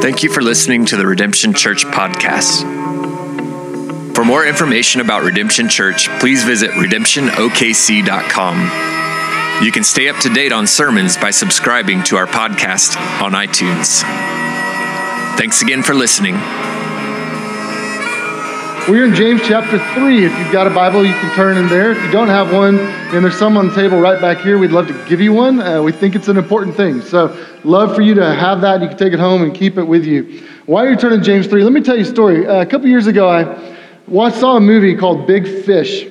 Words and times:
Thank 0.00 0.22
you 0.22 0.32
for 0.32 0.40
listening 0.40 0.86
to 0.86 0.96
the 0.96 1.06
Redemption 1.06 1.52
Church 1.52 1.84
podcast. 1.84 2.62
For 4.14 4.24
more 4.24 4.46
information 4.46 5.02
about 5.02 5.24
Redemption 5.24 5.68
Church, 5.68 6.08
please 6.20 6.42
visit 6.44 6.70
redemptionokc.com. 6.70 9.64
You 9.64 9.72
can 9.72 9.84
stay 9.84 10.08
up 10.08 10.18
to 10.20 10.32
date 10.32 10.52
on 10.52 10.66
sermons 10.66 11.18
by 11.18 11.30
subscribing 11.30 12.02
to 12.04 12.16
our 12.16 12.26
podcast 12.26 12.96
on 13.20 13.32
iTunes. 13.32 14.00
Thanks 15.36 15.60
again 15.60 15.82
for 15.82 15.94
listening. 15.94 16.36
We're 18.88 19.04
in 19.04 19.16
James 19.16 19.40
chapter 19.42 19.80
3. 19.94 20.26
If 20.26 20.38
you've 20.38 20.52
got 20.52 20.68
a 20.68 20.70
Bible, 20.70 21.04
you 21.04 21.12
can 21.12 21.34
turn 21.34 21.56
in 21.56 21.66
there. 21.68 21.90
If 21.90 22.00
you 22.04 22.10
don't 22.12 22.28
have 22.28 22.52
one, 22.52 22.78
and 22.78 23.24
there's 23.24 23.36
some 23.36 23.56
on 23.56 23.66
the 23.66 23.74
table 23.74 23.98
right 23.98 24.20
back 24.20 24.38
here, 24.38 24.58
we'd 24.58 24.70
love 24.70 24.86
to 24.86 25.08
give 25.08 25.20
you 25.20 25.32
one. 25.32 25.60
Uh, 25.60 25.82
we 25.82 25.90
think 25.90 26.14
it's 26.14 26.28
an 26.28 26.36
important 26.36 26.76
thing. 26.76 27.02
So, 27.02 27.36
love 27.64 27.96
for 27.96 28.02
you 28.02 28.14
to 28.14 28.32
have 28.32 28.60
that. 28.60 28.80
You 28.82 28.86
can 28.86 28.96
take 28.96 29.12
it 29.12 29.18
home 29.18 29.42
and 29.42 29.52
keep 29.52 29.76
it 29.76 29.82
with 29.82 30.04
you. 30.04 30.46
While 30.66 30.86
you're 30.86 30.94
turning 30.94 31.20
James 31.20 31.48
3, 31.48 31.64
let 31.64 31.72
me 31.72 31.80
tell 31.80 31.96
you 31.96 32.02
a 32.02 32.04
story. 32.04 32.46
Uh, 32.46 32.60
a 32.60 32.66
couple 32.66 32.86
years 32.86 33.08
ago, 33.08 33.28
I 33.28 33.76
watched, 34.06 34.36
saw 34.36 34.56
a 34.56 34.60
movie 34.60 34.94
called 34.94 35.26
Big 35.26 35.64
Fish. 35.64 36.06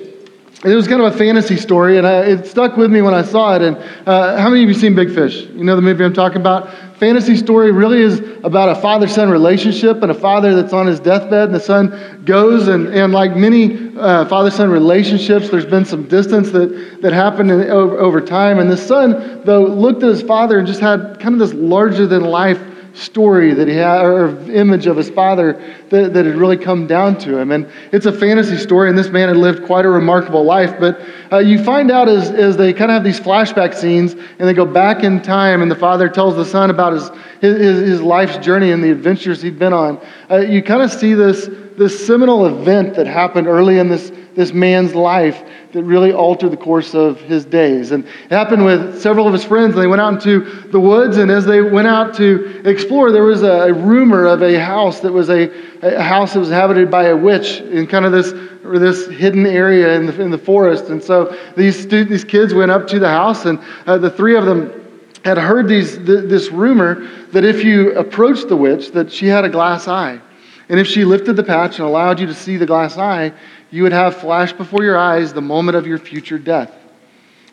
It 0.64 0.74
was 0.74 0.88
kind 0.88 1.02
of 1.02 1.14
a 1.14 1.18
fantasy 1.18 1.56
story, 1.56 1.98
and 1.98 2.06
I, 2.06 2.22
it 2.22 2.46
stuck 2.46 2.78
with 2.78 2.90
me 2.90 3.02
when 3.02 3.12
I 3.12 3.22
saw 3.22 3.54
it. 3.56 3.62
And 3.62 3.76
uh, 4.06 4.38
how 4.38 4.48
many 4.48 4.62
of 4.62 4.68
you 4.70 4.74
seen 4.74 4.94
Big 4.94 5.14
Fish? 5.14 5.42
You 5.42 5.64
know 5.64 5.76
the 5.76 5.82
movie 5.82 6.02
I'm 6.02 6.14
talking 6.14 6.40
about? 6.40 6.72
Fantasy 6.98 7.36
story 7.36 7.72
really 7.72 8.00
is 8.00 8.20
about 8.42 8.70
a 8.70 8.80
father 8.80 9.06
son 9.06 9.28
relationship 9.28 10.02
and 10.02 10.10
a 10.10 10.14
father 10.14 10.54
that's 10.54 10.72
on 10.72 10.86
his 10.86 10.98
deathbed, 10.98 11.48
and 11.48 11.54
the 11.54 11.60
son 11.60 12.22
goes, 12.24 12.68
and, 12.68 12.88
and 12.88 13.12
like 13.12 13.36
many 13.36 13.94
uh, 13.98 14.24
father 14.24 14.50
son 14.50 14.70
relationships, 14.70 15.50
there's 15.50 15.66
been 15.66 15.84
some 15.84 16.08
distance 16.08 16.50
that, 16.52 17.02
that 17.02 17.12
happened 17.12 17.50
in, 17.50 17.68
over, 17.68 17.98
over 17.98 18.20
time. 18.22 18.58
And 18.58 18.70
the 18.70 18.78
son, 18.78 19.42
though, 19.44 19.62
looked 19.62 20.02
at 20.02 20.08
his 20.08 20.22
father 20.22 20.58
and 20.58 20.66
just 20.66 20.80
had 20.80 21.20
kind 21.20 21.34
of 21.34 21.38
this 21.38 21.52
larger 21.52 22.06
than 22.06 22.24
life 22.24 22.58
story 22.96 23.52
that 23.52 23.68
he 23.68 23.74
had, 23.74 24.04
or 24.04 24.28
image 24.50 24.86
of 24.86 24.96
his 24.96 25.10
father 25.10 25.52
that, 25.90 26.14
that 26.14 26.24
had 26.24 26.36
really 26.36 26.56
come 26.56 26.86
down 26.86 27.18
to 27.18 27.36
him. 27.36 27.52
And 27.52 27.70
it's 27.92 28.06
a 28.06 28.12
fantasy 28.12 28.56
story, 28.56 28.88
and 28.88 28.98
this 28.98 29.10
man 29.10 29.28
had 29.28 29.36
lived 29.36 29.66
quite 29.66 29.84
a 29.84 29.90
remarkable 29.90 30.44
life. 30.44 30.74
But 30.80 31.00
uh, 31.30 31.38
you 31.38 31.62
find 31.62 31.90
out 31.90 32.08
as, 32.08 32.30
as 32.30 32.56
they 32.56 32.72
kind 32.72 32.90
of 32.90 32.94
have 32.94 33.04
these 33.04 33.20
flashback 33.20 33.74
scenes, 33.74 34.14
and 34.14 34.48
they 34.48 34.54
go 34.54 34.64
back 34.64 35.04
in 35.04 35.20
time, 35.20 35.62
and 35.62 35.70
the 35.70 35.76
father 35.76 36.08
tells 36.08 36.36
the 36.36 36.44
son 36.44 36.70
about 36.70 36.94
his, 36.94 37.10
his, 37.40 37.58
his 37.88 38.02
life's 38.02 38.38
journey 38.38 38.72
and 38.72 38.82
the 38.82 38.90
adventures 38.90 39.42
he'd 39.42 39.58
been 39.58 39.74
on. 39.74 40.00
Uh, 40.30 40.38
you 40.38 40.62
kind 40.62 40.82
of 40.82 40.90
see 40.90 41.12
this, 41.12 41.50
this 41.76 42.06
seminal 42.06 42.46
event 42.46 42.94
that 42.94 43.06
happened 43.06 43.46
early 43.46 43.78
in 43.78 43.88
this, 43.88 44.10
this 44.36 44.52
man's 44.52 44.94
life 44.94 45.42
that 45.72 45.82
really 45.82 46.12
altered 46.12 46.52
the 46.52 46.56
course 46.56 46.94
of 46.94 47.20
his 47.22 47.44
days. 47.44 47.90
And 47.90 48.04
it 48.04 48.30
happened 48.30 48.64
with 48.64 49.00
several 49.00 49.26
of 49.26 49.32
his 49.32 49.44
friends. 49.44 49.74
And 49.74 49.82
they 49.82 49.86
went 49.86 50.00
out 50.00 50.12
into 50.12 50.40
the 50.68 50.78
woods, 50.78 51.16
and 51.16 51.30
as 51.30 51.44
they 51.44 51.62
went 51.62 51.88
out 51.88 52.14
to 52.16 52.62
explore, 52.68 53.10
there 53.10 53.24
was 53.24 53.42
a, 53.42 53.68
a 53.68 53.72
rumor 53.72 54.26
of 54.26 54.42
a 54.42 54.60
house 54.60 55.00
that 55.00 55.12
was 55.12 55.30
a, 55.30 55.50
a, 55.82 56.02
house 56.02 56.34
that 56.34 56.40
was 56.40 56.50
inhabited 56.50 56.90
by 56.90 57.06
a 57.06 57.16
witch 57.16 57.60
in 57.60 57.86
kind 57.86 58.04
of 58.04 58.12
this, 58.12 58.32
this 58.62 59.08
hidden 59.08 59.46
area 59.46 59.94
in 59.94 60.06
the, 60.06 60.20
in 60.20 60.30
the 60.30 60.38
forest. 60.38 60.90
And 60.90 61.02
so 61.02 61.36
these, 61.56 61.88
these 61.88 62.24
kids 62.24 62.54
went 62.54 62.70
up 62.70 62.86
to 62.88 62.98
the 62.98 63.08
house, 63.08 63.46
and 63.46 63.58
uh, 63.86 63.98
the 63.98 64.10
three 64.10 64.36
of 64.36 64.44
them 64.44 64.82
had 65.24 65.38
heard 65.38 65.66
these, 65.66 65.96
th- 65.96 66.28
this 66.28 66.50
rumor 66.50 67.08
that 67.32 67.44
if 67.44 67.64
you 67.64 67.92
approached 67.98 68.48
the 68.48 68.56
witch, 68.56 68.92
that 68.92 69.10
she 69.10 69.26
had 69.26 69.44
a 69.44 69.48
glass 69.48 69.88
eye. 69.88 70.20
And 70.68 70.80
if 70.80 70.86
she 70.86 71.04
lifted 71.04 71.34
the 71.34 71.44
patch 71.44 71.78
and 71.78 71.86
allowed 71.86 72.18
you 72.18 72.26
to 72.26 72.34
see 72.34 72.56
the 72.56 72.66
glass 72.66 72.98
eye, 72.98 73.32
you 73.76 73.82
would 73.82 73.92
have 73.92 74.16
flash 74.16 74.54
before 74.54 74.82
your 74.82 74.96
eyes 74.96 75.34
the 75.34 75.42
moment 75.42 75.76
of 75.76 75.86
your 75.86 75.98
future 75.98 76.38
death. 76.38 76.72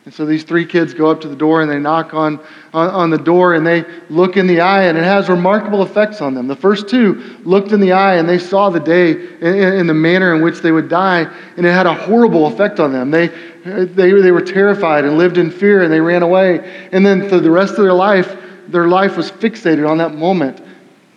And 0.06 0.14
so 0.14 0.24
these 0.24 0.42
three 0.42 0.64
kids 0.64 0.94
go 0.94 1.10
up 1.10 1.20
to 1.20 1.28
the 1.28 1.36
door 1.36 1.60
and 1.60 1.70
they 1.70 1.78
knock 1.78 2.14
on, 2.14 2.40
on, 2.72 2.88
on, 2.88 3.10
the 3.10 3.18
door 3.18 3.52
and 3.52 3.66
they 3.66 3.84
look 4.08 4.38
in 4.38 4.46
the 4.46 4.60
eye, 4.60 4.84
and 4.84 4.96
it 4.96 5.04
has 5.04 5.28
remarkable 5.28 5.82
effects 5.82 6.22
on 6.22 6.32
them. 6.32 6.46
The 6.46 6.56
first 6.56 6.88
two 6.88 7.40
looked 7.44 7.72
in 7.72 7.80
the 7.80 7.92
eye 7.92 8.16
and 8.16 8.26
they 8.26 8.38
saw 8.38 8.70
the 8.70 8.80
day 8.80 9.10
in 9.10 9.86
the 9.86 9.94
manner 9.94 10.34
in 10.34 10.42
which 10.42 10.60
they 10.60 10.72
would 10.72 10.88
die, 10.88 11.30
and 11.58 11.66
it 11.66 11.72
had 11.72 11.86
a 11.86 11.94
horrible 11.94 12.46
effect 12.46 12.80
on 12.80 12.90
them. 12.90 13.10
They, 13.10 13.28
they, 13.64 14.12
they 14.12 14.30
were 14.30 14.42
terrified 14.42 15.04
and 15.04 15.18
lived 15.18 15.36
in 15.36 15.50
fear 15.50 15.82
and 15.82 15.92
they 15.92 16.00
ran 16.00 16.22
away. 16.22 16.88
And 16.90 17.04
then 17.04 17.28
for 17.28 17.38
the 17.38 17.50
rest 17.50 17.72
of 17.72 17.84
their 17.84 17.92
life, 17.92 18.34
their 18.68 18.88
life 18.88 19.18
was 19.18 19.30
fixated 19.30 19.86
on 19.86 19.98
that 19.98 20.14
moment 20.14 20.62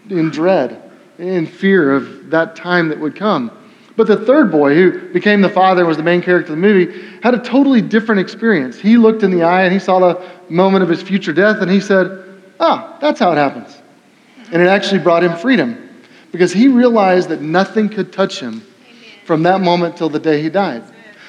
in 0.09 0.31
dread, 0.31 0.91
in 1.17 1.45
fear 1.45 1.93
of 1.93 2.29
that 2.31 2.57
time 2.57 2.89
that 2.89 2.99
would 2.99 3.15
come. 3.15 3.51
But 3.97 4.07
the 4.07 4.15
third 4.15 4.51
boy, 4.51 4.75
who 4.75 5.09
became 5.09 5.41
the 5.41 5.49
father 5.49 5.81
and 5.81 5.87
was 5.87 5.97
the 5.97 6.03
main 6.03 6.21
character 6.21 6.53
of 6.53 6.59
the 6.59 6.61
movie, 6.61 7.19
had 7.23 7.33
a 7.33 7.39
totally 7.39 7.81
different 7.81 8.21
experience. 8.21 8.79
He 8.79 8.95
looked 8.95 9.23
in 9.23 9.31
the 9.31 9.43
eye 9.43 9.63
and 9.63 9.73
he 9.73 9.79
saw 9.79 9.99
the 9.99 10.23
moment 10.49 10.83
of 10.83 10.89
his 10.89 11.01
future 11.01 11.33
death 11.33 11.57
and 11.61 11.69
he 11.69 11.81
said, 11.81 12.23
Ah, 12.59 12.97
that's 13.01 13.19
how 13.19 13.31
it 13.31 13.37
happens. 13.37 13.75
And 14.53 14.61
it 14.61 14.67
actually 14.67 14.99
brought 14.99 15.23
him 15.23 15.35
freedom 15.35 15.89
because 16.31 16.53
he 16.53 16.67
realized 16.67 17.29
that 17.29 17.41
nothing 17.41 17.89
could 17.89 18.13
touch 18.13 18.39
him 18.39 18.61
from 19.25 19.43
that 19.43 19.61
moment 19.61 19.97
till 19.97 20.09
the 20.09 20.19
day 20.19 20.41
he 20.41 20.49
died 20.49 20.83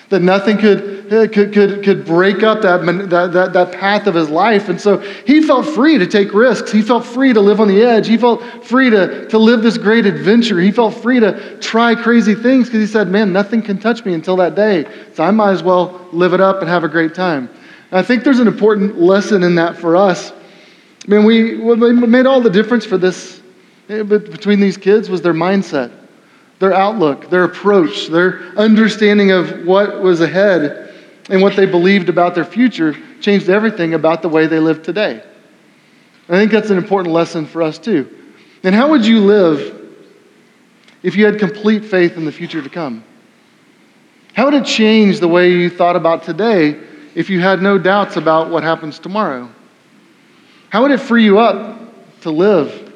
that 0.09 0.23
nothing 0.23 0.57
could, 0.57 1.13
uh, 1.13 1.29
could, 1.29 1.53
could, 1.53 1.85
could 1.85 2.05
break 2.07 2.43
up 2.43 2.63
that, 2.63 2.85
that, 3.11 3.33
that, 3.33 3.53
that 3.53 3.73
path 3.73 4.07
of 4.07 4.15
his 4.15 4.31
life. 4.31 4.69
And 4.69 4.81
so 4.81 4.99
he 4.99 5.43
felt 5.43 5.67
free 5.67 5.99
to 5.99 6.07
take 6.07 6.33
risks. 6.33 6.73
He 6.73 6.81
felt 6.81 7.05
free 7.05 7.33
to 7.35 7.41
live 7.41 7.61
on 7.61 7.69
the 7.69 7.83
edge. 7.83 8.07
He 8.07 8.17
felt 8.17 8.43
free 8.65 8.89
to, 8.89 9.29
to 9.29 9.39
live 9.39 9.63
this 9.63 9.77
great 9.77 10.07
adventure. 10.07 10.61
He 10.61 10.71
felt 10.71 10.95
free 10.95 11.21
to 11.21 11.59
try 11.59 11.95
crazy 11.95 12.35
things 12.35 12.69
because 12.69 12.81
he 12.81 12.87
said, 12.87 13.09
Man, 13.09 13.33
nothing 13.33 13.61
can 13.61 13.79
touch 13.79 14.05
me 14.05 14.15
until 14.15 14.37
that 14.37 14.55
day. 14.55 14.87
So 15.13 15.25
I 15.25 15.31
might 15.31 15.53
as 15.53 15.63
well 15.63 16.09
live 16.13 16.33
it 16.33 16.41
up 16.41 16.61
and 16.61 16.69
have 16.69 16.85
a 16.85 16.89
great 16.89 17.15
time. 17.15 17.51
And 17.91 17.99
I 17.99 18.03
think 18.03 18.25
there's 18.25 18.41
an 18.41 18.49
important 18.49 18.99
lesson 18.99 19.43
in 19.43 19.55
that 19.57 19.77
for 19.77 19.95
us. 19.95 20.33
I 20.33 21.11
mean, 21.11 21.25
we, 21.25 21.55
made 21.57 22.27
all 22.27 22.41
the 22.41 22.51
difference 22.51 22.85
for 22.85 22.99
this 22.99 23.43
eh, 23.89 24.03
between 24.03 24.61
these 24.61 24.77
kids 24.77 25.09
was 25.09 25.23
their 25.23 25.35
mindset 25.35 25.91
their 26.59 26.73
outlook, 26.73 27.31
their 27.31 27.45
approach, 27.45 28.09
their 28.09 28.41
understanding 28.57 29.31
of 29.31 29.65
what 29.65 30.01
was 30.01 30.21
ahead 30.21 30.95
and 31.31 31.41
what 31.43 31.57
they 31.57 31.67
believed 31.67 32.09
about 32.09 32.35
their 32.35 32.45
future 32.45 32.97
changed 33.21 33.49
everything 33.49 33.95
about 33.95 34.23
the 34.23 34.29
way 34.29 34.47
they 34.47 34.59
live 34.59 34.83
today. 34.83 35.23
I 36.29 36.33
think 36.33 36.51
that's 36.51 36.71
an 36.71 36.79
important 36.79 37.15
lesson 37.15 37.47
for 37.47 37.63
us 37.63 37.79
too. 37.79 38.15
And 38.63 38.75
how 38.75 38.91
would 38.91 39.07
you 39.07 39.21
live 39.21 39.75
if 41.03 41.17
you 41.17 41.25
had 41.25 41.39
complete 41.39 41.85
faith 41.85 42.17
in 42.17 42.25
the 42.25 42.33
future 42.33 42.61
to 42.61 42.69
come? 42.69 43.05
How 44.35 44.45
would 44.45 44.55
it 44.55 44.67
change 44.67 45.21
the 45.21 45.29
way 45.29 45.53
you 45.53 45.71
thought 45.71 45.97
about 45.97 46.23
today 46.23 46.79
if 47.15 47.31
you 47.31 47.41
had 47.41 47.63
no 47.63 47.79
doubts 47.79 48.17
about 48.17 48.51
what 48.51 48.63
happens 48.63 48.99
tomorrow? 48.99 49.49
How 50.71 50.83
would 50.83 50.91
it 50.91 51.01
free 51.01 51.25
you 51.25 51.39
up 51.39 52.21
to 52.23 52.31
live 52.31 52.88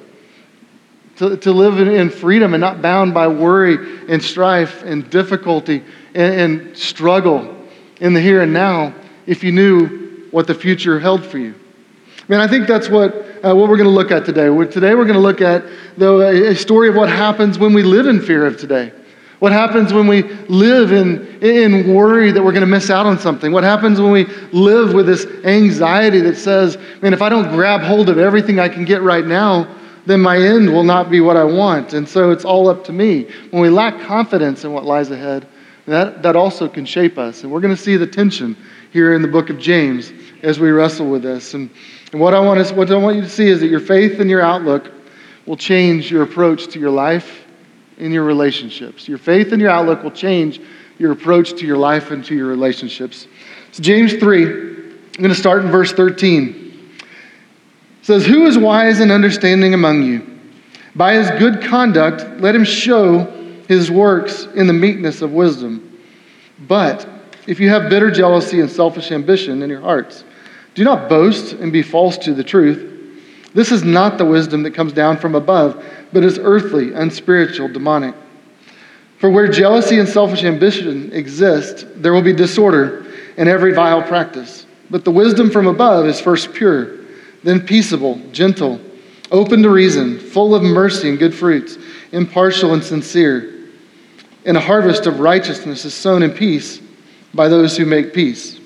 to, 1.22 1.36
to 1.36 1.52
live 1.52 1.78
in, 1.78 1.86
in, 1.86 2.10
freedom 2.10 2.52
and 2.52 2.60
not 2.60 2.82
bound 2.82 3.14
by 3.14 3.28
worry 3.28 4.04
and 4.08 4.20
strife 4.20 4.82
and 4.82 5.08
difficulty 5.08 5.84
and, 6.14 6.34
and 6.34 6.76
struggle 6.76 7.56
in 8.00 8.12
the 8.12 8.20
here 8.20 8.42
and 8.42 8.52
now 8.52 8.92
if 9.26 9.44
you 9.44 9.52
knew 9.52 10.26
what 10.32 10.48
the 10.48 10.54
future 10.54 10.98
held 10.98 11.24
for 11.24 11.38
you. 11.38 11.54
I 12.18 12.24
mean, 12.26 12.40
I 12.40 12.48
think 12.48 12.66
that's 12.66 12.88
what, 12.88 13.14
uh, 13.14 13.54
what 13.54 13.68
we're 13.68 13.76
going 13.76 13.88
to 13.88 13.94
look 13.94 14.10
at 14.10 14.24
today. 14.24 14.50
We're, 14.50 14.66
today 14.66 14.96
we're 14.96 15.04
going 15.04 15.14
to 15.14 15.20
look 15.20 15.40
at 15.40 15.64
the, 15.96 16.48
a 16.50 16.56
story 16.56 16.88
of 16.88 16.96
what 16.96 17.08
happens 17.08 17.56
when 17.56 17.72
we 17.72 17.84
live 17.84 18.08
in 18.08 18.20
fear 18.20 18.44
of 18.44 18.56
today. 18.56 18.90
What 19.38 19.52
happens 19.52 19.92
when 19.92 20.08
we 20.08 20.24
live 20.24 20.90
in, 20.90 21.40
in 21.40 21.94
worry 21.94 22.32
that 22.32 22.42
we're 22.42 22.52
going 22.52 22.62
to 22.62 22.66
miss 22.66 22.90
out 22.90 23.06
on 23.06 23.16
something? 23.16 23.52
What 23.52 23.62
happens 23.62 24.00
when 24.00 24.10
we 24.10 24.24
live 24.50 24.92
with 24.92 25.06
this 25.06 25.24
anxiety 25.44 26.20
that 26.20 26.36
says, 26.36 26.78
man, 27.00 27.12
if 27.12 27.22
I 27.22 27.28
don't 27.28 27.48
grab 27.50 27.80
hold 27.80 28.08
of 28.08 28.18
everything 28.18 28.58
I 28.58 28.68
can 28.68 28.84
get 28.84 29.02
right 29.02 29.24
now, 29.24 29.78
then 30.06 30.20
my 30.20 30.36
end 30.36 30.72
will 30.72 30.82
not 30.82 31.10
be 31.10 31.20
what 31.20 31.36
I 31.36 31.44
want. 31.44 31.92
And 31.92 32.08
so 32.08 32.30
it's 32.30 32.44
all 32.44 32.68
up 32.68 32.84
to 32.84 32.92
me. 32.92 33.28
When 33.50 33.62
we 33.62 33.68
lack 33.68 34.00
confidence 34.00 34.64
in 34.64 34.72
what 34.72 34.84
lies 34.84 35.10
ahead, 35.10 35.46
that, 35.86 36.22
that 36.22 36.36
also 36.36 36.68
can 36.68 36.84
shape 36.84 37.18
us. 37.18 37.42
And 37.42 37.52
we're 37.52 37.60
going 37.60 37.74
to 37.74 37.80
see 37.80 37.96
the 37.96 38.06
tension 38.06 38.56
here 38.92 39.14
in 39.14 39.22
the 39.22 39.28
book 39.28 39.50
of 39.50 39.58
James 39.58 40.12
as 40.42 40.58
we 40.58 40.70
wrestle 40.70 41.08
with 41.08 41.22
this. 41.22 41.54
And, 41.54 41.70
and 42.12 42.20
what, 42.20 42.34
I 42.34 42.40
want 42.40 42.66
to, 42.66 42.74
what 42.74 42.90
I 42.90 42.96
want 42.96 43.16
you 43.16 43.22
to 43.22 43.28
see 43.28 43.48
is 43.48 43.60
that 43.60 43.68
your 43.68 43.80
faith 43.80 44.20
and 44.20 44.28
your 44.28 44.42
outlook 44.42 44.92
will 45.46 45.56
change 45.56 46.10
your 46.10 46.22
approach 46.22 46.68
to 46.68 46.80
your 46.80 46.90
life 46.90 47.44
and 47.98 48.12
your 48.12 48.24
relationships. 48.24 49.08
Your 49.08 49.18
faith 49.18 49.52
and 49.52 49.60
your 49.60 49.70
outlook 49.70 50.02
will 50.02 50.10
change 50.10 50.60
your 50.98 51.12
approach 51.12 51.50
to 51.54 51.66
your 51.66 51.76
life 51.76 52.10
and 52.10 52.24
to 52.24 52.34
your 52.34 52.46
relationships. 52.46 53.26
So, 53.72 53.82
James 53.82 54.14
3, 54.14 54.44
I'm 54.44 55.12
going 55.18 55.30
to 55.30 55.34
start 55.34 55.64
in 55.64 55.70
verse 55.70 55.92
13 55.92 56.61
says, 58.02 58.26
Who 58.26 58.46
is 58.46 58.58
wise 58.58 59.00
and 59.00 59.10
understanding 59.10 59.74
among 59.74 60.02
you? 60.02 60.28
By 60.94 61.14
his 61.14 61.30
good 61.32 61.62
conduct, 61.62 62.40
let 62.40 62.54
him 62.54 62.64
show 62.64 63.24
his 63.68 63.90
works 63.90 64.46
in 64.54 64.66
the 64.66 64.72
meekness 64.72 65.22
of 65.22 65.32
wisdom. 65.32 65.98
But 66.68 67.08
if 67.46 67.58
you 67.58 67.70
have 67.70 67.88
bitter 67.88 68.10
jealousy 68.10 68.60
and 68.60 68.70
selfish 68.70 69.10
ambition 69.10 69.62
in 69.62 69.70
your 69.70 69.80
hearts, 69.80 70.24
do 70.74 70.84
not 70.84 71.08
boast 71.08 71.54
and 71.54 71.72
be 71.72 71.82
false 71.82 72.18
to 72.18 72.34
the 72.34 72.44
truth. 72.44 72.90
This 73.54 73.72
is 73.72 73.84
not 73.84 74.18
the 74.18 74.24
wisdom 74.24 74.62
that 74.62 74.72
comes 74.72 74.92
down 74.92 75.18
from 75.18 75.34
above, 75.34 75.84
but 76.12 76.24
is 76.24 76.38
earthly, 76.38 76.92
unspiritual, 76.92 77.68
demonic. 77.68 78.14
For 79.18 79.30
where 79.30 79.48
jealousy 79.48 79.98
and 79.98 80.08
selfish 80.08 80.42
ambition 80.42 81.12
exist, 81.12 81.86
there 81.96 82.12
will 82.12 82.22
be 82.22 82.32
disorder 82.32 83.06
and 83.36 83.48
every 83.48 83.72
vile 83.72 84.02
practice. 84.02 84.66
But 84.90 85.04
the 85.04 85.10
wisdom 85.10 85.50
from 85.50 85.66
above 85.66 86.06
is 86.06 86.20
first 86.20 86.52
pure, 86.52 87.01
then 87.42 87.60
peaceable, 87.60 88.20
gentle, 88.32 88.80
open 89.30 89.62
to 89.62 89.70
reason, 89.70 90.18
full 90.18 90.54
of 90.54 90.62
mercy 90.62 91.08
and 91.08 91.18
good 91.18 91.34
fruits, 91.34 91.78
impartial 92.12 92.74
and 92.74 92.82
sincere. 92.82 93.68
And 94.44 94.56
a 94.56 94.60
harvest 94.60 95.06
of 95.06 95.20
righteousness 95.20 95.84
is 95.84 95.94
sown 95.94 96.22
in 96.22 96.32
peace 96.32 96.80
by 97.34 97.48
those 97.48 97.76
who 97.76 97.86
make 97.86 98.12
peace. 98.12 98.60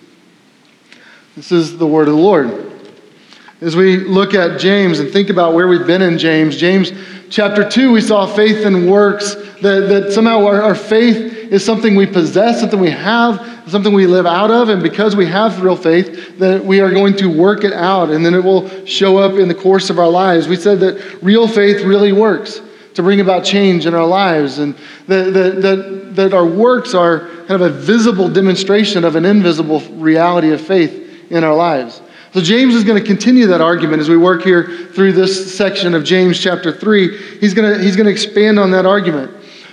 This 1.36 1.52
is 1.52 1.76
the 1.78 1.86
word 1.86 2.08
of 2.08 2.14
the 2.14 2.20
Lord. 2.20 2.72
As 3.60 3.76
we 3.76 3.98
look 3.98 4.34
at 4.34 4.60
James 4.60 4.98
and 4.98 5.10
think 5.10 5.30
about 5.30 5.54
where 5.54 5.68
we've 5.68 5.86
been 5.86 6.02
in 6.02 6.18
James, 6.18 6.56
James 6.56 6.92
chapter 7.30 7.68
2, 7.68 7.92
we 7.92 8.00
saw 8.00 8.26
faith 8.26 8.66
and 8.66 8.90
works, 8.90 9.34
that, 9.62 9.88
that 9.88 10.12
somehow 10.12 10.44
our, 10.44 10.60
our 10.60 10.74
faith 10.74 11.32
is 11.50 11.64
something 11.64 11.94
we 11.94 12.06
possess, 12.06 12.60
something 12.60 12.80
we 12.80 12.90
have, 12.90 13.55
something 13.66 13.92
we 13.92 14.06
live 14.06 14.26
out 14.26 14.50
of. 14.50 14.68
And 14.68 14.82
because 14.82 15.16
we 15.16 15.26
have 15.26 15.62
real 15.62 15.76
faith, 15.76 16.38
that 16.38 16.64
we 16.64 16.80
are 16.80 16.90
going 16.90 17.16
to 17.16 17.26
work 17.26 17.64
it 17.64 17.72
out 17.72 18.10
and 18.10 18.24
then 18.24 18.34
it 18.34 18.42
will 18.42 18.86
show 18.86 19.18
up 19.18 19.32
in 19.32 19.48
the 19.48 19.54
course 19.54 19.90
of 19.90 19.98
our 19.98 20.08
lives. 20.08 20.48
We 20.48 20.56
said 20.56 20.80
that 20.80 21.22
real 21.22 21.48
faith 21.48 21.84
really 21.84 22.12
works 22.12 22.60
to 22.94 23.02
bring 23.02 23.20
about 23.20 23.44
change 23.44 23.86
in 23.86 23.94
our 23.94 24.06
lives 24.06 24.58
and 24.58 24.74
that, 25.06 25.34
that, 25.34 25.62
that, 25.62 26.16
that 26.16 26.34
our 26.34 26.46
works 26.46 26.94
are 26.94 27.28
kind 27.46 27.60
of 27.60 27.62
a 27.62 27.70
visible 27.70 28.28
demonstration 28.28 29.04
of 29.04 29.16
an 29.16 29.24
invisible 29.24 29.80
reality 29.92 30.52
of 30.52 30.60
faith 30.60 31.30
in 31.30 31.44
our 31.44 31.54
lives. 31.54 32.00
So, 32.32 32.42
James 32.42 32.74
is 32.74 32.84
going 32.84 33.00
to 33.00 33.06
continue 33.06 33.46
that 33.46 33.62
argument 33.62 34.00
as 34.00 34.10
we 34.10 34.16
work 34.18 34.42
here 34.42 34.88
through 34.92 35.12
this 35.12 35.56
section 35.56 35.94
of 35.94 36.04
James 36.04 36.38
chapter 36.38 36.70
3. 36.70 37.38
He's 37.38 37.54
going 37.54 37.72
to, 37.72 37.82
he's 37.82 37.96
going 37.96 38.04
to 38.04 38.12
expand 38.12 38.58
on 38.58 38.70
that 38.72 38.84
argument. 38.84 39.30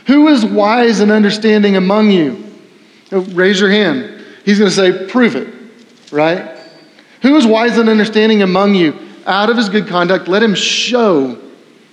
Who 0.08 0.28
is 0.28 0.46
wise 0.46 1.00
and 1.02 1.12
understanding 1.12 1.76
among 1.76 2.12
you? 2.12 2.53
Raise 3.14 3.60
your 3.60 3.70
hand. 3.70 4.26
He's 4.44 4.60
going 4.60 4.70
to 4.70 4.76
say, 4.76 5.08
Prove 5.08 5.36
it, 5.36 5.54
right? 6.12 6.58
Who 7.22 7.36
is 7.38 7.46
wise 7.48 7.78
and 7.78 7.90
understanding 7.90 8.42
among 8.42 8.76
you? 8.76 8.98
Out 9.26 9.50
of 9.50 9.56
his 9.56 9.70
good 9.70 9.88
conduct, 9.88 10.28
let 10.28 10.44
him 10.44 10.56
show 10.56 11.40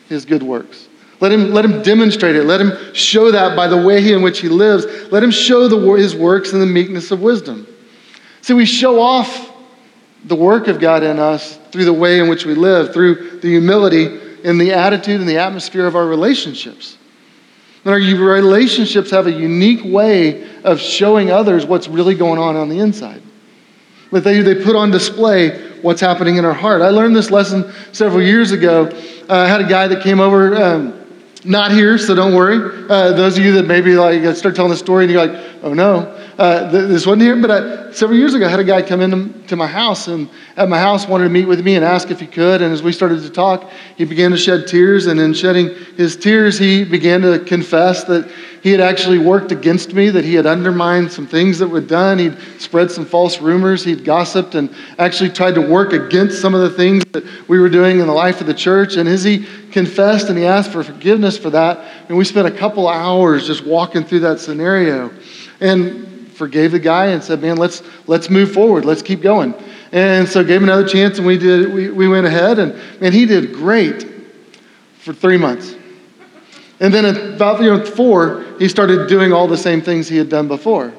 his 0.08 0.24
good 0.24 0.42
works. 0.42 0.88
Let 1.20 1.32
him, 1.32 1.52
let 1.52 1.64
him 1.64 1.82
demonstrate 1.82 2.34
it. 2.34 2.44
Let 2.44 2.60
him 2.60 2.72
show 2.94 3.30
that 3.30 3.54
by 3.54 3.68
the 3.68 3.76
way 3.76 4.12
in 4.12 4.22
which 4.22 4.40
he 4.40 4.48
lives. 4.48 4.86
Let 5.12 5.22
him 5.22 5.30
show 5.30 5.68
the, 5.68 5.78
his 5.92 6.16
works 6.16 6.52
in 6.52 6.60
the 6.60 6.66
meekness 6.66 7.10
of 7.10 7.20
wisdom. 7.20 7.66
See, 8.40 8.54
we 8.54 8.64
show 8.64 9.00
off 9.00 9.52
the 10.24 10.34
work 10.34 10.66
of 10.66 10.80
God 10.80 11.02
in 11.02 11.18
us 11.18 11.58
through 11.70 11.84
the 11.84 11.92
way 11.92 12.18
in 12.18 12.28
which 12.28 12.46
we 12.46 12.54
live, 12.54 12.92
through 12.92 13.40
the 13.40 13.48
humility 13.48 14.18
and 14.44 14.60
the 14.60 14.72
attitude 14.72 15.20
and 15.20 15.28
the 15.28 15.38
atmosphere 15.38 15.86
of 15.86 15.94
our 15.94 16.06
relationships. 16.06 16.96
And 17.84 17.94
our 17.94 17.98
relationships 17.98 19.10
have 19.10 19.26
a 19.26 19.32
unique 19.32 19.80
way 19.84 20.48
of 20.64 20.78
showing 20.78 21.30
others 21.30 21.64
what's 21.64 21.88
really 21.88 22.14
going 22.14 22.38
on 22.38 22.56
on 22.56 22.68
the 22.68 22.78
inside. 22.78 23.22
But 24.10 24.24
they, 24.24 24.42
they 24.42 24.54
put 24.54 24.76
on 24.76 24.90
display 24.90 25.70
what's 25.80 26.00
happening 26.00 26.36
in 26.36 26.44
our 26.44 26.52
heart. 26.52 26.82
I 26.82 26.90
learned 26.90 27.16
this 27.16 27.30
lesson 27.30 27.72
several 27.92 28.22
years 28.22 28.52
ago. 28.52 28.86
Uh, 29.28 29.34
I 29.34 29.48
had 29.48 29.60
a 29.60 29.68
guy 29.68 29.86
that 29.88 30.02
came 30.02 30.20
over. 30.20 30.62
Um, 30.62 30.96
not 31.44 31.72
here, 31.72 31.96
so 31.96 32.14
don't 32.14 32.34
worry. 32.34 32.86
Uh, 32.90 33.12
those 33.12 33.38
of 33.38 33.44
you 33.44 33.52
that 33.52 33.66
maybe 33.66 33.94
like 33.94 34.36
start 34.36 34.54
telling 34.54 34.70
the 34.70 34.76
story 34.76 35.04
and 35.04 35.12
you're 35.12 35.26
like, 35.26 35.42
oh 35.62 35.72
no, 35.72 36.19
uh, 36.40 36.70
this 36.70 37.06
wasn't 37.06 37.20
here. 37.20 37.36
But 37.36 37.50
uh, 37.50 37.92
several 37.92 38.18
years 38.18 38.32
ago, 38.32 38.46
I 38.46 38.48
had 38.48 38.60
a 38.60 38.64
guy 38.64 38.80
come 38.80 39.02
into 39.02 39.46
to 39.48 39.56
my 39.56 39.66
house 39.66 40.08
and 40.08 40.26
at 40.56 40.70
my 40.70 40.78
house 40.78 41.06
wanted 41.06 41.24
to 41.24 41.30
meet 41.30 41.44
with 41.44 41.62
me 41.62 41.76
and 41.76 41.84
ask 41.84 42.10
if 42.10 42.18
he 42.18 42.26
could. 42.26 42.62
And 42.62 42.72
as 42.72 42.82
we 42.82 42.92
started 42.92 43.20
to 43.22 43.28
talk, 43.28 43.70
he 43.98 44.06
began 44.06 44.30
to 44.30 44.38
shed 44.38 44.66
tears. 44.66 45.06
And 45.06 45.20
in 45.20 45.34
shedding 45.34 45.74
his 45.98 46.16
tears, 46.16 46.58
he 46.58 46.82
began 46.82 47.20
to 47.20 47.40
confess 47.40 48.04
that 48.04 48.30
he 48.62 48.70
had 48.70 48.80
actually 48.80 49.18
worked 49.18 49.52
against 49.52 49.92
me, 49.92 50.08
that 50.08 50.24
he 50.24 50.32
had 50.32 50.46
undermined 50.46 51.12
some 51.12 51.26
things 51.26 51.58
that 51.58 51.68
were 51.68 51.82
done. 51.82 52.18
He'd 52.18 52.38
spread 52.58 52.90
some 52.90 53.04
false 53.04 53.42
rumors. 53.42 53.84
He'd 53.84 54.02
gossiped 54.02 54.54
and 54.54 54.74
actually 54.98 55.30
tried 55.30 55.56
to 55.56 55.60
work 55.60 55.92
against 55.92 56.40
some 56.40 56.54
of 56.54 56.62
the 56.62 56.70
things 56.70 57.04
that 57.12 57.22
we 57.48 57.58
were 57.58 57.68
doing 57.68 58.00
in 58.00 58.06
the 58.06 58.14
life 58.14 58.40
of 58.40 58.46
the 58.46 58.54
church. 58.54 58.96
And 58.96 59.06
as 59.06 59.22
he 59.22 59.46
confessed 59.72 60.30
and 60.30 60.38
he 60.38 60.46
asked 60.46 60.72
for 60.72 60.82
forgiveness 60.82 61.36
for 61.36 61.50
that, 61.50 62.06
and 62.08 62.16
we 62.16 62.24
spent 62.24 62.48
a 62.48 62.50
couple 62.50 62.88
hours 62.88 63.46
just 63.46 63.66
walking 63.66 64.04
through 64.04 64.20
that 64.20 64.40
scenario 64.40 65.12
and 65.60 66.09
forgave 66.40 66.72
the 66.72 66.78
guy 66.78 67.08
and 67.08 67.22
said, 67.22 67.42
man, 67.42 67.58
let's, 67.58 67.82
let's 68.06 68.30
move 68.30 68.50
forward. 68.50 68.86
Let's 68.86 69.02
keep 69.02 69.20
going. 69.20 69.54
And 69.92 70.26
so 70.26 70.42
gave 70.42 70.56
him 70.56 70.70
another 70.70 70.88
chance 70.88 71.18
and 71.18 71.26
we, 71.26 71.36
did, 71.36 71.70
we, 71.70 71.90
we 71.90 72.08
went 72.08 72.26
ahead 72.26 72.58
and, 72.58 72.72
and 73.02 73.12
he 73.12 73.26
did 73.26 73.52
great 73.52 74.08
for 75.00 75.12
three 75.12 75.36
months. 75.36 75.74
And 76.80 76.94
then 76.94 77.34
about 77.34 77.60
you 77.60 77.66
know, 77.68 77.84
four, 77.84 78.46
he 78.58 78.68
started 78.68 79.06
doing 79.06 79.34
all 79.34 79.48
the 79.48 79.58
same 79.58 79.82
things 79.82 80.08
he 80.08 80.16
had 80.16 80.30
done 80.30 80.48
before. 80.48 80.94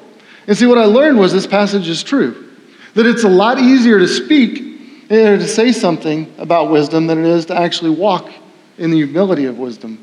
And 0.46 0.56
see, 0.56 0.66
what 0.66 0.78
I 0.78 0.84
learned 0.84 1.18
was 1.18 1.32
this 1.32 1.48
passage 1.48 1.88
is 1.88 2.04
true. 2.04 2.50
That 2.94 3.04
it's 3.04 3.24
a 3.24 3.28
lot 3.28 3.58
easier 3.58 3.98
to 3.98 4.06
speak 4.06 4.60
and 5.10 5.40
to 5.40 5.48
say 5.48 5.72
something 5.72 6.32
about 6.38 6.70
wisdom 6.70 7.08
than 7.08 7.18
it 7.18 7.26
is 7.26 7.46
to 7.46 7.56
actually 7.56 7.90
walk 7.90 8.30
in 8.78 8.92
the 8.92 8.98
humility 8.98 9.46
of 9.46 9.58
wisdom. 9.58 9.98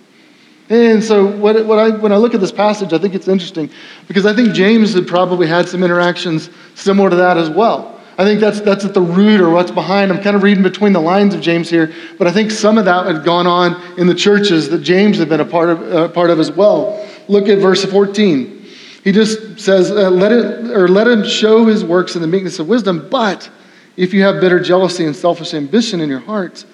And 0.69 1.03
so 1.03 1.25
what, 1.25 1.65
what 1.65 1.79
I, 1.79 1.89
when 1.89 2.11
I 2.11 2.17
look 2.17 2.35
at 2.35 2.41
this 2.41 2.51
passage, 2.51 2.93
I 2.93 2.99
think 2.99 3.15
it's 3.15 3.27
interesting 3.27 3.71
because 4.07 4.27
I 4.27 4.33
think 4.35 4.53
James 4.53 4.93
had 4.93 5.07
probably 5.07 5.47
had 5.47 5.67
some 5.67 5.83
interactions 5.83 6.51
similar 6.75 7.09
to 7.09 7.15
that 7.15 7.37
as 7.37 7.49
well. 7.49 7.99
I 8.19 8.23
think 8.23 8.39
that's, 8.39 8.59
that's 8.59 8.85
at 8.85 8.93
the 8.93 9.01
root 9.01 9.41
or 9.41 9.49
what's 9.49 9.71
behind. 9.71 10.11
I'm 10.11 10.21
kind 10.21 10.35
of 10.35 10.43
reading 10.43 10.61
between 10.61 10.93
the 10.93 10.99
lines 10.99 11.33
of 11.33 11.41
James 11.41 11.69
here, 11.69 11.93
but 12.17 12.27
I 12.27 12.31
think 12.31 12.51
some 12.51 12.77
of 12.77 12.85
that 12.85 13.07
had 13.07 13.23
gone 13.23 13.47
on 13.47 13.81
in 13.97 14.07
the 14.07 14.13
churches 14.13 14.69
that 14.69 14.79
James 14.79 15.17
had 15.17 15.29
been 15.29 15.39
a 15.39 15.45
part 15.45 15.69
of, 15.69 15.81
uh, 15.81 16.07
part 16.09 16.29
of 16.29 16.39
as 16.39 16.51
well. 16.51 17.07
Look 17.29 17.47
at 17.47 17.59
verse 17.59 17.83
14. 17.85 18.67
He 19.03 19.11
just 19.11 19.59
says, 19.59 19.89
uh, 19.89 20.09
let, 20.09 20.33
it, 20.33 20.69
or 20.71 20.89
let 20.89 21.07
him 21.07 21.23
show 21.23 21.65
his 21.65 21.85
works 21.85 22.15
in 22.15 22.21
the 22.21 22.27
meekness 22.27 22.59
of 22.59 22.67
wisdom, 22.67 23.07
but 23.09 23.49
if 23.95 24.13
you 24.13 24.21
have 24.23 24.41
bitter 24.41 24.59
jealousy 24.59 25.05
and 25.05 25.15
selfish 25.15 25.53
ambition 25.53 26.01
in 26.01 26.09
your 26.09 26.19
hearts, 26.19 26.65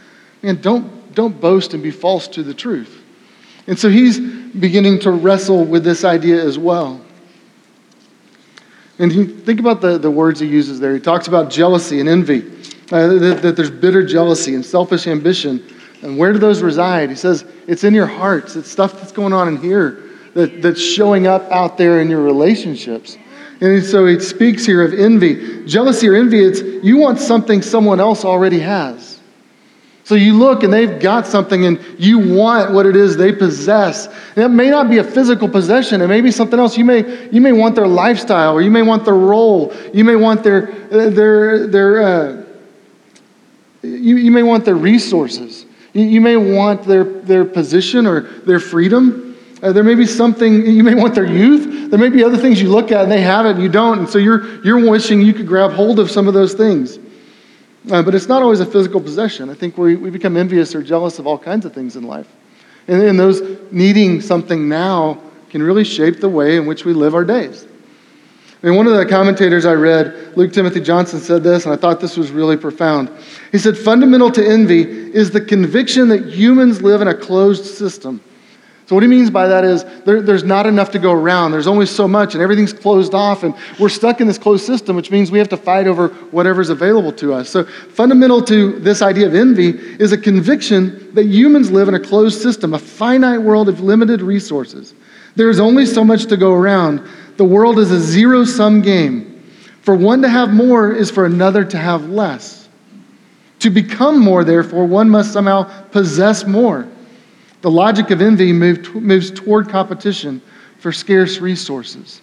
man, 0.42 0.60
don't, 0.62 1.14
don't 1.14 1.40
boast 1.40 1.76
and 1.76 1.84
be 1.84 1.92
false 1.92 2.28
to 2.30 2.42
the 2.42 2.56
truth. 2.56 3.04
And 3.68 3.78
so 3.78 3.90
he's 3.90 4.20
beginning 4.20 5.00
to 5.00 5.12
wrestle 5.12 5.66
with 5.66 5.84
this 5.84 6.04
idea 6.04 6.44
as 6.44 6.58
well. 6.58 7.02
And 9.00 9.44
think 9.44 9.60
about 9.60 9.82
the, 9.82 9.98
the 9.98 10.12
words 10.12 10.40
he 10.40 10.48
uses 10.48 10.80
there. 10.80 10.94
He 10.94 11.00
talks 11.00 11.28
about 11.28 11.50
jealousy 11.50 12.00
and 12.00 12.08
envy, 12.08 12.46
uh, 12.92 13.08
that, 13.08 13.42
that 13.42 13.56
there's 13.56 13.72
bitter 13.72 14.06
jealousy 14.06 14.56
and 14.56 14.66
selfish 14.66 15.08
ambition. 15.08 15.66
And 16.02 16.18
where 16.18 16.32
do 16.32 16.40
those 16.40 16.62
reside? 16.62 17.10
He 17.10 17.16
says 17.16 17.46
it's 17.68 17.84
in 17.84 17.94
your 17.94 18.06
hearts. 18.06 18.56
It's 18.56 18.70
stuff 18.70 18.94
that's 18.94 19.12
going 19.12 19.34
on 19.34 19.48
in 19.48 19.58
here 19.58 20.04
that, 20.34 20.62
that's 20.62 20.82
showing 20.82 21.28
up 21.28 21.50
out 21.52 21.78
there 21.78 22.00
in 22.02 22.10
your 22.10 22.22
relationships. 22.22 23.18
And 23.62 23.84
so 23.84 24.06
he 24.06 24.20
speaks 24.20 24.66
here 24.66 24.84
of 24.84 24.94
envy. 24.94 25.66
Jealousy 25.66 26.08
or 26.08 26.16
envy, 26.16 26.44
it's 26.44 26.62
you 26.84 26.98
want 26.98 27.20
something 27.20 27.62
someone 27.62 28.00
else 28.00 28.24
already 28.24 28.60
has. 28.60 29.15
So 30.06 30.14
you 30.14 30.38
look 30.38 30.62
and 30.62 30.72
they've 30.72 31.00
got 31.00 31.26
something 31.26 31.66
and 31.66 31.84
you 31.98 32.20
want 32.20 32.72
what 32.72 32.86
it 32.86 32.96
is 32.96 33.18
they 33.18 33.34
possess. 33.34 34.06
And 34.36 34.46
it 34.46 34.50
may 34.50 34.70
not 34.70 34.88
be 34.88 35.00
a 35.00 35.04
physical 35.04 35.50
possession, 35.50 36.00
it 36.00 36.08
may 36.08 36.22
be 36.22 36.30
something 36.30 36.60
else. 36.60 36.78
You 36.78 36.86
may, 36.86 37.28
you 37.32 37.42
may 37.42 37.52
want 37.52 37.74
their 37.76 37.88
lifestyle 37.88 38.54
or 38.54 38.62
you 38.62 38.70
may 38.70 38.84
want 38.84 39.04
their 39.04 39.16
role. 39.16 39.74
You 39.96 40.04
may 40.04 40.16
want 40.16 40.44
their, 40.44 40.68
their, 40.90 41.66
their 41.66 42.02
uh, 42.04 42.46
you, 43.82 44.18
you 44.18 44.30
may 44.30 44.44
want 44.44 44.64
their 44.64 44.76
resources. 44.76 45.66
You, 45.94 46.04
you 46.04 46.22
may 46.22 46.38
want 46.38 46.84
their, 46.84 47.04
their 47.04 47.44
position 47.44 48.06
or 48.06 48.22
their 48.22 48.60
freedom. 48.60 49.36
Uh, 49.64 49.72
there 49.72 49.84
may 49.84 49.96
be 49.96 50.06
something, 50.06 50.68
you 50.68 50.84
may 50.84 50.94
want 50.94 51.16
their 51.16 51.26
youth. 51.26 51.90
There 51.90 51.98
may 51.98 52.10
be 52.10 52.24
other 52.24 52.38
things 52.38 52.62
you 52.62 52.70
look 52.70 52.92
at 52.92 53.02
and 53.02 53.12
they 53.12 53.22
have 53.22 53.48
it 53.48 53.54
and 53.54 53.64
you 53.64 53.70
don't. 53.70 53.98
And 53.98 54.10
so 54.10 54.20
you're, 54.20 54.64
you're 54.64 54.88
wishing 54.88 55.20
you 55.20 55.34
could 55.34 55.48
grab 55.48 55.72
hold 55.72 56.00
of 56.00 56.12
some 56.12 56.28
of 56.28 56.36
those 56.36 56.54
things. 56.54 57.00
Uh, 57.92 58.02
but 58.02 58.16
it's 58.16 58.28
not 58.28 58.42
always 58.42 58.60
a 58.60 58.66
physical 58.66 59.00
possession. 59.00 59.50
I 59.50 59.54
think 59.54 59.78
we, 59.78 59.96
we 59.96 60.10
become 60.10 60.38
envious 60.38 60.74
or 60.74 60.82
jealous 60.82 61.20
of 61.20 61.28
all 61.28 61.38
kinds 61.38 61.66
of 61.66 61.74
things 61.74 61.96
in 61.96 62.04
life. 62.04 62.28
And, 62.88 63.02
and 63.02 63.20
those 63.20 63.60
needing 63.72 64.22
something 64.22 64.68
now 64.68 65.22
can 65.50 65.62
really 65.62 65.84
shape 65.84 66.20
the 66.20 66.30
way 66.30 66.58
in 66.58 66.66
which 66.66 66.84
we 66.84 66.94
live 66.94 67.14
our 67.14 67.24
days. 67.24 67.68
I 68.64 68.68
mean, 68.68 68.78
one 68.78 68.88
of 68.88 68.98
the 68.98 69.06
commentators 69.06 69.66
I 69.68 69.74
read, 69.74 70.36
Luke 70.36 70.52
Timothy 70.52 70.82
Johnson, 70.82 71.20
said 71.20 71.44
this, 71.44 71.66
and 71.66 71.74
I 71.74 71.78
thought 71.78 72.00
this 72.00 72.18
was 72.18 72.32
really 72.32 72.58
profound. 72.58 73.12
He 73.52 73.60
said, 73.60 73.78
Fundamental 73.78 74.32
to 74.32 74.44
envy 74.44 74.82
is 74.82 75.30
the 75.30 75.42
conviction 75.42 76.08
that 76.08 76.26
humans 76.26 76.82
live 76.82 77.02
in 77.02 77.08
a 77.08 77.14
closed 77.14 77.66
system 77.66 78.20
so, 78.88 78.96
what 78.96 79.02
he 79.02 79.10
means 79.10 79.32
by 79.32 79.48
that 79.48 79.64
is 79.64 79.84
there, 80.06 80.22
there's 80.22 80.44
not 80.44 80.68
enough 80.68 80.92
to 80.92 81.00
go 81.00 81.12
around. 81.12 81.52
There's 81.52 81.66
only 81.66 81.88
so 81.88 82.08
much, 82.08 82.36
and 82.36 82.44
everything's 82.44 82.72
closed 82.72 83.16
off, 83.16 83.42
and 83.42 83.56
we're 83.80 83.90
stuck 83.90 84.22
in 84.22 84.28
this 84.28 84.38
closed 84.38 84.64
system, 84.64 84.96
which 84.96 85.10
means 85.10 85.32
we 85.32 85.40
have 85.40 85.50
to 85.50 85.58
fight 85.58 85.88
over 85.88 86.10
whatever's 86.30 86.70
available 86.70 87.12
to 87.14 87.34
us. 87.34 87.50
So, 87.50 87.64
fundamental 87.64 88.44
to 88.44 88.80
this 88.80 89.02
idea 89.02 89.26
of 89.26 89.34
envy 89.34 89.70
is 89.70 90.12
a 90.12 90.18
conviction 90.18 91.16
that 91.16 91.26
humans 91.26 91.72
live 91.72 91.88
in 91.88 91.96
a 91.96 92.00
closed 92.00 92.40
system, 92.40 92.76
a 92.76 92.80
finite 92.80 93.42
world 93.42 93.70
of 93.70 93.80
limited 93.80 94.22
resources. 94.22 94.94
There 95.36 95.50
is 95.50 95.60
only 95.60 95.88
so 95.88 96.04
much 96.04 96.28
to 96.28 96.38
go 96.38 96.54
around. 96.54 97.02
The 97.38 97.44
world 97.44 97.80
is 97.80 97.90
a 97.90 98.00
zero 98.00 98.46
sum 98.46 98.84
game. 98.84 99.44
For 99.82 99.96
one 99.96 100.22
to 100.22 100.30
have 100.30 100.54
more 100.54 100.92
is 100.92 101.10
for 101.10 101.26
another 101.26 101.64
to 101.66 101.78
have 101.78 102.08
less. 102.10 102.70
To 103.60 103.72
become 103.72 104.20
more, 104.20 104.44
therefore, 104.44 104.86
one 104.86 105.10
must 105.10 105.34
somehow 105.34 105.64
possess 105.90 106.46
more. 106.46 106.88
The 107.66 107.72
logic 107.72 108.12
of 108.12 108.22
envy 108.22 108.54
moves 108.54 109.32
toward 109.32 109.70
competition 109.70 110.40
for 110.78 110.92
scarce 110.92 111.40
resources. 111.40 112.22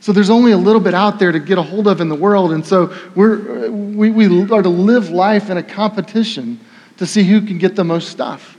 So 0.00 0.10
there's 0.10 0.28
only 0.28 0.50
a 0.50 0.56
little 0.56 0.80
bit 0.80 0.92
out 0.92 1.20
there 1.20 1.30
to 1.30 1.38
get 1.38 1.56
a 1.56 1.62
hold 1.62 1.86
of 1.86 2.00
in 2.00 2.08
the 2.08 2.16
world. 2.16 2.50
And 2.50 2.66
so 2.66 2.92
we're, 3.14 3.66
uh, 3.66 3.70
we, 3.70 4.10
we 4.10 4.26
are 4.26 4.62
to 4.62 4.68
live 4.68 5.10
life 5.10 5.50
in 5.50 5.56
a 5.56 5.62
competition 5.62 6.58
to 6.96 7.06
see 7.06 7.22
who 7.22 7.42
can 7.42 7.58
get 7.58 7.76
the 7.76 7.84
most 7.84 8.08
stuff. 8.08 8.58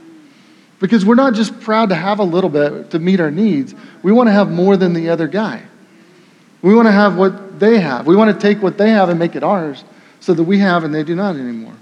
Because 0.80 1.04
we're 1.04 1.14
not 1.14 1.34
just 1.34 1.60
proud 1.60 1.90
to 1.90 1.94
have 1.94 2.20
a 2.20 2.24
little 2.24 2.48
bit 2.48 2.90
to 2.92 2.98
meet 2.98 3.20
our 3.20 3.30
needs, 3.30 3.74
we 4.02 4.10
want 4.10 4.28
to 4.28 4.32
have 4.32 4.50
more 4.50 4.78
than 4.78 4.94
the 4.94 5.10
other 5.10 5.28
guy. 5.28 5.62
We 6.62 6.74
want 6.74 6.88
to 6.88 6.92
have 6.92 7.18
what 7.18 7.60
they 7.60 7.80
have. 7.80 8.06
We 8.06 8.16
want 8.16 8.34
to 8.34 8.40
take 8.40 8.62
what 8.62 8.78
they 8.78 8.92
have 8.92 9.10
and 9.10 9.18
make 9.18 9.36
it 9.36 9.42
ours 9.42 9.84
so 10.20 10.32
that 10.32 10.44
we 10.44 10.58
have 10.60 10.84
and 10.84 10.94
they 10.94 11.02
do 11.02 11.14
not 11.14 11.36
anymore. 11.36 11.74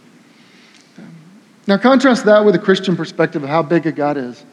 Now, 1.66 1.76
contrast 1.76 2.24
that 2.26 2.44
with 2.44 2.54
a 2.54 2.58
Christian 2.58 2.96
perspective 2.96 3.42
of 3.42 3.48
how 3.48 3.62
big 3.62 3.86
a 3.86 3.92
God 3.92 4.16
is. 4.16 4.44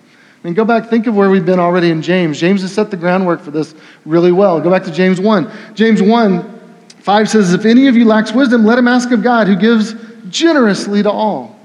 I 0.43 0.48
mean, 0.48 0.55
go 0.55 0.65
back, 0.65 0.89
think 0.89 1.08
of 1.08 1.15
where 1.15 1.29
we've 1.29 1.46
been 1.46 1.60
already 1.60 1.89
in 1.89 2.01
James. 2.01 2.39
James 2.39 2.62
has 2.63 2.74
set 2.74 2.91
the 2.91 2.98
groundwork 2.98 3.39
for 3.39 3.51
this 3.51 3.75
really 4.05 4.32
well. 4.32 4.60
Go 4.60 4.70
back 4.70 4.84
to 4.86 4.91
James 4.91 5.22
1. 5.22 5.74
James 5.74 6.01
1, 6.01 6.60
5 7.00 7.29
says, 7.29 7.53
If 7.53 7.65
any 7.65 7.88
of 7.88 7.96
you 7.96 8.05
lacks 8.05 8.34
wisdom, 8.34 8.65
let 8.65 8.77
him 8.77 8.88
ask 8.88 9.12
of 9.12 9.24
God, 9.24 9.48
who 9.48 9.55
gives 9.55 9.96
generously 10.29 11.03
to 11.03 11.12
all. 11.12 11.58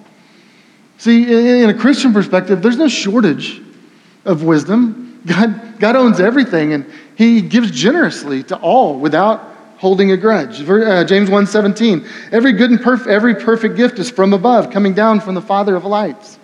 See, 0.98 1.62
in 1.62 1.70
a 1.70 1.74
Christian 1.74 2.12
perspective, 2.12 2.60
there's 2.60 2.76
no 2.76 2.88
shortage 2.88 3.62
of 4.24 4.42
wisdom. 4.42 5.22
God, 5.26 5.78
God 5.78 5.96
owns 5.96 6.20
everything, 6.20 6.74
and 6.74 6.86
he 7.16 7.40
gives 7.40 7.70
generously 7.70 8.42
to 8.44 8.56
all 8.56 8.98
without 8.98 9.47
holding 9.78 10.12
a 10.12 10.16
grudge. 10.16 10.68
Uh, 10.68 11.04
James 11.04 11.30
1:17. 11.30 12.06
Every 12.30 12.52
good 12.52 12.70
and 12.70 12.80
perf- 12.80 13.06
every 13.06 13.34
perfect 13.34 13.76
gift 13.76 13.98
is 13.98 14.10
from 14.10 14.34
above, 14.34 14.70
coming 14.70 14.92
down 14.92 15.20
from 15.20 15.34
the 15.34 15.40
Father 15.40 15.74
of 15.74 15.84
lights. 15.84 16.38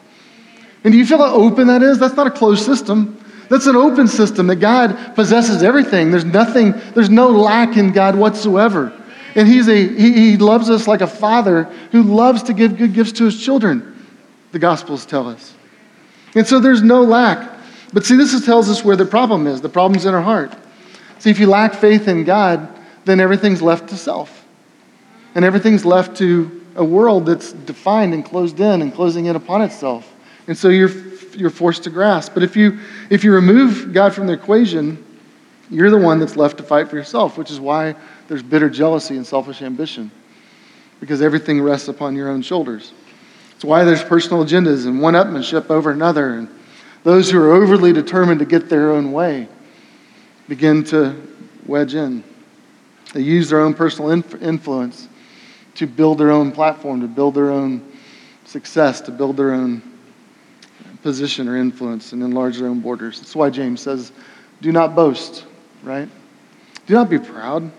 And 0.85 0.93
do 0.93 0.99
you 0.99 1.05
feel 1.05 1.19
how 1.19 1.35
open 1.35 1.67
that 1.69 1.83
is? 1.83 1.99
That's 1.99 2.17
not 2.17 2.27
a 2.27 2.31
closed 2.31 2.65
system. 2.65 3.19
That's 3.49 3.67
an 3.67 3.77
open 3.77 4.09
system 4.09 4.47
that 4.47 4.57
God 4.57 5.15
possesses 5.15 5.63
everything. 5.63 6.11
There's 6.11 6.25
nothing, 6.25 6.73
there's 6.95 7.11
no 7.11 7.29
lack 7.29 7.77
in 7.77 7.93
God 7.93 8.15
whatsoever. 8.15 8.93
And 9.35 9.49
he's 9.49 9.69
a, 9.69 9.89
he, 9.89 10.13
he 10.13 10.37
loves 10.37 10.71
us 10.71 10.87
like 10.87 11.01
a 11.01 11.07
father 11.07 11.65
who 11.91 12.03
loves 12.03 12.43
to 12.45 12.53
give 12.53 12.79
good 12.79 12.95
gifts 12.95 13.13
to 13.13 13.25
his 13.25 13.43
children, 13.43 14.07
the 14.53 14.59
Gospels 14.59 15.05
tell 15.05 15.29
us. 15.29 15.55
And 16.35 16.47
so 16.47 16.61
there's 16.61 16.83
no 16.83 17.03
lack. 17.03 17.51
But 17.93 18.05
see, 18.05 18.17
this 18.17 18.45
tells 18.45 18.69
us 18.69 18.85
where 18.85 18.97
the 18.97 19.05
problem 19.05 19.47
is. 19.47 19.61
The 19.61 19.69
problem's 19.69 20.07
in 20.07 20.15
our 20.15 20.23
heart. 20.23 20.53
See, 21.19 21.31
if 21.31 21.39
you 21.39 21.47
lack 21.47 21.75
faith 21.75 22.09
in 22.09 22.25
God, 22.25 22.74
then 23.05 23.21
everything's 23.21 23.63
left 23.63 23.89
to 23.91 23.97
self. 23.97 24.47
And 25.35 25.45
everything's 25.45 25.85
left 25.85 26.17
to 26.19 26.65
a 26.77 26.85
world 26.85 27.27
that's 27.27 27.53
defined 27.53 28.15
and 28.15 28.25
closed 28.25 28.59
in 28.61 28.83
and 28.83 28.95
closing 28.95 29.27
in 29.27 29.37
upon 29.37 29.63
itself. 29.63 30.13
And 30.47 30.57
so 30.57 30.69
you're, 30.69 30.91
you're 31.37 31.51
forced 31.51 31.85
to 31.85 31.91
grasp. 31.91 32.35
But 32.35 32.43
if 32.43 32.57
you, 32.57 32.79
if 33.11 33.25
you 33.25 33.33
remove 33.33 33.93
God 33.93 34.15
from 34.15 34.27
the 34.27 34.33
equation, 34.33 35.05
you're 35.71 35.91
the 35.91 35.99
one 35.99 36.19
that's 36.19 36.37
left 36.37 36.59
to 36.59 36.63
fight 36.63 36.89
for 36.89 36.97
yourself, 36.97 37.39
which 37.39 37.51
is 37.51 37.61
why 37.61 37.97
there's 38.29 38.43
bitter 38.43 38.71
jealousy 38.71 39.17
and 39.17 39.27
selfish 39.27 39.63
ambition, 39.63 40.11
because 41.01 41.23
everything 41.23 41.61
rests 41.61 41.89
upon 41.89 42.15
your 42.15 42.29
own 42.29 42.43
shoulders. 42.43 42.93
It's 43.55 43.65
why 43.65 43.85
there's 43.85 44.03
personal 44.03 44.45
agendas 44.45 44.87
and 44.87 45.01
one 45.01 45.15
upmanship 45.15 45.71
over 45.71 45.91
another, 45.91 46.35
and 46.35 46.49
those 47.03 47.31
who 47.31 47.41
are 47.41 47.53
overly 47.53 47.93
determined 47.93 48.41
to 48.41 48.47
get 48.47 48.69
their 48.69 48.91
own 48.91 49.13
way 49.13 49.49
begin 50.49 50.85
to 50.85 51.15
wedge 51.67 51.95
in. 51.95 52.23
They 53.15 53.21
use 53.21 53.49
their 53.49 53.61
own 53.61 53.75
personal 53.75 54.11
influence 54.11 55.09
to 55.77 55.87
build 55.87 56.19
their 56.19 56.33
own 56.33 56.51
platform, 56.51 57.01
to 57.01 57.07
build 57.07 57.35
their 57.35 57.51
own 57.51 57.81
success, 58.45 59.01
to 59.03 59.13
build 59.13 59.37
their 59.37 59.53
own 59.53 59.83
position 61.03 61.49
or 61.49 61.57
influence 61.57 62.13
and 62.13 62.25
enlarge 62.25 62.59
their 62.59 62.67
own 62.67 62.81
borders. 62.81 63.21
That's 63.21 63.37
why 63.37 63.51
James 63.51 63.81
says, 63.81 64.11
do 64.61 64.73
not 64.73 64.97
boast, 64.97 65.47
right? 65.85 66.09
Do 66.87 66.95
not 66.95 67.09
be 67.09 67.21
proud. 67.21 67.71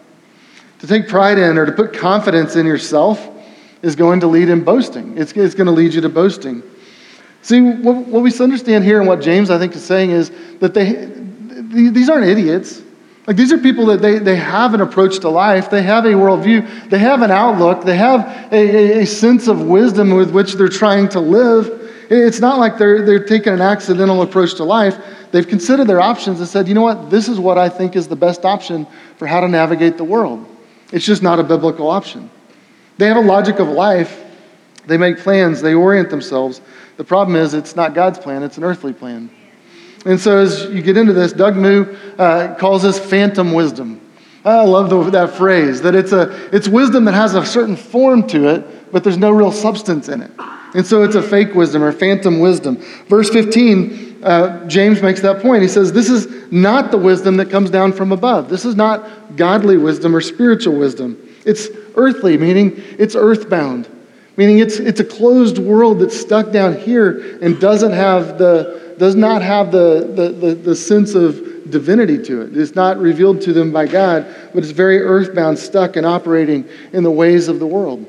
To 0.80 0.88
take 0.88 1.10
pride 1.10 1.38
in 1.38 1.58
or 1.58 1.65
to 1.65 1.72
put 1.74 1.94
confidence 1.94 2.56
in 2.56 2.65
yourself 2.65 3.27
is 3.82 3.96
going 3.96 4.22
to 4.22 4.27
lead 4.27 4.48
in 4.48 4.63
boasting. 4.63 5.18
It's, 5.18 5.34
it's 5.34 5.54
going 5.54 5.68
to 5.68 5.74
lead 5.74 5.94
you 5.94 6.00
to 6.00 6.10
boasting. 6.10 6.63
See, 7.42 7.60
what, 7.60 7.98
what 8.08 8.24
we 8.24 8.32
understand 8.39 8.86
here 8.86 9.00
and 9.00 9.08
what 9.08 9.20
James, 9.20 9.50
I 9.50 9.60
think, 9.60 9.75
is 9.75 9.84
saying 9.84 10.12
is 10.12 10.32
that 10.60 10.74
they, 10.74 11.10
these 11.89 12.10
aren't 12.10 12.25
idiots. 12.25 12.82
Like 13.27 13.38
these 13.38 13.51
are 13.51 13.58
people 13.58 13.88
that 13.88 14.01
they, 14.01 14.20
they 14.20 14.36
have 14.36 14.74
an 14.75 14.82
approach 14.82 15.20
to 15.20 15.29
life, 15.29 15.70
they 15.70 15.82
have 15.82 16.05
a 16.05 16.10
worldview, 16.10 16.89
they 16.89 17.00
have 17.00 17.24
an 17.24 17.32
outlook, 17.32 17.84
they 17.84 17.98
have 17.98 18.53
a, 18.53 18.55
a, 18.55 19.01
a, 19.01 19.05
sense 19.05 19.48
of 19.48 19.63
wisdom 19.63 20.12
with 20.12 20.32
which 20.32 20.53
they're 20.53 20.67
trying 20.67 21.10
to 21.10 21.20
live. 21.20 21.82
It's 22.12 22.39
not 22.39 22.60
like 22.60 22.77
they're, 22.77 23.03
they're 23.03 23.25
taking 23.25 23.53
an 23.53 23.62
accidental 23.62 24.22
approach 24.22 24.53
to 24.55 24.63
life. 24.63 25.00
They've 25.32 25.48
considered 25.48 25.88
their 25.88 26.01
options 26.01 26.39
and 26.39 26.48
said, 26.48 26.67
you 26.67 26.75
know 26.75 26.84
what, 26.84 27.10
this 27.10 27.27
is 27.27 27.39
what 27.39 27.58
I 27.58 27.67
think 27.67 27.96
is 27.96 28.08
the 28.08 28.15
best 28.15 28.46
option 28.46 28.86
for 29.17 29.25
how 29.25 29.41
to 29.41 29.48
navigate 29.48 29.98
the 29.98 30.03
world. 30.03 30.46
It's 30.91 31.05
just 31.05 31.24
not 31.24 31.39
a 31.39 31.44
biblical 31.44 31.89
option. 31.89 32.29
They 32.98 33.08
have 33.08 33.17
a 33.17 33.22
logic 33.22 33.58
of 33.58 33.67
life, 33.67 34.24
they 34.86 34.98
make 34.98 35.17
plans, 35.17 35.62
they 35.62 35.74
orient 35.74 36.12
themselves. 36.12 36.62
The 36.98 37.03
problem 37.03 37.36
is, 37.36 37.55
it's 37.55 37.75
not 37.75 37.96
God's 37.96 38.20
plan, 38.20 38.44
it's 38.44 38.58
an 38.58 38.63
earthly 38.63 38.94
plan. 38.94 39.32
And 40.06 40.20
so 40.20 40.38
as 40.38 40.66
you 40.66 40.82
get 40.82 40.98
into 40.98 41.14
this, 41.14 41.34
Doug 41.34 41.56
Moo 41.56 41.96
uh, 42.18 42.56
calls 42.56 42.84
this 42.84 43.00
phantom 43.00 43.54
wisdom. 43.54 44.02
I 44.46 44.62
love 44.62 44.92
the, 44.92 45.10
that 45.10 45.32
phrase, 45.32 45.82
that 45.82 45.96
it's, 45.96 46.12
a, 46.12 46.56
it's 46.56 46.68
wisdom 46.68 47.06
that 47.06 47.16
has 47.16 47.34
a 47.34 47.44
certain 47.44 47.76
form 47.76 48.28
to 48.28 48.48
it, 48.50 48.92
but 48.92 49.04
there's 49.04 49.18
no 49.18 49.32
real 49.32 49.52
substance 49.52 50.08
in 50.08 50.22
it. 50.22 50.32
And 50.76 50.86
so 50.86 51.02
it's 51.02 51.16
a 51.16 51.22
fake 51.24 51.56
wisdom 51.56 51.82
or 51.82 51.92
phantom 51.92 52.40
wisdom. 52.40 52.78
Verse 53.08 53.30
15, 53.32 54.24
uh, 54.24 54.68
James 54.68 55.02
makes 55.02 55.22
that 55.22 55.42
point. 55.42 55.64
He 55.64 55.68
says, 55.68 55.92
This 55.92 56.10
is 56.10 56.52
not 56.52 56.92
the 56.92 56.98
wisdom 56.98 57.38
that 57.38 57.50
comes 57.50 57.72
down 57.72 57.92
from 57.92 58.12
above. 58.12 58.50
This 58.50 58.66
is 58.66 58.76
not 58.76 59.36
godly 59.36 59.78
wisdom 59.78 60.16
or 60.16 60.22
spiritual 60.22 60.76
wisdom. 60.76 61.18
It's 61.46 61.70
earthly, 61.96 62.38
meaning 62.38 62.74
it's 63.00 63.16
earthbound, 63.16 63.88
meaning 64.38 64.60
it's, 64.60 64.78
it's 64.78 65.00
a 65.00 65.06
closed 65.06 65.58
world 65.58 66.00
that's 66.00 66.20
stuck 66.20 66.52
down 66.52 66.78
here 66.78 67.40
and 67.42 67.60
doesn't 67.60 67.94
have 67.94 68.38
the, 68.38 68.85
does 68.98 69.16
not 69.16 69.42
have 69.42 69.72
the, 69.72 70.12
the, 70.16 70.30
the, 70.30 70.56
the 70.56 70.75
sense 70.75 71.16
of 71.16 71.70
divinity 71.70 72.22
to 72.24 72.42
it. 72.42 72.56
It's 72.56 72.75
not 72.75 72.98
revealed 72.98 73.42
to 73.42 73.54
them 73.54 73.72
by 73.72 73.88
God, 73.88 74.25
but 74.54 74.64
it's 74.64 74.72
very 74.72 75.02
earthbound, 75.02 75.58
stuck 75.58 75.96
and 75.96 76.06
operating 76.06 76.68
in 76.94 77.04
the 77.04 77.12
ways 77.12 77.48
of 77.48 77.60
the 77.60 77.68
world. 77.68 78.06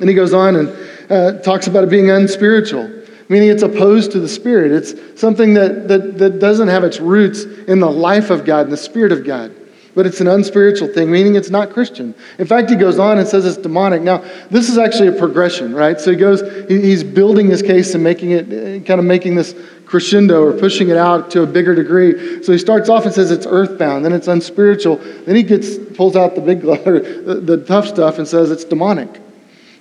And 0.00 0.08
he 0.08 0.14
goes 0.14 0.32
on 0.32 0.56
and 0.56 1.10
uh, 1.10 1.42
talks 1.42 1.66
about 1.66 1.84
it 1.84 1.90
being 1.90 2.10
unspiritual, 2.10 2.88
meaning 3.28 3.48
it's 3.48 3.62
opposed 3.62 4.12
to 4.12 4.20
the 4.20 4.28
Spirit. 4.28 4.70
It's 4.70 5.20
something 5.20 5.54
that, 5.54 5.88
that, 5.88 6.18
that 6.18 6.38
doesn't 6.38 6.68
have 6.68 6.84
its 6.84 7.00
roots 7.00 7.42
in 7.42 7.80
the 7.80 7.90
life 7.90 8.30
of 8.30 8.44
God 8.44 8.64
and 8.64 8.72
the 8.72 8.76
Spirit 8.76 9.12
of 9.12 9.24
God 9.24 9.52
but 9.98 10.06
it's 10.06 10.20
an 10.20 10.28
unspiritual 10.28 10.86
thing, 10.86 11.10
meaning 11.10 11.34
it's 11.34 11.50
not 11.50 11.70
Christian. 11.70 12.14
In 12.38 12.46
fact, 12.46 12.70
he 12.70 12.76
goes 12.76 13.00
on 13.00 13.18
and 13.18 13.26
says 13.26 13.44
it's 13.44 13.56
demonic. 13.56 14.00
Now, 14.00 14.18
this 14.48 14.68
is 14.68 14.78
actually 14.78 15.08
a 15.08 15.12
progression, 15.12 15.74
right? 15.74 16.00
So 16.00 16.12
he 16.12 16.16
goes, 16.16 16.40
he's 16.68 17.02
building 17.02 17.50
his 17.50 17.62
case 17.62 17.96
and 17.96 18.04
making 18.04 18.30
it, 18.30 18.44
uh, 18.46 18.86
kind 18.86 19.00
of 19.00 19.06
making 19.06 19.34
this 19.34 19.56
crescendo 19.88 20.44
or 20.44 20.52
pushing 20.52 20.90
it 20.90 20.98
out 20.98 21.30
to 21.30 21.42
a 21.42 21.46
bigger 21.46 21.74
degree. 21.74 22.42
So 22.42 22.52
he 22.52 22.58
starts 22.58 22.90
off 22.90 23.06
and 23.06 23.14
says 23.14 23.30
it's 23.30 23.46
earthbound, 23.46 24.04
then 24.04 24.12
it's 24.12 24.28
unspiritual. 24.28 24.96
Then 24.96 25.34
he 25.34 25.42
gets 25.42 25.78
pulls 25.96 26.14
out 26.14 26.34
the 26.34 26.42
big 26.42 26.60
the, 26.62 27.40
the 27.42 27.64
tough 27.64 27.88
stuff 27.88 28.18
and 28.18 28.28
says 28.28 28.50
it's 28.50 28.64
demonic. 28.64 29.08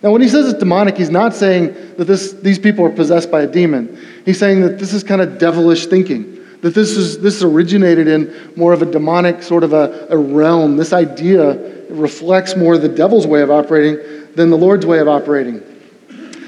Now, 0.02 0.12
when 0.12 0.22
he 0.22 0.30
says 0.30 0.48
it's 0.48 0.60
demonic, 0.60 0.96
he's 0.96 1.10
not 1.10 1.34
saying 1.34 1.74
that 1.98 2.06
this, 2.06 2.34
these 2.34 2.60
people 2.60 2.86
are 2.86 2.92
possessed 2.92 3.32
by 3.32 3.42
a 3.42 3.48
demon. 3.48 4.00
He's 4.26 4.38
saying 4.38 4.62
that 4.62 4.78
this 4.78 4.94
is 4.94 5.04
kind 5.04 5.22
of 5.22 5.40
devilish 5.40 5.88
thinking. 5.88 6.36
That 6.62 6.74
this 6.74 6.92
is 6.92 7.20
this 7.20 7.44
originated 7.44 8.08
in 8.08 8.54
more 8.56 8.74
of 8.74 8.82
a 8.82 8.86
demonic 8.86 9.44
sort 9.44 9.64
of 9.64 9.74
a, 9.74 10.08
a 10.10 10.18
realm. 10.18 10.78
This 10.78 10.94
idea 10.94 11.54
reflects 11.90 12.56
more 12.56 12.78
the 12.78 12.90
devil's 12.90 13.28
way 13.28 13.42
of 13.42 13.52
operating 13.52 13.98
than 14.36 14.50
the 14.50 14.58
Lord's 14.58 14.86
way 14.86 15.00
of 15.00 15.08
operating. 15.08 15.62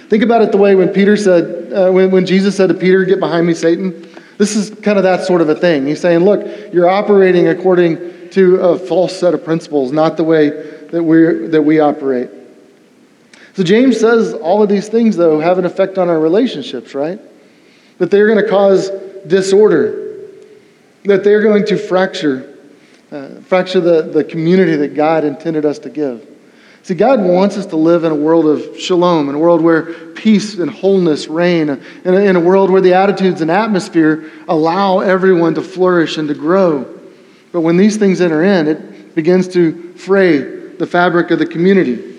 Think 0.09 0.23
about 0.23 0.41
it 0.41 0.51
the 0.51 0.57
way 0.57 0.73
when 0.73 0.89
Peter 0.89 1.15
said, 1.15 1.71
uh, 1.71 1.91
when, 1.91 2.09
when 2.09 2.25
Jesus 2.25 2.57
said 2.57 2.69
to 2.69 2.73
Peter, 2.73 3.05
Get 3.05 3.19
behind 3.19 3.45
me, 3.45 3.53
Satan. 3.53 4.07
This 4.39 4.55
is 4.55 4.71
kind 4.81 4.97
of 4.97 5.03
that 5.03 5.25
sort 5.25 5.41
of 5.41 5.49
a 5.49 5.55
thing. 5.55 5.85
He's 5.85 6.01
saying, 6.01 6.21
Look, 6.21 6.73
you're 6.73 6.89
operating 6.89 7.47
according 7.47 8.29
to 8.31 8.55
a 8.57 8.79
false 8.79 9.15
set 9.15 9.35
of 9.35 9.43
principles, 9.43 9.91
not 9.91 10.17
the 10.17 10.23
way 10.23 10.49
that, 10.49 11.03
we 11.03 11.47
that 11.47 11.61
we 11.61 11.79
operate. 11.79 12.29
So 13.53 13.63
James 13.63 13.99
says 13.99 14.33
all 14.33 14.63
of 14.63 14.69
these 14.69 14.89
things, 14.89 15.15
though, 15.15 15.39
have 15.39 15.59
an 15.59 15.65
effect 15.65 15.97
on 15.97 16.09
our 16.09 16.19
relationships, 16.19 16.95
right? 16.95 17.19
That 17.99 18.09
they're 18.09 18.27
going 18.27 18.43
to 18.43 18.49
cause 18.49 18.89
disorder, 19.27 20.17
that 21.03 21.23
they're 21.23 21.43
going 21.43 21.65
to 21.65 21.77
fracture, 21.77 22.57
uh, 23.11 23.41
fracture 23.41 23.81
the, 23.81 24.03
the 24.03 24.23
community 24.23 24.75
that 24.77 24.95
God 24.95 25.23
intended 25.23 25.65
us 25.65 25.77
to 25.79 25.89
give. 25.89 26.25
See, 26.83 26.95
God 26.95 27.21
wants 27.21 27.57
us 27.57 27.67
to 27.67 27.75
live 27.75 28.03
in 28.03 28.12
a 28.12 28.15
world 28.15 28.45
of 28.45 28.79
shalom, 28.79 29.29
in 29.29 29.36
a 29.36 29.39
world 29.39 29.62
where 29.62 29.93
peace 30.13 30.57
and 30.57 30.71
wholeness 30.71 31.27
reign, 31.27 31.69
in 31.69 32.13
a, 32.13 32.17
in 32.17 32.36
a 32.36 32.39
world 32.39 32.69
where 32.71 32.81
the 32.81 32.93
attitudes 32.93 33.41
and 33.41 33.51
atmosphere 33.51 34.31
allow 34.48 35.00
everyone 35.00 35.53
to 35.55 35.62
flourish 35.62 36.17
and 36.17 36.27
to 36.29 36.33
grow. 36.33 37.00
But 37.51 37.62
when 37.62 37.77
these 37.77 37.98
things 37.98 38.21
enter 38.21 38.43
in, 38.43 38.67
it 38.67 39.15
begins 39.15 39.48
to 39.50 39.93
fray 39.93 40.39
the 40.77 40.88
fabric 40.88 41.31
of 41.31 41.39
the 41.39 41.45
community. 41.45 42.17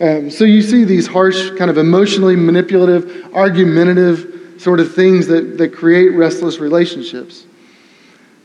Um, 0.00 0.30
so 0.30 0.44
you 0.44 0.62
see 0.62 0.84
these 0.84 1.06
harsh, 1.06 1.50
kind 1.50 1.70
of 1.70 1.78
emotionally 1.78 2.34
manipulative, 2.34 3.34
argumentative 3.34 4.60
sort 4.60 4.80
of 4.80 4.94
things 4.94 5.26
that, 5.26 5.58
that 5.58 5.74
create 5.74 6.08
restless 6.08 6.58
relationships. 6.58 7.44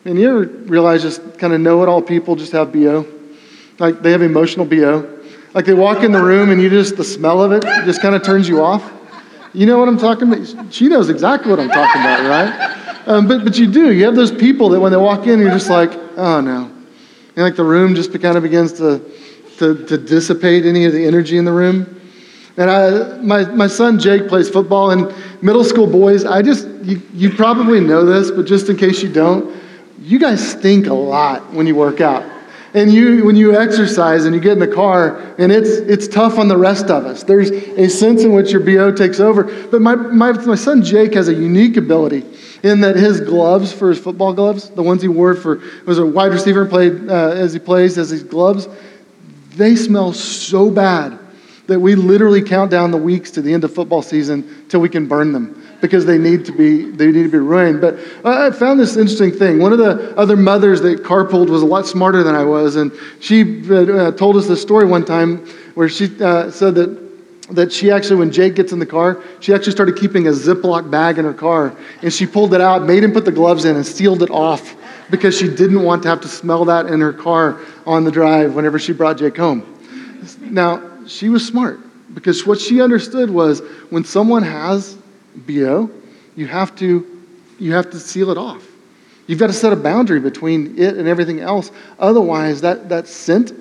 And 0.05 0.19
you 0.19 0.29
ever 0.29 0.41
realize 0.65 1.01
just 1.01 1.37
kind 1.37 1.53
of 1.53 1.61
know 1.61 1.83
it 1.83 1.89
all 1.89 2.01
people 2.01 2.35
just 2.35 2.51
have 2.51 2.71
BO? 2.71 3.05
Like 3.79 4.01
they 4.01 4.11
have 4.11 4.21
emotional 4.21 4.65
BO. 4.65 5.16
Like 5.57 5.65
they 5.65 5.73
walk 5.73 6.03
in 6.03 6.11
the 6.11 6.21
room 6.21 6.51
and 6.51 6.61
you 6.61 6.69
just, 6.69 6.97
the 6.97 7.03
smell 7.03 7.41
of 7.41 7.51
it 7.51 7.63
just 7.83 7.99
kind 7.99 8.13
of 8.13 8.21
turns 8.21 8.47
you 8.47 8.63
off. 8.63 8.93
You 9.53 9.65
know 9.65 9.79
what 9.79 9.87
I'm 9.87 9.97
talking 9.97 10.31
about? 10.31 10.71
She 10.71 10.87
knows 10.87 11.09
exactly 11.09 11.49
what 11.49 11.59
I'm 11.59 11.69
talking 11.69 11.99
about, 11.99 12.29
right? 12.29 13.07
Um, 13.07 13.27
but, 13.27 13.43
but 13.43 13.57
you 13.57 13.65
do. 13.65 13.91
You 13.91 14.05
have 14.05 14.15
those 14.15 14.31
people 14.31 14.69
that 14.69 14.79
when 14.79 14.91
they 14.91 14.99
walk 14.99 15.25
in, 15.25 15.39
you're 15.39 15.49
just 15.49 15.71
like, 15.71 15.91
oh 16.15 16.41
no. 16.41 16.65
And 16.65 17.37
like 17.37 17.55
the 17.55 17.63
room 17.63 17.95
just 17.95 18.11
kind 18.21 18.37
of 18.37 18.43
begins 18.43 18.73
to, 18.73 19.01
to, 19.57 19.83
to 19.87 19.97
dissipate 19.97 20.67
any 20.67 20.85
of 20.85 20.93
the 20.93 21.03
energy 21.03 21.39
in 21.39 21.45
the 21.45 21.53
room. 21.53 21.99
And 22.57 22.69
I, 22.69 23.17
my, 23.17 23.45
my 23.45 23.65
son 23.65 23.97
Jake 23.97 24.27
plays 24.27 24.51
football, 24.51 24.91
and 24.91 25.11
middle 25.41 25.63
school 25.63 25.87
boys, 25.87 26.23
I 26.23 26.43
just, 26.43 26.67
you, 26.83 27.01
you 27.15 27.31
probably 27.31 27.79
know 27.79 28.05
this, 28.05 28.29
but 28.29 28.45
just 28.45 28.69
in 28.69 28.77
case 28.77 29.01
you 29.01 29.11
don't, 29.11 29.59
you 30.01 30.19
guys 30.19 30.51
stink 30.51 30.85
a 30.85 30.93
lot 30.93 31.51
when 31.51 31.65
you 31.65 31.75
work 31.75 31.99
out. 31.99 32.36
And 32.77 32.93
you, 32.93 33.25
when 33.25 33.35
you 33.35 33.57
exercise 33.57 34.25
and 34.25 34.35
you 34.35 34.39
get 34.39 34.51
in 34.51 34.59
the 34.59 34.67
car, 34.67 35.17
and 35.39 35.51
it's, 35.51 35.69
it's 35.69 36.07
tough 36.07 36.37
on 36.37 36.47
the 36.47 36.55
rest 36.55 36.91
of 36.91 37.07
us. 37.07 37.23
There's 37.23 37.49
a 37.49 37.89
sense 37.89 38.21
in 38.23 38.33
which 38.33 38.51
your 38.51 38.61
BO 38.61 38.91
takes 38.91 39.19
over. 39.19 39.45
But 39.69 39.81
my, 39.81 39.95
my, 39.95 40.33
my 40.33 40.53
son 40.53 40.83
Jake 40.83 41.15
has 41.15 41.27
a 41.27 41.33
unique 41.33 41.75
ability 41.75 42.23
in 42.61 42.81
that 42.81 42.95
his 42.95 43.19
gloves, 43.19 43.73
for 43.73 43.89
his 43.89 43.97
football 43.97 44.31
gloves, 44.31 44.69
the 44.69 44.83
ones 44.83 45.01
he 45.01 45.07
wore 45.07 45.33
for, 45.33 45.59
was 45.87 45.97
a 45.97 46.05
wide 46.05 46.31
receiver, 46.31 46.61
and 46.61 46.69
played 46.69 47.09
uh, 47.09 47.31
as 47.31 47.51
he 47.51 47.57
plays, 47.57 47.97
as 47.97 48.11
his 48.11 48.21
gloves, 48.21 48.67
they 49.55 49.75
smell 49.75 50.13
so 50.13 50.69
bad 50.69 51.17
that 51.65 51.79
we 51.79 51.95
literally 51.95 52.43
count 52.43 52.69
down 52.69 52.91
the 52.91 52.97
weeks 52.97 53.31
to 53.31 53.41
the 53.41 53.51
end 53.51 53.63
of 53.63 53.73
football 53.73 54.03
season 54.03 54.67
till 54.69 54.81
we 54.81 54.89
can 54.89 55.07
burn 55.07 55.31
them 55.31 55.66
because 55.81 56.05
they 56.05 56.17
need 56.17 56.45
to 56.45 56.51
be 56.51 56.89
they 56.89 57.07
need 57.07 57.23
to 57.23 57.29
be 57.29 57.37
ruined. 57.37 57.81
But 57.81 57.99
I 58.25 58.51
found 58.51 58.79
this 58.79 58.97
interesting 58.97 59.31
thing. 59.31 59.59
One 59.59 59.71
of 59.71 59.79
the 59.79 60.15
other 60.17 60.35
mothers 60.35 60.81
that 60.81 61.03
carpooled 61.03 61.49
was 61.49 61.61
a 61.61 61.65
lot 61.65 61.85
smarter 61.85 62.23
than 62.23 62.35
I 62.35 62.43
was, 62.43 62.75
and 62.75 62.91
she 63.19 63.63
uh, 63.71 64.11
told 64.11 64.37
us 64.37 64.47
this 64.47 64.61
story 64.61 64.85
one 64.85 65.05
time 65.05 65.45
where 65.75 65.89
she 65.89 66.09
uh, 66.21 66.49
said 66.51 66.75
that 66.75 67.07
that 67.51 67.71
she 67.71 67.91
actually, 67.91 68.17
when 68.17 68.31
Jake 68.31 68.55
gets 68.55 68.73
in 68.73 68.79
the 68.79 68.85
car, 68.85 69.23
she 69.39 69.53
actually 69.53 69.71
started 69.71 69.95
keeping 69.95 70.27
a 70.27 70.31
Ziploc 70.31 70.91
bag 70.91 71.17
in 71.17 71.25
her 71.25 71.33
car, 71.33 71.75
and 72.01 72.11
she 72.11 72.25
pulled 72.25 72.53
it 72.53 72.61
out, 72.61 72.83
made 72.83 73.03
him 73.03 73.13
put 73.13 73.23
the 73.23 73.31
gloves 73.31 73.65
in, 73.65 73.75
and 73.75 73.85
sealed 73.85 74.21
it 74.21 74.29
off 74.29 74.75
because 75.09 75.37
she 75.37 75.47
didn't 75.47 75.83
want 75.83 76.03
to 76.03 76.09
have 76.09 76.19
to 76.21 76.27
smell 76.27 76.65
that 76.65 76.87
in 76.87 76.99
her 76.99 77.13
car 77.13 77.59
on 77.85 78.03
the 78.03 78.11
drive 78.11 78.53
whenever 78.53 78.77
she 78.77 78.91
brought 78.91 79.17
Jake 79.17 79.37
home. 79.37 79.65
Now, 80.41 81.05
she 81.07 81.29
was 81.29 81.45
smart 81.45 81.79
because 82.13 82.45
what 82.45 82.59
she 82.59 82.81
understood 82.81 83.29
was 83.29 83.61
when 83.89 84.03
someone 84.03 84.43
has 84.43 84.96
BO, 85.45 85.89
you 86.35 86.47
have 86.47 86.75
to, 86.77 87.25
you 87.59 87.73
have 87.73 87.89
to 87.91 87.99
seal 87.99 88.29
it 88.29 88.37
off. 88.37 88.65
You've 89.27 89.39
got 89.39 89.47
to 89.47 89.53
set 89.53 89.73
a 89.73 89.75
boundary 89.75 90.19
between 90.19 90.77
it 90.79 90.95
and 90.95 91.07
everything 91.07 91.41
else. 91.41 91.71
Otherwise, 91.99 92.61
that, 92.61 92.89
that 92.89 93.07
scent 93.07 93.51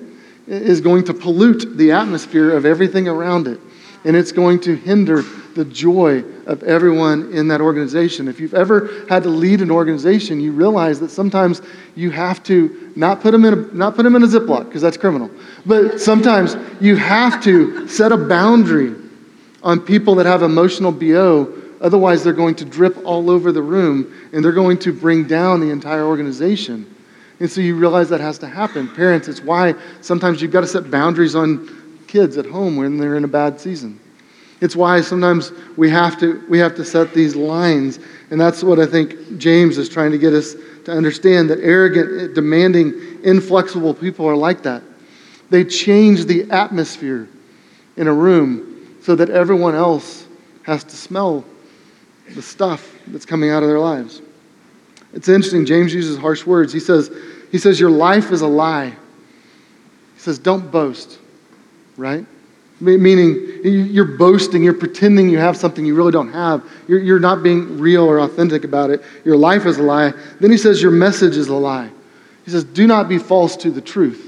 is 0.47 0.79
going 0.79 1.03
to 1.05 1.13
pollute 1.13 1.77
the 1.77 1.91
atmosphere 1.91 2.55
of 2.55 2.65
everything 2.65 3.07
around 3.07 3.47
it. 3.47 3.59
And 4.05 4.15
it's 4.15 4.31
going 4.31 4.61
to 4.61 4.75
hinder 4.75 5.23
the 5.55 5.65
joy 5.65 6.23
of 6.45 6.63
everyone 6.63 7.33
in 7.33 7.47
that 7.49 7.59
organization. 7.59 8.27
If 8.27 8.39
you've 8.39 8.53
ever 8.53 9.05
had 9.09 9.23
to 9.23 9.29
lead 9.29 9.59
an 9.61 9.71
organization, 9.71 10.39
you 10.39 10.51
realize 10.53 10.99
that 11.01 11.09
sometimes 11.09 11.61
you 11.95 12.11
have 12.11 12.43
to 12.43 12.93
not 12.95 13.21
put 13.21 13.31
them 13.31 13.43
in 13.43 13.53
a, 13.53 13.57
not 13.73 13.95
put 13.95 14.03
them 14.03 14.15
in 14.15 14.23
a 14.23 14.27
Ziploc, 14.27 14.65
because 14.65 14.81
that's 14.81 14.97
criminal. 14.97 15.29
But 15.65 15.99
sometimes 15.99 16.55
you 16.79 16.95
have 16.95 17.43
to 17.43 17.87
set 17.87 18.11
a 18.11 18.17
boundary 18.17 18.95
on 19.63 19.81
people 19.81 20.15
that 20.15 20.27
have 20.27 20.43
emotional 20.43 20.91
BO 20.91 21.56
Otherwise, 21.81 22.23
they're 22.23 22.33
going 22.33 22.55
to 22.55 22.65
drip 22.65 22.97
all 23.05 23.29
over 23.29 23.51
the 23.51 23.61
room 23.61 24.29
and 24.33 24.43
they're 24.43 24.51
going 24.51 24.77
to 24.79 24.91
bring 24.91 25.25
down 25.25 25.59
the 25.59 25.69
entire 25.69 26.05
organization. 26.05 26.93
And 27.39 27.49
so 27.49 27.61
you 27.61 27.75
realize 27.75 28.09
that 28.09 28.19
has 28.19 28.39
to 28.39 28.47
happen. 28.47 28.87
Parents, 28.87 29.27
it's 29.27 29.41
why 29.41 29.75
sometimes 30.01 30.41
you've 30.41 30.51
got 30.51 30.61
to 30.61 30.67
set 30.67 30.89
boundaries 30.89 31.35
on 31.35 32.01
kids 32.07 32.37
at 32.37 32.45
home 32.45 32.77
when 32.77 32.97
they're 32.97 33.15
in 33.15 33.23
a 33.23 33.27
bad 33.27 33.59
season. 33.59 33.99
It's 34.59 34.75
why 34.75 35.01
sometimes 35.01 35.51
we 35.75 35.89
have 35.91 36.19
to, 36.19 36.43
we 36.49 36.57
have 36.57 36.75
to 36.75 36.85
set 36.85 37.13
these 37.13 37.35
lines. 37.35 37.99
And 38.31 38.41
that's 38.41 38.63
what 38.63 38.79
I 38.79 38.87
think 38.87 39.37
James 39.37 39.77
is 39.77 39.87
trying 39.87 40.11
to 40.11 40.17
get 40.17 40.33
us 40.33 40.55
to 40.85 40.91
understand 40.91 41.49
that 41.51 41.59
arrogant, 41.59 42.33
demanding, 42.33 43.19
inflexible 43.23 43.93
people 43.93 44.25
are 44.25 44.35
like 44.35 44.63
that. 44.63 44.81
They 45.49 45.63
change 45.63 46.25
the 46.25 46.49
atmosphere 46.49 47.27
in 47.97 48.07
a 48.07 48.13
room 48.13 48.97
so 49.01 49.15
that 49.15 49.29
everyone 49.29 49.75
else 49.75 50.25
has 50.63 50.83
to 50.85 50.95
smell 50.95 51.45
the 52.35 52.41
stuff 52.41 52.93
that's 53.07 53.25
coming 53.25 53.49
out 53.49 53.63
of 53.63 53.69
their 53.69 53.79
lives. 53.79 54.21
It's 55.13 55.29
interesting, 55.29 55.65
James 55.65 55.93
uses 55.93 56.17
harsh 56.17 56.45
words. 56.45 56.73
He 56.73 56.79
says, 56.79 57.09
he 57.51 57.57
says, 57.57 57.79
Your 57.79 57.89
life 57.89 58.31
is 58.31 58.41
a 58.41 58.47
lie. 58.47 58.89
He 58.89 60.19
says, 60.19 60.37
Don't 60.37 60.71
boast, 60.71 61.19
right? 61.95 62.25
Meaning, 62.79 63.61
you're 63.63 64.17
boasting, 64.17 64.63
you're 64.63 64.73
pretending 64.73 65.29
you 65.29 65.39
have 65.39 65.57
something 65.57 65.83
you 65.83 65.95
really 65.95 66.11
don't 66.11 66.31
have. 66.31 66.63
You're, 66.87 66.99
you're 66.99 67.19
not 67.19 67.41
being 67.41 67.79
real 67.79 68.03
or 68.03 68.19
authentic 68.19 68.63
about 68.63 68.91
it. 68.91 69.01
Your 69.25 69.35
life 69.35 69.65
is 69.65 69.79
a 69.79 69.83
lie. 69.83 70.13
Then 70.39 70.51
he 70.51 70.57
says, 70.57 70.81
Your 70.81 70.91
message 70.91 71.37
is 71.37 71.47
a 71.47 71.55
lie. 71.55 71.89
He 72.45 72.51
says, 72.51 72.63
Do 72.63 72.85
not 72.85 73.09
be 73.09 73.17
false 73.17 73.55
to 73.57 73.71
the 73.71 73.81
truth. 73.81 74.23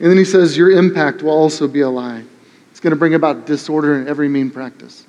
And 0.00 0.10
then 0.10 0.16
he 0.16 0.24
says, 0.24 0.56
Your 0.56 0.70
impact 0.70 1.22
will 1.22 1.30
also 1.30 1.68
be 1.68 1.82
a 1.82 1.88
lie. 1.88 2.24
It's 2.72 2.80
going 2.80 2.90
to 2.90 2.98
bring 2.98 3.14
about 3.14 3.46
disorder 3.46 4.00
in 4.00 4.08
every 4.08 4.28
mean 4.28 4.50
practice. 4.50 5.06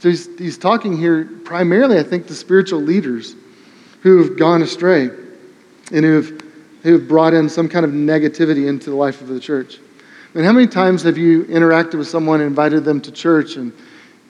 So 0.00 0.08
he's, 0.08 0.38
he's 0.38 0.58
talking 0.58 0.96
here 0.96 1.26
primarily, 1.44 1.98
I 1.98 2.02
think, 2.02 2.26
to 2.28 2.34
spiritual 2.34 2.80
leaders 2.80 3.36
who 4.00 4.22
have 4.22 4.38
gone 4.38 4.62
astray 4.62 5.10
and 5.92 6.04
who 6.04 6.22
have, 6.22 6.42
who 6.82 6.92
have 6.94 7.06
brought 7.06 7.34
in 7.34 7.50
some 7.50 7.68
kind 7.68 7.84
of 7.84 7.90
negativity 7.90 8.66
into 8.66 8.88
the 8.88 8.96
life 8.96 9.20
of 9.20 9.28
the 9.28 9.38
church. 9.38 9.78
And 10.34 10.44
how 10.44 10.52
many 10.52 10.66
times 10.66 11.02
have 11.02 11.18
you 11.18 11.44
interacted 11.44 11.98
with 11.98 12.08
someone 12.08 12.40
and 12.40 12.48
invited 12.48 12.82
them 12.82 13.00
to 13.02 13.12
church 13.12 13.56
and 13.56 13.72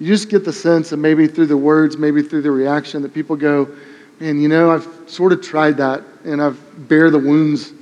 you 0.00 0.08
just 0.08 0.28
get 0.28 0.44
the 0.44 0.52
sense 0.52 0.90
that 0.90 0.96
maybe 0.96 1.28
through 1.28 1.46
the 1.46 1.56
words, 1.56 1.96
maybe 1.96 2.22
through 2.22 2.42
the 2.42 2.50
reaction, 2.50 3.02
that 3.02 3.14
people 3.14 3.36
go, 3.36 3.68
man, 4.18 4.40
you 4.40 4.48
know, 4.48 4.72
I've 4.72 4.88
sort 5.06 5.32
of 5.32 5.40
tried 5.40 5.76
that 5.76 6.02
and 6.24 6.42
I've 6.42 6.88
bear 6.88 7.10
the 7.10 7.18
wounds 7.18 7.72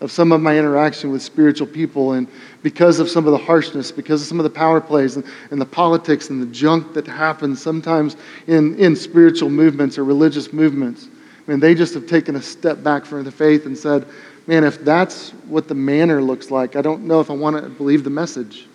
of 0.00 0.12
some 0.12 0.32
of 0.32 0.40
my 0.40 0.56
interaction 0.58 1.10
with 1.10 1.22
spiritual 1.22 1.66
people. 1.66 2.12
And 2.12 2.28
because 2.62 3.00
of 3.00 3.08
some 3.08 3.26
of 3.26 3.32
the 3.32 3.38
harshness, 3.38 3.90
because 3.90 4.22
of 4.22 4.28
some 4.28 4.38
of 4.38 4.44
the 4.44 4.50
power 4.50 4.80
plays 4.80 5.16
and, 5.16 5.24
and 5.50 5.60
the 5.60 5.66
politics 5.66 6.30
and 6.30 6.40
the 6.40 6.46
junk 6.46 6.94
that 6.94 7.06
happens 7.06 7.60
sometimes 7.60 8.16
in, 8.46 8.76
in 8.78 8.94
spiritual 8.94 9.50
movements 9.50 9.98
or 9.98 10.04
religious 10.04 10.52
movements, 10.52 11.08
I 11.46 11.50
mean, 11.50 11.60
they 11.60 11.74
just 11.74 11.94
have 11.94 12.06
taken 12.06 12.36
a 12.36 12.42
step 12.42 12.82
back 12.82 13.04
from 13.04 13.24
the 13.24 13.32
faith 13.32 13.66
and 13.66 13.76
said, 13.76 14.06
man, 14.46 14.64
if 14.64 14.84
that's 14.84 15.30
what 15.46 15.66
the 15.66 15.74
manner 15.74 16.22
looks 16.22 16.50
like, 16.50 16.76
I 16.76 16.82
don't 16.82 17.04
know 17.04 17.20
if 17.20 17.30
I 17.30 17.34
want 17.34 17.62
to 17.62 17.68
believe 17.70 18.04
the 18.04 18.10
message. 18.10 18.66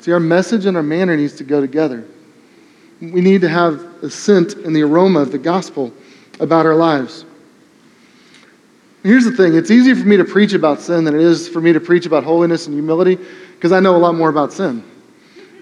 See, 0.00 0.12
our 0.12 0.20
message 0.20 0.66
and 0.66 0.76
our 0.76 0.82
manner 0.82 1.16
needs 1.16 1.34
to 1.36 1.44
go 1.44 1.60
together. 1.60 2.04
We 3.00 3.20
need 3.20 3.40
to 3.40 3.48
have 3.48 3.82
a 4.02 4.10
scent 4.10 4.54
and 4.54 4.76
the 4.76 4.82
aroma 4.82 5.20
of 5.20 5.32
the 5.32 5.38
gospel 5.38 5.92
about 6.38 6.66
our 6.66 6.74
lives. 6.74 7.24
Here's 9.02 9.24
the 9.24 9.32
thing 9.32 9.54
it's 9.54 9.70
easier 9.70 9.94
for 9.96 10.06
me 10.06 10.16
to 10.16 10.24
preach 10.24 10.52
about 10.52 10.80
sin 10.80 11.04
than 11.04 11.14
it 11.14 11.22
is 11.22 11.48
for 11.48 11.60
me 11.60 11.72
to 11.72 11.80
preach 11.80 12.06
about 12.06 12.24
holiness 12.24 12.66
and 12.66 12.74
humility 12.74 13.18
because 13.54 13.72
I 13.72 13.80
know 13.80 13.96
a 13.96 13.98
lot 13.98 14.14
more 14.14 14.28
about 14.28 14.52
sin. 14.52 14.84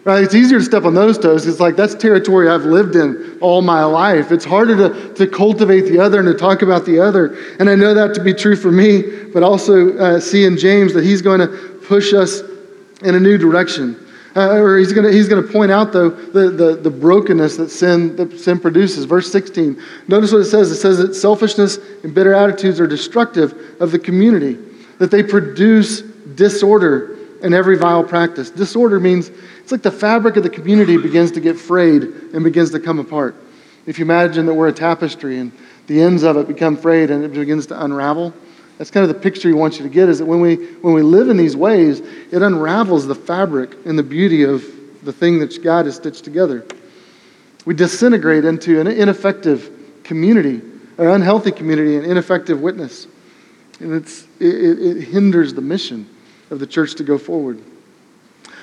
Right? 0.04 0.24
It's 0.24 0.34
easier 0.34 0.58
to 0.58 0.64
step 0.64 0.84
on 0.84 0.94
those 0.94 1.18
toes. 1.18 1.46
It's 1.46 1.60
like 1.60 1.76
that's 1.76 1.94
territory 1.94 2.48
I've 2.48 2.64
lived 2.64 2.96
in 2.96 3.38
all 3.40 3.60
my 3.60 3.84
life. 3.84 4.32
It's 4.32 4.44
harder 4.44 4.76
to, 4.76 5.14
to 5.14 5.26
cultivate 5.26 5.82
the 5.82 5.98
other 5.98 6.20
and 6.20 6.28
to 6.28 6.34
talk 6.34 6.62
about 6.62 6.86
the 6.86 6.98
other. 6.98 7.36
And 7.58 7.68
I 7.68 7.74
know 7.74 7.92
that 7.94 8.14
to 8.14 8.22
be 8.22 8.32
true 8.32 8.56
for 8.56 8.72
me, 8.72 9.02
but 9.32 9.42
also 9.42 9.96
uh, 9.98 10.20
see 10.20 10.44
in 10.44 10.56
James 10.56 10.94
that 10.94 11.04
he's 11.04 11.20
going 11.20 11.40
to 11.40 11.48
push 11.86 12.14
us 12.14 12.40
in 13.02 13.14
a 13.14 13.20
new 13.20 13.36
direction. 13.36 14.07
Uh, 14.38 14.54
or 14.54 14.78
he's 14.78 14.92
going 14.92 15.12
he's 15.12 15.28
gonna 15.28 15.42
point 15.42 15.72
out, 15.72 15.92
though, 15.92 16.10
the, 16.10 16.48
the, 16.48 16.76
the 16.76 16.90
brokenness 16.90 17.56
that 17.56 17.70
sin, 17.70 18.14
that 18.14 18.38
sin 18.38 18.60
produces. 18.60 19.04
Verse 19.04 19.32
16. 19.32 19.82
Notice 20.06 20.30
what 20.30 20.42
it 20.42 20.44
says. 20.44 20.70
It 20.70 20.76
says 20.76 20.98
that 20.98 21.14
selfishness 21.14 21.78
and 22.04 22.14
bitter 22.14 22.32
attitudes 22.32 22.78
are 22.78 22.86
destructive 22.86 23.80
of 23.80 23.90
the 23.90 23.98
community, 23.98 24.56
that 24.98 25.10
they 25.10 25.24
produce 25.24 26.02
disorder 26.02 27.18
in 27.42 27.52
every 27.52 27.76
vile 27.76 28.04
practice. 28.04 28.48
Disorder 28.48 29.00
means 29.00 29.32
it's 29.58 29.72
like 29.72 29.82
the 29.82 29.90
fabric 29.90 30.36
of 30.36 30.44
the 30.44 30.50
community 30.50 30.96
begins 30.96 31.32
to 31.32 31.40
get 31.40 31.58
frayed 31.58 32.04
and 32.04 32.44
begins 32.44 32.70
to 32.70 32.78
come 32.78 33.00
apart. 33.00 33.34
If 33.86 33.98
you 33.98 34.04
imagine 34.04 34.46
that 34.46 34.54
we're 34.54 34.68
a 34.68 34.72
tapestry 34.72 35.40
and 35.40 35.50
the 35.88 36.00
ends 36.00 36.22
of 36.22 36.36
it 36.36 36.46
become 36.46 36.76
frayed 36.76 37.10
and 37.10 37.24
it 37.24 37.32
begins 37.32 37.66
to 37.66 37.84
unravel, 37.84 38.32
that's 38.78 38.92
kind 38.92 39.02
of 39.02 39.08
the 39.08 39.20
picture 39.20 39.48
he 39.48 39.54
wants 39.54 39.76
you 39.76 39.82
to 39.82 39.88
get 39.88 40.08
is 40.08 40.20
that 40.20 40.24
when 40.24 40.40
we, 40.40 40.54
when 40.54 40.94
we 40.94 41.02
live 41.02 41.28
in 41.28 41.36
these 41.36 41.56
ways, 41.56 41.98
it 41.98 42.42
unravels 42.42 43.06
the 43.08 43.14
fabric 43.14 43.74
and 43.84 43.98
the 43.98 44.04
beauty 44.04 44.44
of 44.44 44.64
the 45.04 45.12
thing 45.12 45.40
that 45.40 45.62
God 45.62 45.86
has 45.86 45.96
stitched 45.96 46.22
together. 46.22 46.64
We 47.66 47.74
disintegrate 47.74 48.44
into 48.44 48.80
an 48.80 48.86
ineffective 48.86 49.70
community, 50.04 50.62
an 50.96 51.08
unhealthy 51.08 51.50
community, 51.50 51.96
an 51.96 52.04
ineffective 52.04 52.60
witness. 52.60 53.08
And 53.80 53.94
it's, 53.94 54.22
it, 54.38 54.46
it 54.46 55.02
hinders 55.02 55.54
the 55.54 55.60
mission 55.60 56.08
of 56.50 56.60
the 56.60 56.66
church 56.66 56.94
to 56.94 57.04
go 57.04 57.18
forward. 57.18 57.60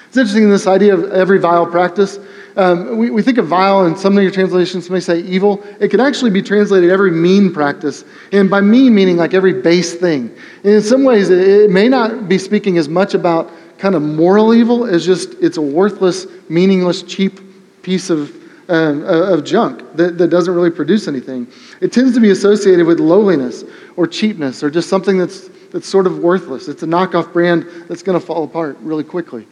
It's 0.07 0.17
interesting 0.17 0.43
in 0.43 0.49
this 0.49 0.65
idea 0.65 0.93
of 0.93 1.11
every 1.11 1.39
vile 1.39 1.67
practice. 1.67 2.19
Um, 2.57 2.97
we, 2.97 3.09
we 3.09 3.21
think 3.21 3.37
of 3.37 3.47
vile, 3.47 3.85
and 3.85 3.97
some 3.97 4.15
of 4.17 4.23
your 4.23 4.31
translations 4.31 4.89
may 4.89 5.01
say 5.01 5.19
evil. 5.21 5.61
It 5.79 5.89
could 5.89 5.99
actually 5.99 6.31
be 6.31 6.41
translated 6.41 6.89
every 6.89 7.11
mean 7.11 7.53
practice. 7.53 8.05
And 8.31 8.49
by 8.49 8.61
mean, 8.61 8.95
meaning 8.95 9.17
like 9.17 9.33
every 9.33 9.61
base 9.61 9.93
thing. 9.93 10.33
And 10.63 10.73
in 10.73 10.81
some 10.81 11.03
ways, 11.03 11.29
it, 11.29 11.47
it 11.47 11.69
may 11.69 11.89
not 11.89 12.29
be 12.29 12.37
speaking 12.37 12.77
as 12.77 12.87
much 12.87 13.13
about 13.13 13.51
kind 13.77 13.93
of 13.93 14.01
moral 14.01 14.53
evil 14.53 14.85
as 14.85 15.05
just 15.05 15.33
it's 15.41 15.57
a 15.57 15.61
worthless, 15.61 16.27
meaningless, 16.47 17.03
cheap 17.03 17.41
piece 17.83 18.09
of, 18.09 18.33
um, 18.69 19.03
of 19.05 19.43
junk 19.43 19.83
that, 19.95 20.17
that 20.17 20.29
doesn't 20.29 20.55
really 20.55 20.71
produce 20.71 21.09
anything. 21.09 21.47
It 21.81 21.91
tends 21.91 22.13
to 22.15 22.21
be 22.21 22.31
associated 22.31 22.85
with 22.85 23.01
lowliness 23.01 23.65
or 23.97 24.07
cheapness 24.07 24.63
or 24.63 24.69
just 24.69 24.89
something 24.89 25.17
that's, 25.17 25.49
that's 25.71 25.87
sort 25.87 26.07
of 26.07 26.19
worthless. 26.19 26.69
It's 26.69 26.83
a 26.83 26.87
knockoff 26.87 27.33
brand 27.33 27.67
that's 27.89 28.01
going 28.01 28.19
to 28.19 28.25
fall 28.25 28.45
apart 28.45 28.77
really 28.79 29.03
quickly. 29.03 29.45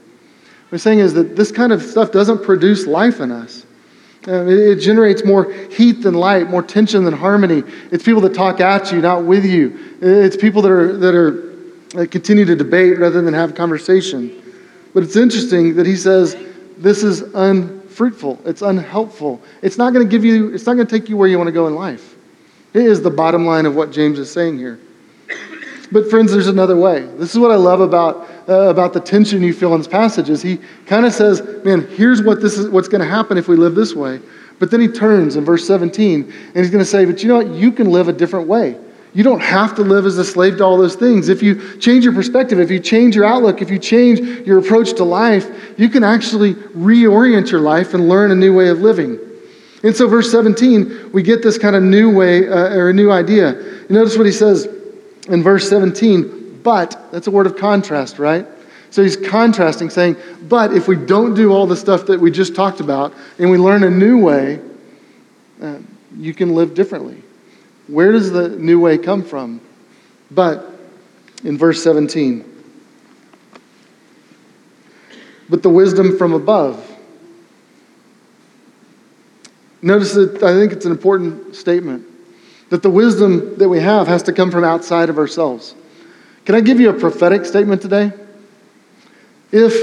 I'm 0.73 0.79
saying 0.79 0.99
is 0.99 1.13
that 1.13 1.35
this 1.35 1.51
kind 1.51 1.71
of 1.71 1.83
stuff 1.83 2.11
doesn't 2.11 2.41
produce 2.41 2.87
life 2.87 3.19
in 3.19 3.31
us. 3.31 3.63
Um, 4.25 4.49
it, 4.49 4.57
it, 4.57 4.75
generates 4.77 5.23
more 5.23 5.53
heat 5.69 6.01
than 6.01 6.15
light, 6.15 6.49
more 6.49 6.63
tension 6.63 7.05
than 7.05 7.13
harmony. 7.13 7.61
It's 7.91 8.03
people 8.03 8.21
that 8.21 8.33
talk 8.33 8.59
at 8.59 8.91
you, 8.91 8.99
not 8.99 9.23
with 9.23 9.45
you. 9.45 9.97
It's 10.01 10.35
people 10.35 10.63
that 10.63 10.71
are 10.71 10.97
that 10.97 11.13
are 11.13 11.53
that 11.89 12.07
continue 12.09 12.43
to 12.45 12.55
debate 12.55 12.97
rather 12.97 13.21
than 13.21 13.35
have 13.35 13.53
conversation. 13.53 14.41
But 14.95 15.03
it's 15.03 15.15
interesting 15.15 15.75
that 15.75 15.85
he 15.85 15.95
says 15.95 16.35
this 16.79 17.03
is 17.03 17.21
unfruitful. 17.21 18.41
It's 18.43 18.63
unhelpful. 18.63 19.43
It's 19.61 19.77
not 19.77 19.93
going 19.93 20.03
to 20.03 20.11
give 20.11 20.25
you. 20.25 20.55
It's 20.55 20.65
not 20.65 20.73
going 20.73 20.87
to 20.87 20.99
take 20.99 21.07
you 21.07 21.17
where 21.17 21.27
you 21.27 21.37
want 21.37 21.49
to 21.49 21.53
go 21.53 21.67
in 21.67 21.75
life. 21.75 22.15
It 22.73 22.81
is 22.81 22.99
the 22.99 23.11
bottom 23.11 23.45
line 23.45 23.67
of 23.67 23.75
what 23.75 23.91
James 23.91 24.17
is 24.17 24.31
saying 24.31 24.57
here. 24.57 24.79
But 25.91 26.09
friends, 26.09 26.31
there's 26.31 26.47
another 26.47 26.75
way. 26.75 27.01
This 27.17 27.31
is 27.31 27.37
what 27.37 27.51
I 27.51 27.57
love 27.57 27.79
about, 27.79 28.27
uh, 28.47 28.69
about 28.69 28.93
the 28.93 28.99
tension 28.99 29.41
you 29.41 29.53
feel 29.53 29.73
in 29.73 29.79
this 29.79 29.87
passage 29.87 30.29
is 30.29 30.41
he 30.41 30.59
kind 30.85 31.05
of 31.05 31.13
says, 31.13 31.41
man, 31.63 31.87
here's 31.95 32.21
what 32.21 32.41
this 32.41 32.57
is, 32.57 32.69
what's 32.69 32.87
going 32.87 33.01
to 33.01 33.07
happen 33.07 33.37
if 33.37 33.47
we 33.47 33.55
live 33.55 33.75
this 33.75 33.93
way. 33.93 34.19
But 34.59 34.71
then 34.71 34.81
he 34.81 34.87
turns 34.87 35.35
in 35.35 35.45
verse 35.45 35.65
17 35.65 36.23
and 36.23 36.55
he's 36.55 36.69
going 36.69 36.83
to 36.83 36.89
say, 36.89 37.05
but 37.05 37.21
you 37.21 37.29
know 37.29 37.37
what? 37.37 37.47
You 37.49 37.71
can 37.71 37.89
live 37.89 38.07
a 38.07 38.13
different 38.13 38.47
way. 38.47 38.77
You 39.15 39.23
don't 39.23 39.41
have 39.41 39.75
to 39.75 39.83
live 39.83 40.05
as 40.05 40.17
a 40.17 40.25
slave 40.25 40.57
to 40.57 40.63
all 40.63 40.77
those 40.77 40.95
things. 40.95 41.29
If 41.29 41.43
you 41.43 41.77
change 41.77 42.03
your 42.03 42.13
perspective, 42.13 42.59
if 42.59 42.71
you 42.71 42.79
change 42.79 43.15
your 43.15 43.25
outlook, 43.25 43.61
if 43.61 43.69
you 43.69 43.77
change 43.77 44.19
your 44.47 44.57
approach 44.57 44.93
to 44.93 45.03
life, 45.03 45.75
you 45.77 45.87
can 45.87 46.03
actually 46.03 46.55
reorient 46.55 47.51
your 47.51 47.61
life 47.61 47.93
and 47.93 48.09
learn 48.09 48.31
a 48.31 48.35
new 48.35 48.55
way 48.55 48.69
of 48.69 48.79
living. 48.79 49.19
And 49.83 49.95
so, 49.95 50.07
verse 50.07 50.31
17, 50.31 51.11
we 51.11 51.21
get 51.21 51.43
this 51.43 51.57
kind 51.57 51.75
of 51.75 51.83
new 51.83 52.09
way 52.09 52.47
uh, 52.47 52.73
or 52.73 52.89
a 52.89 52.93
new 52.93 53.11
idea. 53.11 53.53
You 53.53 53.85
notice 53.89 54.17
what 54.17 54.25
he 54.25 54.31
says 54.31 54.67
in 55.27 55.43
verse 55.43 55.69
17, 55.69 56.42
but, 56.63 57.11
that's 57.11 57.27
a 57.27 57.31
word 57.31 57.45
of 57.45 57.57
contrast, 57.57 58.19
right? 58.19 58.45
So 58.89 59.01
he's 59.01 59.17
contrasting, 59.17 59.89
saying, 59.89 60.17
but 60.43 60.73
if 60.73 60.87
we 60.87 60.95
don't 60.95 61.33
do 61.33 61.51
all 61.51 61.65
the 61.65 61.75
stuff 61.75 62.05
that 62.05 62.19
we 62.19 62.29
just 62.29 62.55
talked 62.55 62.79
about 62.79 63.13
and 63.39 63.49
we 63.49 63.57
learn 63.57 63.83
a 63.83 63.89
new 63.89 64.19
way, 64.19 64.59
uh, 65.61 65.79
you 66.15 66.33
can 66.33 66.53
live 66.53 66.73
differently. 66.73 67.21
Where 67.87 68.11
does 68.11 68.31
the 68.31 68.49
new 68.49 68.79
way 68.79 68.97
come 68.97 69.23
from? 69.23 69.61
But 70.29 70.69
in 71.43 71.57
verse 71.57 71.83
17, 71.83 72.49
but 75.49 75.61
the 75.63 75.69
wisdom 75.69 76.17
from 76.17 76.33
above. 76.33 76.89
Notice 79.81 80.13
that 80.13 80.41
I 80.43 80.53
think 80.53 80.71
it's 80.71 80.85
an 80.85 80.91
important 80.91 81.55
statement 81.55 82.07
that 82.69 82.81
the 82.81 82.89
wisdom 82.89 83.57
that 83.57 83.67
we 83.67 83.79
have 83.79 84.07
has 84.07 84.23
to 84.23 84.33
come 84.33 84.49
from 84.49 84.63
outside 84.63 85.09
of 85.09 85.17
ourselves. 85.17 85.75
Can 86.45 86.55
I 86.55 86.61
give 86.61 86.79
you 86.79 86.89
a 86.89 86.93
prophetic 86.93 87.45
statement 87.45 87.81
today? 87.81 88.11
If, 89.51 89.73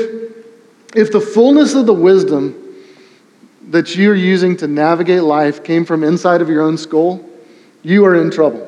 if 0.95 1.13
the 1.13 1.21
fullness 1.21 1.75
of 1.75 1.87
the 1.87 1.95
wisdom 1.95 2.57
that 3.71 3.97
you're 3.97 4.17
using 4.17 4.57
to 4.59 4.67
navigate 4.67 5.23
life 5.23 5.63
came 5.63 5.85
from 5.85 6.03
inside 6.03 6.43
of 6.43 6.49
your 6.49 6.63
own 6.63 6.77
skull, 6.77 7.25
you 7.83 8.05
are 8.05 8.21
in 8.21 8.31
trouble. 8.31 8.67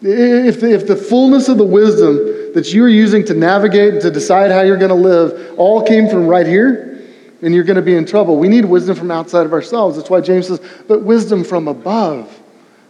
If 0.00 0.60
the, 0.60 0.72
if 0.72 0.86
the 0.86 0.96
fullness 0.96 1.48
of 1.48 1.58
the 1.58 1.64
wisdom 1.64 2.54
that 2.54 2.72
you 2.72 2.84
are 2.84 2.88
using 2.88 3.24
to 3.26 3.34
navigate 3.34 3.94
and 3.94 4.02
to 4.02 4.10
decide 4.10 4.50
how 4.50 4.62
you're 4.62 4.76
going 4.76 4.88
to 4.88 4.94
live 4.94 5.58
all 5.58 5.82
came 5.82 6.08
from 6.08 6.26
right 6.26 6.46
here, 6.46 7.06
then 7.40 7.52
you're 7.52 7.64
going 7.64 7.76
to 7.76 7.82
be 7.82 7.94
in 7.94 8.04
trouble. 8.04 8.38
We 8.38 8.48
need 8.48 8.64
wisdom 8.64 8.96
from 8.96 9.10
outside 9.10 9.46
of 9.46 9.52
ourselves. 9.52 9.96
That's 9.96 10.10
why 10.10 10.20
James 10.20 10.48
says, 10.48 10.60
but 10.88 11.02
wisdom 11.02 11.44
from 11.44 11.68
above. 11.68 12.42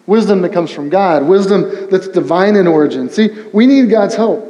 Wisdom 0.09 0.41
that 0.41 0.55
comes 0.55 0.71
from 0.71 0.89
God, 0.89 1.25
wisdom 1.25 1.91
that's 1.91 2.09
divine 2.09 2.57
in 2.57 2.67
origin. 2.67 3.11
See, 3.11 3.29
we 3.53 3.67
need 3.67 3.91
God's 3.91 4.15
help, 4.15 4.43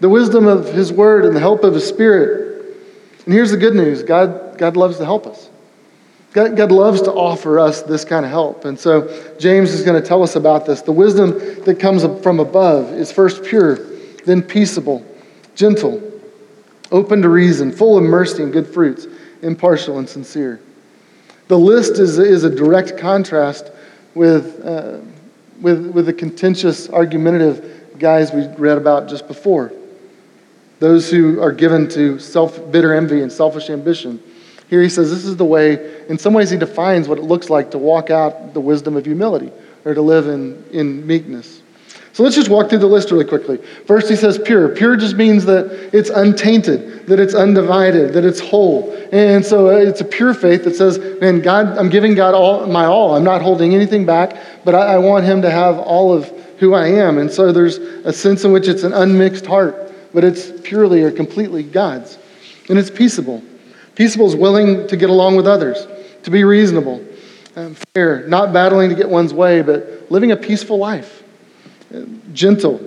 the 0.00 0.08
wisdom 0.08 0.48
of 0.48 0.72
His 0.72 0.92
Word 0.92 1.24
and 1.24 1.36
the 1.36 1.40
help 1.40 1.62
of 1.62 1.74
His 1.74 1.86
Spirit. 1.86 2.76
And 3.24 3.32
here's 3.32 3.52
the 3.52 3.58
good 3.58 3.76
news 3.76 4.02
God, 4.02 4.58
God 4.58 4.76
loves 4.76 4.98
to 4.98 5.04
help 5.04 5.28
us. 5.28 5.50
God, 6.32 6.56
God 6.56 6.72
loves 6.72 7.00
to 7.02 7.12
offer 7.12 7.60
us 7.60 7.82
this 7.82 8.04
kind 8.04 8.24
of 8.24 8.32
help. 8.32 8.64
And 8.64 8.76
so 8.76 9.36
James 9.38 9.70
is 9.70 9.84
going 9.84 10.02
to 10.02 10.04
tell 10.04 10.20
us 10.20 10.34
about 10.34 10.66
this. 10.66 10.82
The 10.82 10.90
wisdom 10.90 11.30
that 11.62 11.78
comes 11.78 12.04
from 12.20 12.40
above 12.40 12.92
is 12.92 13.12
first 13.12 13.44
pure, 13.44 13.76
then 14.24 14.42
peaceable, 14.42 15.06
gentle, 15.54 16.02
open 16.90 17.22
to 17.22 17.28
reason, 17.28 17.70
full 17.70 17.96
of 17.98 18.02
mercy 18.02 18.42
and 18.42 18.52
good 18.52 18.66
fruits, 18.66 19.06
impartial 19.42 20.00
and 20.00 20.08
sincere. 20.08 20.60
The 21.46 21.56
list 21.56 22.00
is, 22.00 22.18
is 22.18 22.42
a 22.42 22.50
direct 22.50 22.98
contrast 22.98 23.70
with, 24.18 24.60
uh, 24.66 24.98
with, 25.60 25.86
with 25.86 26.06
the 26.06 26.12
contentious, 26.12 26.90
argumentative 26.90 27.96
guys 27.98 28.32
we 28.32 28.46
read 28.58 28.76
about 28.76 29.08
just 29.08 29.28
before. 29.28 29.72
Those 30.80 31.10
who 31.10 31.40
are 31.40 31.52
given 31.52 31.88
to 31.90 32.18
self 32.18 32.70
bitter 32.70 32.94
envy 32.94 33.22
and 33.22 33.32
selfish 33.32 33.70
ambition. 33.70 34.22
Here 34.68 34.82
he 34.82 34.88
says 34.88 35.10
this 35.10 35.24
is 35.24 35.36
the 35.36 35.44
way, 35.44 36.04
in 36.08 36.18
some 36.18 36.34
ways, 36.34 36.50
he 36.50 36.58
defines 36.58 37.08
what 37.08 37.18
it 37.18 37.22
looks 37.22 37.48
like 37.48 37.70
to 37.70 37.78
walk 37.78 38.10
out 38.10 38.52
the 38.54 38.60
wisdom 38.60 38.96
of 38.96 39.06
humility 39.06 39.50
or 39.84 39.94
to 39.94 40.02
live 40.02 40.26
in, 40.28 40.62
in 40.72 41.06
meekness. 41.06 41.57
So 42.18 42.24
let's 42.24 42.34
just 42.34 42.48
walk 42.48 42.68
through 42.68 42.80
the 42.80 42.88
list 42.88 43.12
really 43.12 43.24
quickly. 43.24 43.58
First, 43.86 44.08
he 44.10 44.16
says 44.16 44.40
pure. 44.44 44.70
Pure 44.70 44.96
just 44.96 45.14
means 45.14 45.44
that 45.44 45.70
it's 45.92 46.10
untainted, 46.10 47.06
that 47.06 47.20
it's 47.20 47.32
undivided, 47.32 48.12
that 48.12 48.24
it's 48.24 48.40
whole. 48.40 48.92
And 49.12 49.46
so 49.46 49.68
uh, 49.68 49.76
it's 49.76 50.00
a 50.00 50.04
pure 50.04 50.34
faith 50.34 50.64
that 50.64 50.74
says, 50.74 50.98
man, 51.20 51.40
God, 51.40 51.78
I'm 51.78 51.88
giving 51.88 52.16
God 52.16 52.34
all 52.34 52.66
my 52.66 52.86
all. 52.86 53.14
I'm 53.14 53.22
not 53.22 53.40
holding 53.40 53.72
anything 53.72 54.04
back, 54.04 54.36
but 54.64 54.74
I, 54.74 54.94
I 54.94 54.98
want 54.98 55.26
Him 55.26 55.42
to 55.42 55.50
have 55.52 55.78
all 55.78 56.12
of 56.12 56.26
who 56.58 56.74
I 56.74 56.88
am. 56.88 57.18
And 57.18 57.30
so 57.30 57.52
there's 57.52 57.78
a 57.78 58.12
sense 58.12 58.42
in 58.42 58.50
which 58.50 58.66
it's 58.66 58.82
an 58.82 58.94
unmixed 58.94 59.46
heart, 59.46 59.94
but 60.12 60.24
it's 60.24 60.50
purely 60.62 61.04
or 61.04 61.12
completely 61.12 61.62
God's. 61.62 62.18
And 62.68 62.80
it's 62.80 62.90
peaceable. 62.90 63.44
Peaceable 63.94 64.26
is 64.26 64.34
willing 64.34 64.88
to 64.88 64.96
get 64.96 65.08
along 65.08 65.36
with 65.36 65.46
others, 65.46 65.86
to 66.24 66.32
be 66.32 66.42
reasonable, 66.42 67.00
um, 67.54 67.76
fair, 67.94 68.26
not 68.26 68.52
battling 68.52 68.88
to 68.88 68.96
get 68.96 69.08
one's 69.08 69.32
way, 69.32 69.62
but 69.62 70.10
living 70.10 70.32
a 70.32 70.36
peaceful 70.36 70.78
life 70.78 71.22
gentle. 72.32 72.78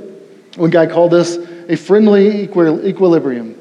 One 0.56 0.70
guy 0.70 0.86
called 0.86 1.12
this 1.12 1.38
a 1.70 1.76
friendly 1.76 2.44
equilibrium. 2.44 3.58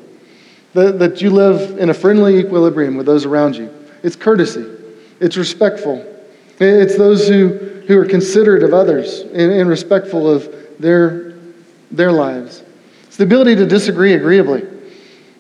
That, 0.75 1.21
you 1.21 1.31
live 1.31 1.79
in 1.79 1.91
a 1.91 1.95
friendly 1.95 2.39
equilibrium 2.39 2.97
with 2.97 3.07
those 3.07 3.25
around 3.25 3.57
you. 3.57 3.75
It's 4.03 4.17
courtesy, 4.17 4.67
it's 5.21 5.37
respectful. 5.37 6.07
It's 6.59 6.97
those 6.97 7.27
who, 7.27 7.49
who 7.87 7.99
are 7.99 8.05
considerate 8.05 8.63
of 8.63 8.75
others 8.75 9.21
and, 9.21 9.51
and 9.51 9.69
respectful 9.69 10.29
of 10.29 10.55
their, 10.79 11.35
their 11.91 12.13
lives. 12.13 12.63
It's 13.07 13.17
the 13.17 13.25
ability 13.25 13.57
to 13.57 13.67
disagree 13.67 14.13
agreeably, 14.13 14.67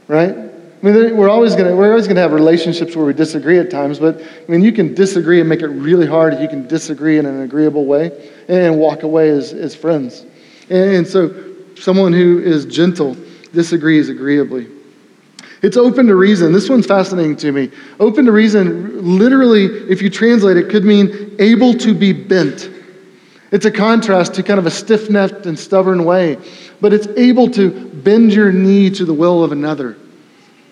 right? 0.08 0.49
I 0.82 0.86
mean, 0.86 1.16
we're 1.16 1.28
always 1.28 1.54
going 1.54 1.68
to 1.68 1.76
we're 1.76 1.90
always 1.90 2.06
going 2.06 2.16
to 2.16 2.22
have 2.22 2.32
relationships 2.32 2.96
where 2.96 3.04
we 3.04 3.12
disagree 3.12 3.58
at 3.58 3.70
times, 3.70 3.98
but 3.98 4.20
I 4.20 4.50
mean, 4.50 4.62
you 4.62 4.72
can 4.72 4.94
disagree 4.94 5.40
and 5.40 5.48
make 5.48 5.60
it 5.60 5.68
really 5.68 6.06
hard. 6.06 6.38
You 6.40 6.48
can 6.48 6.66
disagree 6.66 7.18
in 7.18 7.26
an 7.26 7.42
agreeable 7.42 7.84
way 7.84 8.32
and 8.48 8.78
walk 8.78 9.02
away 9.02 9.28
as, 9.28 9.52
as 9.52 9.74
friends. 9.74 10.24
And 10.70 11.06
so, 11.06 11.54
someone 11.76 12.14
who 12.14 12.38
is 12.38 12.64
gentle 12.64 13.14
disagrees 13.52 14.08
agreeably. 14.08 14.70
It's 15.62 15.76
open 15.76 16.06
to 16.06 16.14
reason. 16.14 16.52
This 16.52 16.70
one's 16.70 16.86
fascinating 16.86 17.36
to 17.36 17.52
me. 17.52 17.70
Open 17.98 18.24
to 18.24 18.32
reason, 18.32 19.18
literally, 19.18 19.66
if 19.90 20.00
you 20.00 20.08
translate 20.08 20.56
it, 20.56 20.70
could 20.70 20.84
mean 20.84 21.36
able 21.38 21.74
to 21.74 21.92
be 21.92 22.12
bent. 22.14 22.70
It's 23.52 23.66
a 23.66 23.70
contrast 23.70 24.34
to 24.34 24.42
kind 24.42 24.58
of 24.58 24.64
a 24.64 24.70
stiff 24.70 25.10
necked 25.10 25.44
and 25.44 25.58
stubborn 25.58 26.04
way, 26.06 26.38
but 26.80 26.94
it's 26.94 27.08
able 27.18 27.50
to 27.50 27.70
bend 27.90 28.32
your 28.32 28.52
knee 28.52 28.88
to 28.90 29.04
the 29.04 29.12
will 29.12 29.44
of 29.44 29.52
another. 29.52 29.96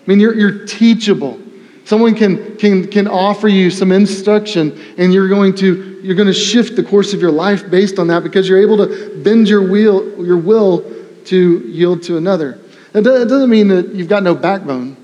I 0.09 0.11
mean, 0.11 0.21
you're, 0.21 0.33
you're 0.33 0.65
teachable. 0.65 1.39
Someone 1.85 2.15
can, 2.15 2.57
can, 2.57 2.87
can 2.87 3.07
offer 3.07 3.47
you 3.47 3.69
some 3.69 3.91
instruction, 3.91 4.95
and 4.97 5.13
you're 5.13 5.27
going, 5.27 5.53
to, 5.57 6.01
you're 6.01 6.15
going 6.15 6.27
to 6.27 6.33
shift 6.33 6.75
the 6.75 6.81
course 6.81 7.13
of 7.13 7.21
your 7.21 7.29
life 7.29 7.69
based 7.69 7.99
on 7.99 8.07
that 8.07 8.23
because 8.23 8.49
you're 8.49 8.59
able 8.59 8.77
to 8.77 9.21
bend 9.23 9.47
your, 9.47 9.69
wheel, 9.69 10.25
your 10.25 10.39
will 10.39 10.79
to 11.25 11.59
yield 11.59 12.01
to 12.01 12.17
another. 12.17 12.59
It 12.95 13.03
doesn't 13.03 13.51
mean 13.51 13.67
that 13.67 13.93
you've 13.93 14.09
got 14.09 14.23
no 14.23 14.33
backbone. 14.33 14.97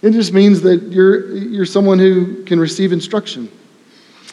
It 0.00 0.12
just 0.12 0.32
means 0.32 0.60
that 0.60 0.80
you're, 0.92 1.34
you're 1.34 1.66
someone 1.66 1.98
who 1.98 2.44
can 2.44 2.60
receive 2.60 2.92
instruction. 2.92 3.50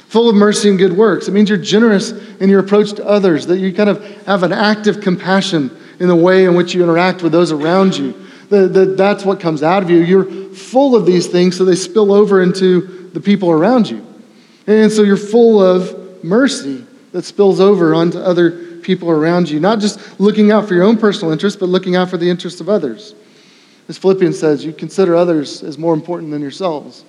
Full 0.10 0.30
of 0.30 0.36
mercy 0.36 0.70
and 0.70 0.78
good 0.78 0.94
works. 0.94 1.28
It 1.28 1.32
means 1.32 1.50
you're 1.50 1.58
generous 1.58 2.12
in 2.40 2.50
your 2.50 2.60
approach 2.60 2.94
to 2.94 3.06
others, 3.08 3.48
that 3.48 3.58
you 3.58 3.74
kind 3.74 3.90
of 3.90 4.06
have 4.28 4.44
an 4.44 4.54
active 4.54 5.02
compassion 5.02 5.76
in 6.00 6.08
the 6.08 6.16
way 6.16 6.46
in 6.46 6.54
which 6.54 6.76
you 6.76 6.84
interact 6.84 7.24
with 7.24 7.32
those 7.32 7.52
around 7.52 7.98
you 7.98 8.27
the, 8.50 8.94
that's 8.98 9.26
what 9.26 9.40
comes 9.40 9.64
out 9.64 9.84
of 9.84 9.90
you. 9.90 9.98
You're 9.98 10.26
full 10.54 10.96
of 10.96 11.06
these 11.06 11.28
things 11.28 11.58
so 11.58 11.66
they 11.66 11.76
spill 11.76 12.12
over 12.12 12.42
into 12.42 13.10
the 13.10 13.20
people 13.20 13.52
around 13.52 13.90
you. 13.90 14.06
And 14.68 14.92
so 14.92 15.04
you're 15.04 15.18
full 15.18 15.62
of 15.62 16.24
mercy 16.24 16.86
that 17.12 17.24
spills 17.24 17.60
over 17.60 17.94
onto 17.94 18.20
other 18.20 18.80
people 18.82 19.10
around 19.10 19.50
you, 19.50 19.60
not 19.60 19.80
just 19.80 20.20
looking 20.20 20.52
out 20.52 20.68
for 20.68 20.74
your 20.74 20.84
own 20.84 20.98
personal 20.98 21.32
interests, 21.32 21.60
but 21.60 21.68
looking 21.68 21.96
out 21.96 22.10
for 22.10 22.18
the 22.18 22.30
interests 22.30 22.62
of 22.62 22.70
others. 22.70 23.16
As 23.88 23.98
Philippians 23.98 24.38
says, 24.38 24.66
you 24.66 24.74
consider 24.74 25.16
others 25.16 25.64
as 25.64 25.78
more 25.78 25.94
important 25.94 26.32
than 26.32 26.42
yourselves, 26.42 27.06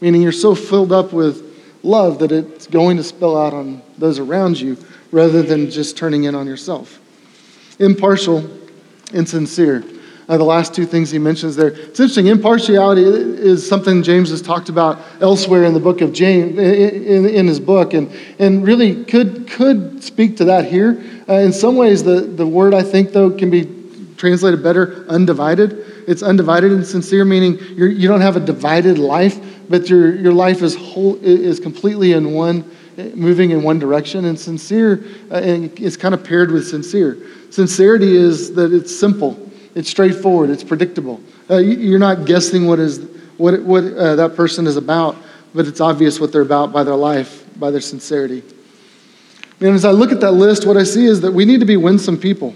meaning 0.00 0.22
you're 0.22 0.32
so 0.32 0.54
filled 0.54 0.92
up 0.92 1.12
with 1.12 1.52
love 1.82 2.18
that 2.20 2.32
it's 2.32 2.66
going 2.66 2.96
to 2.96 3.02
spill 3.02 3.36
out 3.36 3.52
on 3.52 3.82
those 3.98 4.18
around 4.18 4.58
you 4.58 4.76
rather 5.10 5.42
than 5.42 5.70
just 5.70 5.96
turning 5.96 6.24
in 6.24 6.34
on 6.34 6.46
yourself. 6.46 7.00
Impartial 7.78 8.48
and 9.12 9.28
sincere. 9.28 9.84
Uh, 10.28 10.36
the 10.36 10.44
last 10.44 10.72
two 10.72 10.86
things 10.86 11.10
he 11.10 11.18
mentions 11.18 11.56
there. 11.56 11.68
It's 11.68 11.98
interesting. 11.98 12.28
Impartiality 12.28 13.02
is 13.02 13.68
something 13.68 14.04
James 14.04 14.30
has 14.30 14.40
talked 14.40 14.68
about 14.68 15.00
elsewhere 15.20 15.64
in 15.64 15.74
the 15.74 15.80
book 15.80 16.00
of 16.00 16.12
James, 16.12 16.56
in, 16.56 17.26
in 17.26 17.46
his 17.48 17.58
book, 17.58 17.92
and, 17.92 18.10
and 18.38 18.64
really 18.64 19.04
could, 19.04 19.50
could 19.50 20.02
speak 20.02 20.36
to 20.36 20.44
that 20.44 20.66
here. 20.66 21.02
Uh, 21.28 21.34
in 21.34 21.52
some 21.52 21.76
ways, 21.76 22.04
the, 22.04 22.20
the 22.20 22.46
word 22.46 22.72
I 22.72 22.82
think, 22.82 23.12
though, 23.12 23.30
can 23.30 23.50
be 23.50 23.64
translated 24.16 24.62
better 24.62 25.04
undivided. 25.08 26.04
It's 26.06 26.22
undivided 26.22 26.70
and 26.70 26.86
sincere, 26.86 27.24
meaning 27.24 27.58
you're, 27.76 27.88
you 27.88 28.02
do 28.02 28.08
not 28.10 28.20
have 28.20 28.36
a 28.36 28.40
divided 28.40 28.98
life, 28.98 29.40
but 29.68 29.90
your, 29.90 30.14
your 30.14 30.32
life 30.32 30.62
is, 30.62 30.76
whole, 30.76 31.16
is 31.20 31.58
completely 31.58 32.12
in 32.12 32.32
one, 32.32 32.70
moving 32.96 33.50
in 33.50 33.64
one 33.64 33.80
direction. 33.80 34.26
And 34.26 34.38
sincere 34.38 35.02
uh, 35.32 35.38
is 35.38 35.96
kind 35.96 36.14
of 36.14 36.22
paired 36.22 36.52
with 36.52 36.68
sincere. 36.68 37.18
Sincerity 37.50 38.14
is 38.16 38.54
that 38.54 38.72
it's 38.72 38.96
simple 38.96 39.50
it's 39.74 39.90
straightforward. 39.90 40.50
It's 40.50 40.64
predictable. 40.64 41.20
Uh, 41.48 41.58
you're 41.58 41.98
not 41.98 42.26
guessing 42.26 42.66
what 42.66 42.78
is 42.78 43.00
what 43.38 43.62
what 43.62 43.84
uh, 43.84 44.16
that 44.16 44.36
person 44.36 44.66
is 44.66 44.76
about, 44.76 45.16
but 45.54 45.66
it's 45.66 45.80
obvious 45.80 46.20
what 46.20 46.32
they're 46.32 46.42
about 46.42 46.72
by 46.72 46.84
their 46.84 46.96
life, 46.96 47.44
by 47.58 47.70
their 47.70 47.80
sincerity. 47.80 48.42
And 49.60 49.70
as 49.70 49.84
I 49.84 49.92
look 49.92 50.12
at 50.12 50.20
that 50.20 50.32
list, 50.32 50.66
what 50.66 50.76
I 50.76 50.82
see 50.82 51.06
is 51.06 51.20
that 51.20 51.32
we 51.32 51.44
need 51.44 51.60
to 51.60 51.66
be 51.66 51.76
winsome 51.76 52.18
people. 52.18 52.54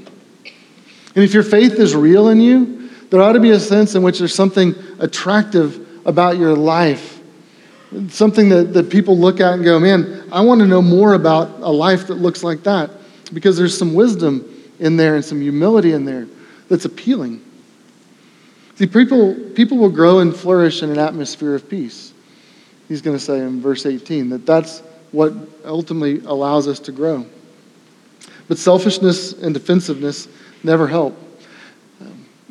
And 1.14 1.24
if 1.24 1.32
your 1.32 1.44
faith 1.44 1.74
is 1.74 1.94
real 1.94 2.28
in 2.28 2.40
you, 2.40 2.90
there 3.10 3.22
ought 3.22 3.32
to 3.32 3.40
be 3.40 3.52
a 3.52 3.60
sense 3.60 3.94
in 3.94 4.02
which 4.02 4.18
there's 4.18 4.34
something 4.34 4.74
attractive 4.98 5.86
about 6.04 6.36
your 6.36 6.54
life. 6.54 7.20
Something 8.08 8.48
that, 8.48 8.74
that 8.74 8.90
people 8.90 9.16
look 9.16 9.40
at 9.40 9.54
and 9.54 9.64
go, 9.64 9.78
man, 9.78 10.28
I 10.32 10.40
want 10.40 10.60
to 10.60 10.66
know 10.66 10.82
more 10.82 11.14
about 11.14 11.48
a 11.60 11.70
life 11.70 12.08
that 12.08 12.16
looks 12.16 12.42
like 12.42 12.64
that. 12.64 12.90
Because 13.32 13.56
there's 13.56 13.76
some 13.76 13.94
wisdom 13.94 14.52
in 14.80 14.96
there 14.96 15.14
and 15.14 15.24
some 15.24 15.40
humility 15.40 15.92
in 15.92 16.04
there 16.04 16.26
that's 16.68 16.84
appealing. 16.84 17.42
See, 18.76 18.86
people, 18.86 19.34
people 19.54 19.78
will 19.78 19.90
grow 19.90 20.18
and 20.18 20.34
flourish 20.34 20.82
in 20.82 20.90
an 20.90 20.98
atmosphere 20.98 21.54
of 21.54 21.68
peace. 21.68 22.12
He's 22.88 23.02
going 23.02 23.16
to 23.16 23.22
say 23.22 23.40
in 23.40 23.60
verse 23.60 23.86
18 23.86 24.28
that 24.30 24.46
that's 24.46 24.80
what 25.12 25.32
ultimately 25.64 26.20
allows 26.26 26.68
us 26.68 26.78
to 26.80 26.92
grow. 26.92 27.26
But 28.48 28.58
selfishness 28.58 29.32
and 29.32 29.54
defensiveness 29.54 30.28
never 30.62 30.86
help. 30.86 31.16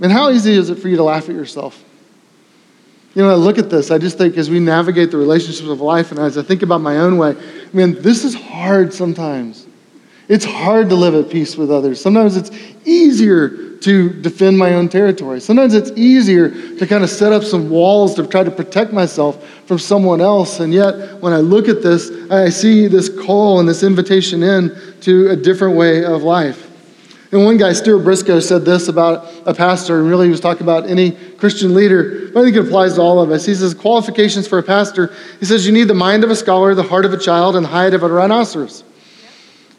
And 0.02 0.12
how 0.12 0.32
easy 0.32 0.54
is 0.54 0.70
it 0.70 0.80
for 0.80 0.90
you 0.90 0.98
to 0.98 1.04
laugh 1.04 1.30
at 1.30 1.36
yourself? 1.36 1.82
You 3.14 3.22
know, 3.22 3.30
I 3.30 3.36
look 3.36 3.58
at 3.58 3.70
this, 3.70 3.92
I 3.92 3.98
just 3.98 4.18
think 4.18 4.36
as 4.38 4.50
we 4.50 4.60
navigate 4.60 5.10
the 5.10 5.18
relationships 5.18 5.70
of 5.70 5.80
life 5.80 6.12
and 6.12 6.20
as 6.20 6.38
I 6.38 6.42
think 6.42 6.64
about 6.64 6.82
my 6.82 6.98
own 6.98 7.18
way, 7.18 7.30
I 7.30 7.70
mean, 7.72 8.02
this 8.02 8.26
is 8.26 8.36
hard 8.36 8.94
sometimes. 8.94 9.68
It's 10.28 10.44
hard 10.44 10.90
to 10.90 10.96
live 10.96 11.16
at 11.16 11.32
peace 11.32 11.56
with 11.56 11.72
others. 11.72 12.02
Sometimes 12.02 12.36
it's 12.36 12.52
easier 12.84 13.75
to 13.82 14.10
defend 14.22 14.58
my 14.58 14.74
own 14.74 14.90
territory. 14.90 15.40
Sometimes 15.40 15.74
it's 15.74 15.92
easier 15.92 16.50
to 16.78 16.88
kind 16.88 17.04
of 17.04 17.10
set 17.10 17.34
up 17.34 17.44
some 17.44 17.70
walls 17.70 18.16
to 18.16 18.26
try 18.28 18.44
to 18.44 18.52
protect 18.52 18.94
myself 18.94 19.48
from 19.66 19.80
someone 19.80 20.22
else. 20.22 20.60
And 20.60 20.74
yet, 20.74 21.22
when 21.22 21.34
I 21.34 21.38
look 21.38 21.68
at 21.68 21.82
this, 21.82 22.10
I 22.32 22.50
see 22.50 22.88
this 22.88 23.10
call 23.10 23.60
and 23.60 23.68
this 23.68 23.84
invitation 23.84 24.44
in 24.44 24.76
to 25.02 25.30
a 25.30 25.36
different 25.36 25.76
way 25.76 26.04
of 26.04 26.24
life. 26.24 26.72
And 27.32 27.44
one 27.44 27.58
guy, 27.58 27.74
Stuart 27.74 28.04
Briscoe, 28.04 28.40
said 28.40 28.64
this 28.64 28.88
about 28.88 29.30
a 29.46 29.54
pastor, 29.54 30.00
and 30.00 30.08
really 30.10 30.28
he 30.28 30.32
was 30.32 30.40
talking 30.40 30.64
about 30.64 30.90
any 30.90 31.12
Christian 31.12 31.74
leader, 31.74 32.30
but 32.34 32.40
I 32.40 32.44
think 32.44 32.56
it 32.56 32.66
applies 32.66 32.94
to 32.96 33.02
all 33.02 33.20
of 33.20 33.30
us. 33.32 33.46
He 33.46 33.56
says, 33.56 33.74
qualifications 33.74 34.48
for 34.48 34.58
a 34.58 34.64
pastor, 34.64 35.14
he 35.40 35.46
says, 35.46 35.66
you 35.66 35.74
need 35.74 35.90
the 35.90 35.94
mind 35.94 36.24
of 36.24 36.30
a 36.30 36.36
scholar, 36.36 36.74
the 36.76 36.84
heart 36.84 37.04
of 37.04 37.12
a 37.12 37.18
child, 37.18 37.56
and 37.56 37.66
the 37.66 37.70
height 37.70 37.94
of 37.94 38.04
a 38.04 38.08
rhinoceros. 38.08 38.84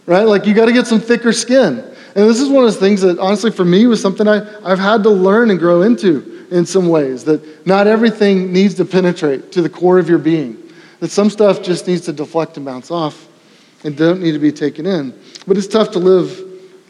Right? 0.04 0.24
Like, 0.24 0.44
you 0.44 0.54
got 0.54 0.66
to 0.66 0.72
get 0.72 0.86
some 0.86 1.00
thicker 1.00 1.32
skin. 1.32 1.95
And 2.16 2.30
this 2.30 2.40
is 2.40 2.48
one 2.48 2.64
of 2.64 2.70
those 2.70 2.80
things 2.80 3.02
that, 3.02 3.18
honestly, 3.18 3.50
for 3.50 3.64
me, 3.64 3.86
was 3.86 4.00
something 4.00 4.26
I, 4.26 4.38
I've 4.64 4.78
had 4.78 5.02
to 5.02 5.10
learn 5.10 5.50
and 5.50 5.58
grow 5.58 5.82
into 5.82 6.46
in 6.50 6.64
some 6.64 6.88
ways. 6.88 7.24
That 7.24 7.66
not 7.66 7.86
everything 7.86 8.54
needs 8.54 8.74
to 8.76 8.86
penetrate 8.86 9.52
to 9.52 9.60
the 9.60 9.68
core 9.68 9.98
of 9.98 10.08
your 10.08 10.16
being. 10.16 10.56
That 11.00 11.10
some 11.10 11.28
stuff 11.28 11.62
just 11.62 11.86
needs 11.86 12.06
to 12.06 12.14
deflect 12.14 12.56
and 12.56 12.64
bounce 12.64 12.90
off 12.90 13.28
and 13.84 13.94
don't 13.98 14.22
need 14.22 14.32
to 14.32 14.38
be 14.38 14.50
taken 14.50 14.86
in. 14.86 15.12
But 15.46 15.58
it's 15.58 15.66
tough 15.66 15.90
to 15.90 15.98
live 15.98 16.42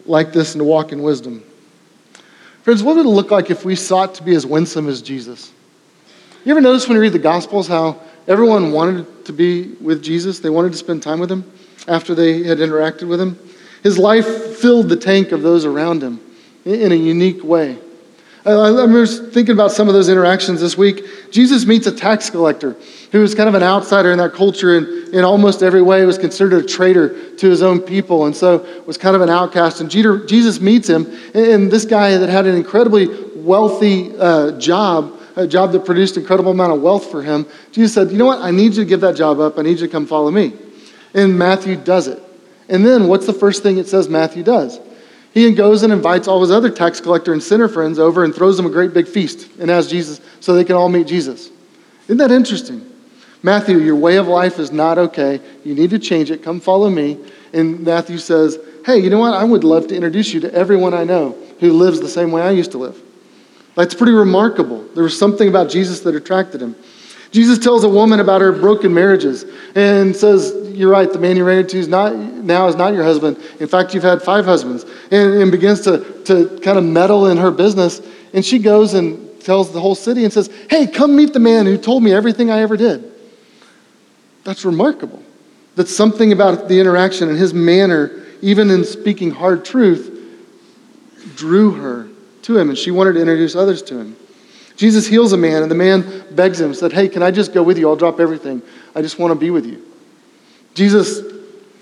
like 0.07 0.33
this 0.33 0.55
and 0.55 0.61
to 0.61 0.65
walk 0.65 0.93
in 0.93 1.03
wisdom. 1.03 1.43
Friends, 2.63 2.85
what 2.85 2.95
would 2.95 3.07
it 3.07 3.09
look 3.09 3.33
like 3.33 3.51
if 3.51 3.65
we 3.65 3.75
sought 3.75 4.15
to 4.15 4.23
be 4.23 4.37
as 4.37 4.47
winsome 4.47 4.89
as 4.89 5.03
Jesus? 5.03 5.53
You 6.45 6.53
ever 6.53 6.61
notice 6.61 6.87
when 6.87 6.95
you 6.95 7.03
read 7.03 7.13
the 7.13 7.19
Gospels 7.19 7.67
how 7.67 8.01
everyone 8.29 8.71
wanted 8.71 9.25
to 9.25 9.33
be 9.33 9.73
with 9.81 10.05
Jesus? 10.05 10.39
They 10.39 10.51
wanted 10.51 10.71
to 10.71 10.79
spend 10.79 11.03
time 11.03 11.19
with 11.19 11.33
him 11.33 11.51
after 11.89 12.15
they 12.15 12.45
had 12.45 12.59
interacted 12.59 13.09
with 13.09 13.21
him. 13.21 13.37
His 13.87 13.99
life 13.99 14.57
filled 14.57 14.89
the 14.89 14.97
tank 14.97 15.31
of 15.31 15.43
those 15.43 15.65
around 15.65 16.03
him 16.03 16.19
in 16.65 16.91
a 16.91 16.97
unique 16.97 17.45
way. 17.45 17.79
I 18.45 18.51
remember 18.51 19.07
thinking 19.07 19.53
about 19.53 19.71
some 19.71 19.87
of 19.87 19.95
those 19.95 20.09
interactions 20.09 20.61
this 20.61 20.77
week. 20.77 21.05
Jesus 21.31 21.67
meets 21.67 21.87
a 21.87 21.93
tax 21.93 22.29
collector 22.29 22.75
who 23.13 23.21
was 23.21 23.37
kind 23.37 23.49
of 23.49 23.55
an 23.55 23.63
outsider 23.63 24.11
in 24.11 24.19
that 24.19 24.33
culture 24.33 24.77
and 24.77 25.15
in 25.15 25.23
almost 25.23 25.63
every 25.63 25.83
way 25.83 26.05
was 26.05 26.19
considered 26.19 26.65
a 26.65 26.67
traitor 26.67 27.33
to 27.37 27.49
his 27.49 27.63
own 27.63 27.81
people 27.81 28.27
and 28.27 28.35
so 28.35 28.67
was 28.87 28.99
kind 28.99 29.15
of 29.15 29.23
an 29.23 29.31
outcast. 29.31 29.81
And 29.81 29.89
Jesus 29.89 30.61
meets 30.61 30.89
him, 30.89 31.07
and 31.33 31.71
this 31.71 31.85
guy 31.85 32.17
that 32.17 32.29
had 32.29 32.45
an 32.45 32.57
incredibly 32.57 33.07
wealthy 33.37 34.19
uh, 34.19 34.59
job, 34.59 35.17
a 35.37 35.47
job 35.47 35.71
that 35.71 35.85
produced 35.85 36.17
incredible 36.17 36.51
amount 36.51 36.73
of 36.73 36.83
wealth 36.83 37.09
for 37.09 37.23
him, 37.23 37.47
Jesus 37.71 37.95
said, 37.95 38.11
You 38.11 38.19
know 38.19 38.27
what? 38.27 38.41
I 38.41 38.51
need 38.51 38.75
you 38.75 38.83
to 38.83 38.85
give 38.85 39.03
that 39.03 39.15
job 39.15 39.39
up. 39.39 39.61
I 39.61 39.63
need 39.63 39.79
you 39.79 39.87
to 39.87 39.89
come 39.89 40.09
follow 40.09 40.33
me. 40.33 40.55
And 41.15 41.39
Matthew 41.39 41.77
does 41.77 42.09
it. 42.09 42.25
And 42.69 42.85
then 42.85 43.09
what's 43.09 43.27
the 43.27 43.33
first 43.33 43.63
thing 43.63 43.79
it 43.79 43.89
says 43.89 44.09
Matthew 44.09 44.43
does? 44.43 44.81
He 45.33 45.53
goes 45.53 45.83
and 45.83 45.93
invites 45.93 46.29
all 46.29 46.41
his 46.41 46.51
other 46.51 46.71
tax 46.71 47.01
collector 47.01 47.33
and 47.33 47.43
sinner 47.43 47.69
friends 47.69 47.99
over 47.99 48.25
and 48.25 48.35
throws 48.35 48.57
them 48.57 48.67
a 48.67 48.71
great 48.71 48.95
big 48.95 49.07
feast 49.07 49.49
and 49.61 49.71
asks 49.71 49.91
Jesus 49.91 50.21
so 50.41 50.55
they 50.55 50.65
can 50.65 50.77
all 50.77 50.89
meet 50.89 51.07
Jesus. 51.07 51.51
Isn't 52.05 52.17
that 52.19 52.31
interesting? 52.31 52.91
Matthew, 53.43 53.79
your 53.79 53.97
way 53.97 54.17
of 54.17 54.29
life 54.29 54.59
is 54.59 54.73
not 54.73 54.99
okay. 54.99 55.41
You 55.63 55.75
need 55.75 55.91
to 55.91 55.99
change 55.99 56.31
it. 56.31 56.43
Come 56.43 56.59
follow 56.59 56.89
me. 56.89 57.19
And 57.53 57.81
Matthew 57.81 58.19
says, 58.19 58.59
Hey, 58.85 58.99
you 58.99 59.11
know 59.11 59.19
what? 59.19 59.35
I 59.35 59.45
would 59.45 59.63
love 59.63 59.89
to 59.89 59.95
introduce 59.95 60.33
you 60.33 60.41
to 60.41 60.55
everyone 60.55 60.95
I 60.95 61.05
know 61.05 61.37
who 61.61 61.73
lives 61.73 62.01
the 62.01 62.09
same 62.09 62.33
way 62.33 62.43
I 62.43 62.51
used 62.51 62.73
to 62.73 62.79
live. 62.79 63.01
That's 63.75 63.95
pretty 63.95 64.13
remarkable. 64.13 64.85
There 64.95 65.05
was 65.05 65.19
something 65.19 65.49
about 65.49 65.69
Jesus 65.69 66.01
that 66.01 66.15
attracted 66.15 66.63
him. 66.63 66.77
Jesus 67.37 67.59
tells 67.59 67.85
a 67.85 67.89
woman 67.91 68.21
about 68.21 68.41
her 68.41 68.51
broken 68.51 68.95
marriages 68.95 69.45
and 69.75 70.17
says, 70.17 70.55
You're 70.71 70.91
right, 70.91 71.13
the 71.13 71.19
man 71.19 71.37
you 71.37 71.45
ran 71.45 71.59
into 71.59 71.77
is 71.77 71.87
not, 71.87 72.17
now 72.17 72.67
is 72.67 72.77
not 72.77 72.95
your 72.95 73.05
husband. 73.05 73.37
In 73.61 73.69
fact, 73.69 73.93
you've 73.93 74.03
had 74.03 74.23
five 74.23 74.47
husbands. 74.47 74.87
And, 75.11 75.35
and 75.35 75.53
begins 75.53 75.83
to, 75.83 76.23
to 76.25 76.59
kind 76.61 76.79
of 76.79 76.85
meddle 76.85 77.27
in 77.27 77.37
her 77.37 77.51
business. 77.51 78.01
And 78.33 78.43
she 78.43 78.59
goes 78.59 78.95
and 78.95 79.39
tells 79.43 79.71
the 79.71 79.79
whole 79.79 79.95
city 79.95 80.25
and 80.25 80.33
says, 80.33 80.49
Hey, 80.71 80.87
come 80.87 81.15
meet 81.15 81.35
the 81.35 81.39
man 81.39 81.67
who 81.67 81.77
told 81.77 82.03
me 82.03 82.11
everything 82.11 82.51
I 82.51 82.61
ever 82.61 82.75
did. 82.75 83.13
That's 84.45 84.65
remarkable. 84.65 85.23
That 85.75 85.89
something 85.89 86.33
about 86.33 86.69
the 86.69 86.81
interaction 86.81 87.29
and 87.29 87.37
his 87.37 87.53
manner, 87.53 88.25
even 88.41 88.71
in 88.71 88.83
speaking 88.83 89.31
hard 89.31 89.63
truth, 89.63 90.11
drew 91.35 91.73
her 91.73 92.09
to 92.45 92.57
him. 92.57 92.71
And 92.71 92.79
she 92.79 92.91
wanted 92.91 93.13
to 93.13 93.21
introduce 93.21 93.55
others 93.55 93.83
to 93.83 93.99
him. 93.99 94.17
Jesus 94.77 95.07
heals 95.07 95.33
a 95.33 95.37
man, 95.37 95.63
and 95.63 95.71
the 95.71 95.77
man 95.77 96.25
begs 96.35 96.61
him, 96.61 96.75
said, 96.75 96.93
Hey, 96.93 97.09
can 97.09 97.23
I 97.23 97.31
just 97.31 97.53
go 97.53 97.63
with 97.63 97.79
you? 97.79 97.89
I'll 97.89 97.97
drop 97.97 98.21
everything. 98.21 98.63
I 98.95 99.03
just 99.03 99.19
want 99.19 99.33
to 99.33 99.35
be 99.35 99.51
with 99.51 99.67
you. 99.67 99.85
Jesus, 100.75 101.21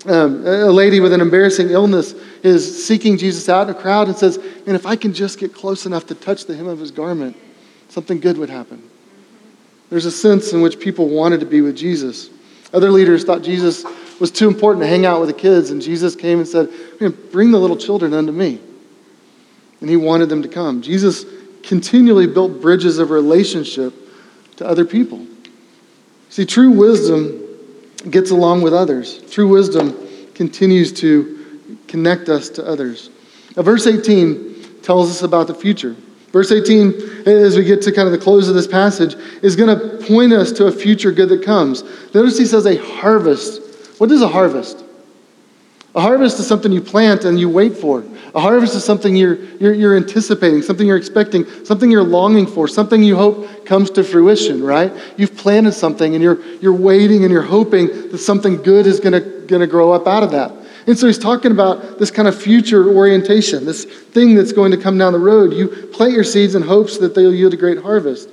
um, 0.05 0.47
a 0.47 0.71
lady 0.71 1.01
with 1.01 1.11
an 1.11 1.19
embarrassing 1.19 1.69
illness, 1.69 2.13
is 2.41 2.85
seeking 2.85 3.17
Jesus 3.17 3.49
out 3.49 3.69
in 3.69 3.75
a 3.75 3.77
crowd 3.77 4.07
and 4.07 4.15
says, 4.15 4.37
And 4.37 4.75
if 4.75 4.85
I 4.85 4.95
can 4.95 5.13
just 5.13 5.39
get 5.39 5.53
close 5.53 5.85
enough 5.85 6.07
to 6.07 6.15
touch 6.15 6.45
the 6.45 6.55
hem 6.55 6.67
of 6.67 6.79
his 6.79 6.91
garment, 6.91 7.35
something 7.89 8.19
good 8.19 8.37
would 8.37 8.49
happen. 8.49 8.81
There's 9.89 10.05
a 10.05 10.11
sense 10.11 10.53
in 10.53 10.61
which 10.61 10.79
people 10.79 11.09
wanted 11.09 11.41
to 11.41 11.45
be 11.45 11.61
with 11.61 11.75
Jesus. 11.75 12.29
Other 12.73 12.91
leaders 12.91 13.25
thought 13.25 13.41
Jesus 13.41 13.85
was 14.19 14.31
too 14.31 14.47
important 14.47 14.83
to 14.83 14.87
hang 14.87 15.05
out 15.05 15.19
with 15.19 15.29
the 15.29 15.35
kids, 15.39 15.71
and 15.71 15.81
Jesus 15.81 16.15
came 16.15 16.39
and 16.39 16.47
said, 16.47 16.69
Bring 17.31 17.51
the 17.51 17.59
little 17.59 17.77
children 17.77 18.13
unto 18.13 18.31
me. 18.31 18.61
And 19.81 19.89
he 19.89 19.97
wanted 19.97 20.29
them 20.29 20.41
to 20.41 20.47
come. 20.47 20.81
Jesus 20.81 21.25
continually 21.67 22.27
built 22.27 22.61
bridges 22.61 22.99
of 22.99 23.09
relationship 23.09 23.93
to 24.57 24.67
other 24.67 24.85
people. 24.85 25.25
See, 26.29 26.45
true 26.45 26.71
wisdom 26.71 27.41
gets 28.09 28.31
along 28.31 28.61
with 28.61 28.73
others. 28.73 29.21
True 29.31 29.47
wisdom 29.47 29.97
continues 30.33 30.91
to 30.93 31.79
connect 31.87 32.29
us 32.29 32.49
to 32.49 32.65
others. 32.65 33.09
Now, 33.55 33.63
verse 33.63 33.87
18 33.87 34.81
tells 34.81 35.09
us 35.09 35.23
about 35.23 35.47
the 35.47 35.55
future. 35.55 35.95
Verse 36.31 36.51
18, 36.51 37.23
as 37.25 37.55
we 37.55 37.63
get 37.63 37.81
to 37.83 37.91
kind 37.91 38.07
of 38.07 38.11
the 38.11 38.17
close 38.17 38.49
of 38.49 38.55
this 38.55 38.67
passage, 38.67 39.15
is 39.41 39.55
going 39.55 39.79
to 39.79 40.05
point 40.05 40.33
us 40.33 40.51
to 40.51 40.65
a 40.65 40.71
future 40.71 41.11
good 41.11 41.29
that 41.29 41.43
comes. 41.43 41.83
Notice 42.13 42.37
he 42.37 42.45
says 42.45 42.65
a 42.65 42.75
harvest. 42.75 43.99
What 43.99 44.11
is 44.11 44.21
a 44.21 44.27
harvest? 44.27 44.83
A 45.95 46.01
harvest 46.01 46.39
is 46.39 46.47
something 46.47 46.73
you 46.73 46.81
plant 46.81 47.23
and 47.23 47.39
you 47.39 47.47
wait 47.47 47.77
for. 47.77 48.03
A 48.35 48.41
harvest 48.41 48.75
is 48.75 48.83
something 48.83 49.15
you're, 49.15 49.41
you're, 49.61 49.73
you're, 49.73 49.95
anticipating, 49.95 50.61
something 50.61 50.85
you're 50.85 50.97
expecting, 50.97 51.45
something 51.63 51.89
you're 51.89 52.03
longing 52.03 52.45
for, 52.45 52.67
something 52.67 53.01
you 53.01 53.15
hope 53.15 53.65
comes 53.65 53.89
to 53.91 54.03
fruition, 54.03 54.61
right? 54.61 54.91
You've 55.15 55.37
planted 55.37 55.71
something 55.71 56.13
and 56.15 56.21
you're, 56.21 56.43
you're 56.57 56.73
waiting 56.73 57.23
and 57.23 57.31
you're 57.31 57.41
hoping 57.41 57.87
that 58.11 58.17
something 58.17 58.61
good 58.61 58.87
is 58.87 58.99
going 58.99 59.13
to 59.47 59.67
grow 59.67 59.93
up 59.93 60.05
out 60.05 60.21
of 60.21 60.31
that. 60.31 60.51
And 60.85 60.99
so 60.99 61.07
he's 61.07 61.17
talking 61.17 61.51
about 61.51 61.97
this 61.97 62.11
kind 62.11 62.27
of 62.27 62.39
future 62.39 62.93
orientation, 62.93 63.65
this 63.65 63.85
thing 63.85 64.35
that's 64.35 64.51
going 64.51 64.71
to 64.71 64.77
come 64.77 64.97
down 64.97 65.13
the 65.13 65.19
road. 65.19 65.53
You 65.53 65.69
plant 65.93 66.11
your 66.11 66.25
seeds 66.25 66.55
in 66.55 66.61
hopes 66.61 66.97
that 66.97 67.15
they'll 67.15 67.33
yield 67.33 67.53
a 67.53 67.57
great 67.57 67.79
harvest. 67.79 68.29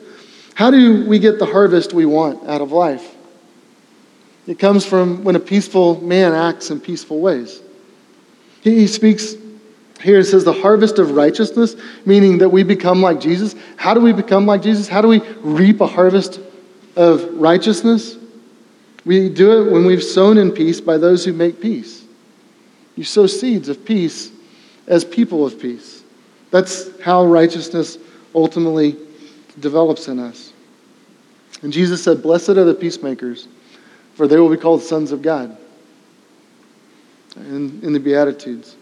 How 0.54 0.72
do 0.72 1.06
we 1.06 1.20
get 1.20 1.38
the 1.38 1.46
harvest 1.46 1.92
we 1.92 2.06
want 2.06 2.46
out 2.48 2.60
of 2.60 2.72
life? 2.72 3.14
It 4.48 4.58
comes 4.58 4.84
from 4.84 5.22
when 5.22 5.36
a 5.36 5.40
peaceful 5.40 6.00
man 6.00 6.32
acts 6.32 6.70
in 6.70 6.80
peaceful 6.80 7.20
ways. 7.20 7.62
He 8.62 8.86
speaks 8.86 9.34
here 10.02 10.18
it 10.18 10.24
says 10.24 10.44
the 10.44 10.52
harvest 10.52 10.98
of 10.98 11.12
righteousness, 11.12 11.76
meaning 12.04 12.38
that 12.38 12.48
we 12.48 12.64
become 12.64 13.00
like 13.00 13.20
Jesus. 13.20 13.54
How 13.76 13.94
do 13.94 14.00
we 14.00 14.12
become 14.12 14.46
like 14.46 14.62
Jesus? 14.62 14.88
How 14.88 15.00
do 15.00 15.08
we 15.08 15.20
reap 15.40 15.80
a 15.80 15.86
harvest 15.86 16.40
of 16.96 17.24
righteousness? 17.34 18.16
We 19.04 19.28
do 19.28 19.62
it 19.62 19.72
when 19.72 19.84
we've 19.84 20.02
sown 20.02 20.38
in 20.38 20.50
peace 20.50 20.80
by 20.80 20.98
those 20.98 21.24
who 21.24 21.32
make 21.32 21.60
peace. 21.60 22.04
You 22.96 23.04
sow 23.04 23.26
seeds 23.26 23.68
of 23.68 23.84
peace 23.84 24.30
as 24.86 25.04
people 25.04 25.46
of 25.46 25.60
peace. 25.60 26.02
That's 26.50 27.00
how 27.00 27.24
righteousness 27.24 27.96
ultimately 28.34 28.96
develops 29.60 30.08
in 30.08 30.18
us. 30.18 30.52
And 31.62 31.72
Jesus 31.72 32.02
said, 32.02 32.22
Blessed 32.22 32.50
are 32.50 32.64
the 32.64 32.74
peacemakers, 32.74 33.46
for 34.14 34.26
they 34.26 34.38
will 34.38 34.50
be 34.50 34.56
called 34.56 34.82
sons 34.82 35.12
of 35.12 35.22
God. 35.22 35.56
In, 37.36 37.80
in 37.82 37.92
the 37.92 38.00
Beatitudes. 38.00 38.76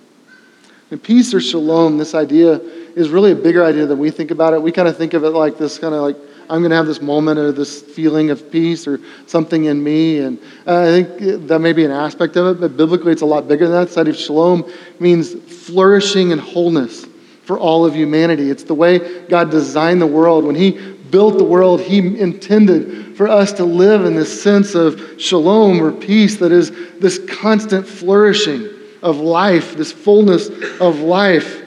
And 0.90 1.00
peace 1.00 1.32
or 1.32 1.40
shalom, 1.40 1.98
this 1.98 2.14
idea 2.14 2.54
is 2.96 3.10
really 3.10 3.30
a 3.30 3.36
bigger 3.36 3.64
idea 3.64 3.86
than 3.86 3.98
we 3.98 4.10
think 4.10 4.32
about 4.32 4.54
it. 4.54 4.60
We 4.60 4.72
kind 4.72 4.88
of 4.88 4.96
think 4.96 5.14
of 5.14 5.22
it 5.22 5.30
like 5.30 5.56
this 5.56 5.78
kind 5.78 5.94
of 5.94 6.02
like 6.02 6.16
I'm 6.48 6.62
going 6.62 6.70
to 6.70 6.76
have 6.76 6.86
this 6.86 7.00
moment 7.00 7.38
or 7.38 7.52
this 7.52 7.80
feeling 7.80 8.30
of 8.30 8.50
peace 8.50 8.88
or 8.88 8.98
something 9.28 9.66
in 9.66 9.82
me. 9.82 10.18
And 10.18 10.36
uh, 10.66 10.80
I 10.80 11.04
think 11.04 11.46
that 11.46 11.60
may 11.60 11.72
be 11.72 11.84
an 11.84 11.92
aspect 11.92 12.34
of 12.34 12.46
it, 12.48 12.60
but 12.60 12.76
biblically 12.76 13.12
it's 13.12 13.22
a 13.22 13.26
lot 13.26 13.46
bigger 13.46 13.66
than 13.66 13.74
that. 13.74 13.86
The 13.86 13.92
side 13.92 14.08
of 14.08 14.16
shalom 14.16 14.68
means 14.98 15.32
flourishing 15.32 16.32
and 16.32 16.40
wholeness 16.40 17.06
for 17.44 17.56
all 17.56 17.84
of 17.84 17.94
humanity. 17.94 18.50
It's 18.50 18.64
the 18.64 18.74
way 18.74 19.24
God 19.26 19.52
designed 19.52 20.02
the 20.02 20.08
world. 20.08 20.44
When 20.44 20.56
He 20.56 20.72
built 20.72 21.38
the 21.38 21.44
world, 21.44 21.80
He 21.80 21.98
intended 21.98 23.16
for 23.16 23.28
us 23.28 23.52
to 23.52 23.64
live 23.64 24.04
in 24.04 24.16
this 24.16 24.42
sense 24.42 24.74
of 24.74 25.20
shalom 25.20 25.80
or 25.80 25.92
peace 25.92 26.38
that 26.38 26.50
is 26.50 26.72
this 26.98 27.20
constant 27.28 27.86
flourishing 27.86 28.68
of 29.02 29.18
life, 29.18 29.76
this 29.76 29.92
fullness 29.92 30.48
of 30.80 31.00
life 31.00 31.62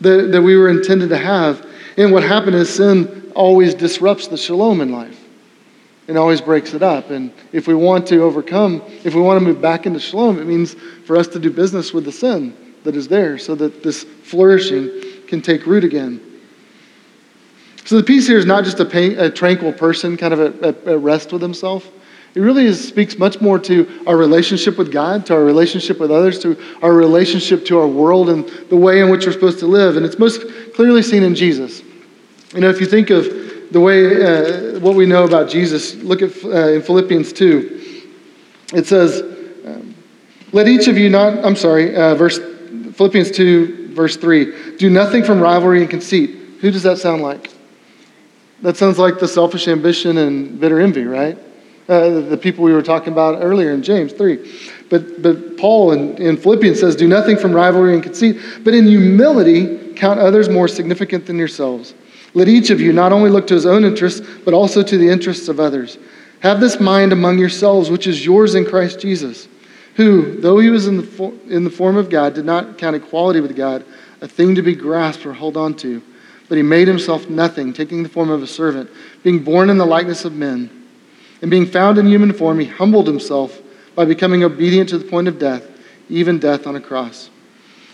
that, 0.00 0.32
that 0.32 0.42
we 0.42 0.56
were 0.56 0.68
intended 0.68 1.08
to 1.10 1.18
have. 1.18 1.66
And 1.96 2.12
what 2.12 2.22
happened 2.22 2.56
is 2.56 2.74
sin 2.74 3.32
always 3.34 3.74
disrupts 3.74 4.28
the 4.28 4.36
shalom 4.36 4.80
in 4.80 4.92
life 4.92 5.22
and 6.08 6.16
always 6.16 6.40
breaks 6.40 6.74
it 6.74 6.82
up. 6.82 7.10
And 7.10 7.32
if 7.52 7.66
we 7.66 7.74
want 7.74 8.06
to 8.08 8.22
overcome, 8.22 8.82
if 9.04 9.14
we 9.14 9.20
want 9.20 9.40
to 9.40 9.44
move 9.44 9.60
back 9.60 9.86
into 9.86 9.98
shalom, 9.98 10.38
it 10.38 10.46
means 10.46 10.74
for 11.04 11.16
us 11.16 11.26
to 11.28 11.38
do 11.38 11.50
business 11.50 11.92
with 11.92 12.04
the 12.04 12.12
sin 12.12 12.56
that 12.84 12.94
is 12.94 13.08
there 13.08 13.38
so 13.38 13.54
that 13.54 13.82
this 13.82 14.04
flourishing 14.04 14.90
can 15.26 15.42
take 15.42 15.66
root 15.66 15.84
again. 15.84 16.20
So 17.84 17.96
the 17.96 18.02
peace 18.02 18.26
here 18.26 18.38
is 18.38 18.46
not 18.46 18.64
just 18.64 18.80
a, 18.80 18.84
pain, 18.84 19.18
a 19.18 19.30
tranquil 19.30 19.72
person 19.72 20.16
kind 20.16 20.34
of 20.34 20.62
at, 20.62 20.86
at 20.86 20.98
rest 20.98 21.32
with 21.32 21.42
himself. 21.42 21.88
It 22.36 22.40
really 22.40 22.66
is, 22.66 22.86
speaks 22.86 23.18
much 23.18 23.40
more 23.40 23.58
to 23.60 24.04
our 24.06 24.14
relationship 24.14 24.76
with 24.76 24.92
God, 24.92 25.24
to 25.24 25.34
our 25.34 25.42
relationship 25.42 25.98
with 25.98 26.10
others, 26.10 26.38
to 26.40 26.54
our 26.82 26.92
relationship 26.92 27.64
to 27.64 27.78
our 27.78 27.86
world 27.88 28.28
and 28.28 28.46
the 28.68 28.76
way 28.76 29.00
in 29.00 29.08
which 29.08 29.24
we're 29.24 29.32
supposed 29.32 29.58
to 29.60 29.66
live. 29.66 29.96
And 29.96 30.04
it's 30.04 30.18
most 30.18 30.42
clearly 30.74 31.00
seen 31.00 31.22
in 31.22 31.34
Jesus. 31.34 31.80
You 32.52 32.60
know, 32.60 32.68
if 32.68 32.78
you 32.78 32.86
think 32.86 33.08
of 33.08 33.24
the 33.72 33.80
way, 33.80 34.22
uh, 34.22 34.78
what 34.80 34.96
we 34.96 35.06
know 35.06 35.24
about 35.24 35.48
Jesus, 35.48 35.94
look 35.94 36.20
at 36.20 36.44
uh, 36.44 36.74
in 36.74 36.82
Philippians 36.82 37.32
2. 37.32 38.04
It 38.74 38.86
says, 38.86 39.22
um, 39.66 39.94
Let 40.52 40.68
each 40.68 40.88
of 40.88 40.98
you 40.98 41.08
not, 41.08 41.42
I'm 41.42 41.56
sorry, 41.56 41.96
uh, 41.96 42.16
verse, 42.16 42.38
Philippians 42.38 43.30
2, 43.30 43.94
verse 43.94 44.18
3, 44.18 44.76
do 44.76 44.90
nothing 44.90 45.24
from 45.24 45.40
rivalry 45.40 45.80
and 45.80 45.88
conceit. 45.88 46.36
Who 46.60 46.70
does 46.70 46.82
that 46.82 46.98
sound 46.98 47.22
like? 47.22 47.50
That 48.60 48.76
sounds 48.76 48.98
like 48.98 49.20
the 49.20 49.28
selfish 49.28 49.68
ambition 49.68 50.18
and 50.18 50.60
bitter 50.60 50.80
envy, 50.80 51.04
right? 51.04 51.38
Uh, 51.88 52.20
the 52.20 52.36
people 52.36 52.64
we 52.64 52.72
were 52.72 52.82
talking 52.82 53.12
about 53.12 53.40
earlier 53.40 53.70
in 53.70 53.80
James 53.80 54.12
3. 54.12 54.84
But, 54.90 55.22
but 55.22 55.56
Paul 55.56 55.92
in, 55.92 56.20
in 56.20 56.36
Philippians 56.36 56.80
says, 56.80 56.96
Do 56.96 57.06
nothing 57.06 57.36
from 57.36 57.52
rivalry 57.52 57.94
and 57.94 58.02
conceit, 58.02 58.40
but 58.64 58.74
in 58.74 58.86
humility 58.86 59.92
count 59.94 60.18
others 60.18 60.48
more 60.48 60.66
significant 60.66 61.26
than 61.26 61.38
yourselves. 61.38 61.94
Let 62.34 62.48
each 62.48 62.70
of 62.70 62.80
you 62.80 62.92
not 62.92 63.12
only 63.12 63.30
look 63.30 63.46
to 63.46 63.54
his 63.54 63.66
own 63.66 63.84
interests, 63.84 64.26
but 64.44 64.52
also 64.52 64.82
to 64.82 64.98
the 64.98 65.08
interests 65.08 65.48
of 65.48 65.60
others. 65.60 65.96
Have 66.40 66.60
this 66.60 66.78
mind 66.80 67.12
among 67.12 67.38
yourselves, 67.38 67.90
which 67.90 68.06
is 68.06 68.24
yours 68.24 68.54
in 68.54 68.66
Christ 68.66 69.00
Jesus, 69.00 69.48
who, 69.94 70.40
though 70.40 70.58
he 70.58 70.70
was 70.70 70.86
in 70.86 70.98
the, 70.98 71.38
in 71.48 71.64
the 71.64 71.70
form 71.70 71.96
of 71.96 72.10
God, 72.10 72.34
did 72.34 72.44
not 72.44 72.78
count 72.78 72.96
equality 72.96 73.40
with 73.40 73.56
God 73.56 73.84
a 74.20 74.28
thing 74.28 74.54
to 74.54 74.62
be 74.62 74.74
grasped 74.74 75.24
or 75.24 75.32
held 75.32 75.56
on 75.56 75.74
to, 75.76 76.02
but 76.48 76.56
he 76.56 76.62
made 76.62 76.88
himself 76.88 77.30
nothing, 77.30 77.72
taking 77.72 78.02
the 78.02 78.08
form 78.08 78.30
of 78.30 78.42
a 78.42 78.46
servant, 78.46 78.90
being 79.22 79.42
born 79.42 79.70
in 79.70 79.78
the 79.78 79.86
likeness 79.86 80.24
of 80.24 80.34
men. 80.34 80.75
And 81.42 81.50
being 81.50 81.66
found 81.66 81.98
in 81.98 82.06
human 82.06 82.32
form, 82.32 82.58
he 82.58 82.66
humbled 82.66 83.06
himself 83.06 83.60
by 83.94 84.04
becoming 84.04 84.44
obedient 84.44 84.88
to 84.90 84.98
the 84.98 85.04
point 85.04 85.28
of 85.28 85.38
death, 85.38 85.64
even 86.08 86.38
death 86.38 86.66
on 86.66 86.76
a 86.76 86.80
cross. 86.80 87.30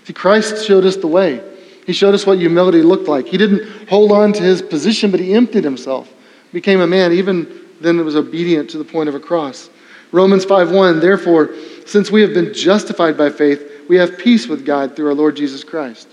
See, 0.05 0.13
Christ 0.13 0.67
showed 0.67 0.85
us 0.85 0.97
the 0.97 1.07
way. 1.07 1.43
He 1.87 1.93
showed 1.93 2.15
us 2.15 2.27
what 2.27 2.39
humility 2.39 2.83
looked 2.83 3.09
like. 3.09 3.27
He 3.27 3.37
didn't 3.37 3.89
hold 3.89 4.13
on 4.13 4.33
to 4.35 4.43
his 4.43 4.63
position, 4.63 5.11
but 5.11 5.21
he 5.21 5.35
emptied 5.35 5.65
himself, 5.65 6.13
became 6.53 6.81
a 6.81 6.87
man, 6.87 7.13
even 7.13 7.61
then 7.81 7.99
it 7.99 8.05
was 8.05 8.17
obedient 8.17 8.71
to 8.71 8.79
the 8.79 8.85
point 8.85 9.09
of 9.09 9.15
a 9.15 9.21
cross. 9.21 9.69
Romans 10.13 10.45
5:1 10.45 11.01
Therefore, 11.01 11.51
since 11.87 12.11
we 12.11 12.21
have 12.21 12.35
been 12.35 12.55
justified 12.55 13.17
by 13.17 13.31
faith, 13.31 13.85
we 13.89 13.97
have 13.97 14.19
peace 14.19 14.47
with 14.47 14.65
God 14.65 14.95
through 14.95 15.09
our 15.09 15.15
Lord 15.15 15.35
Jesus 15.37 15.65
Christ. 15.65 16.09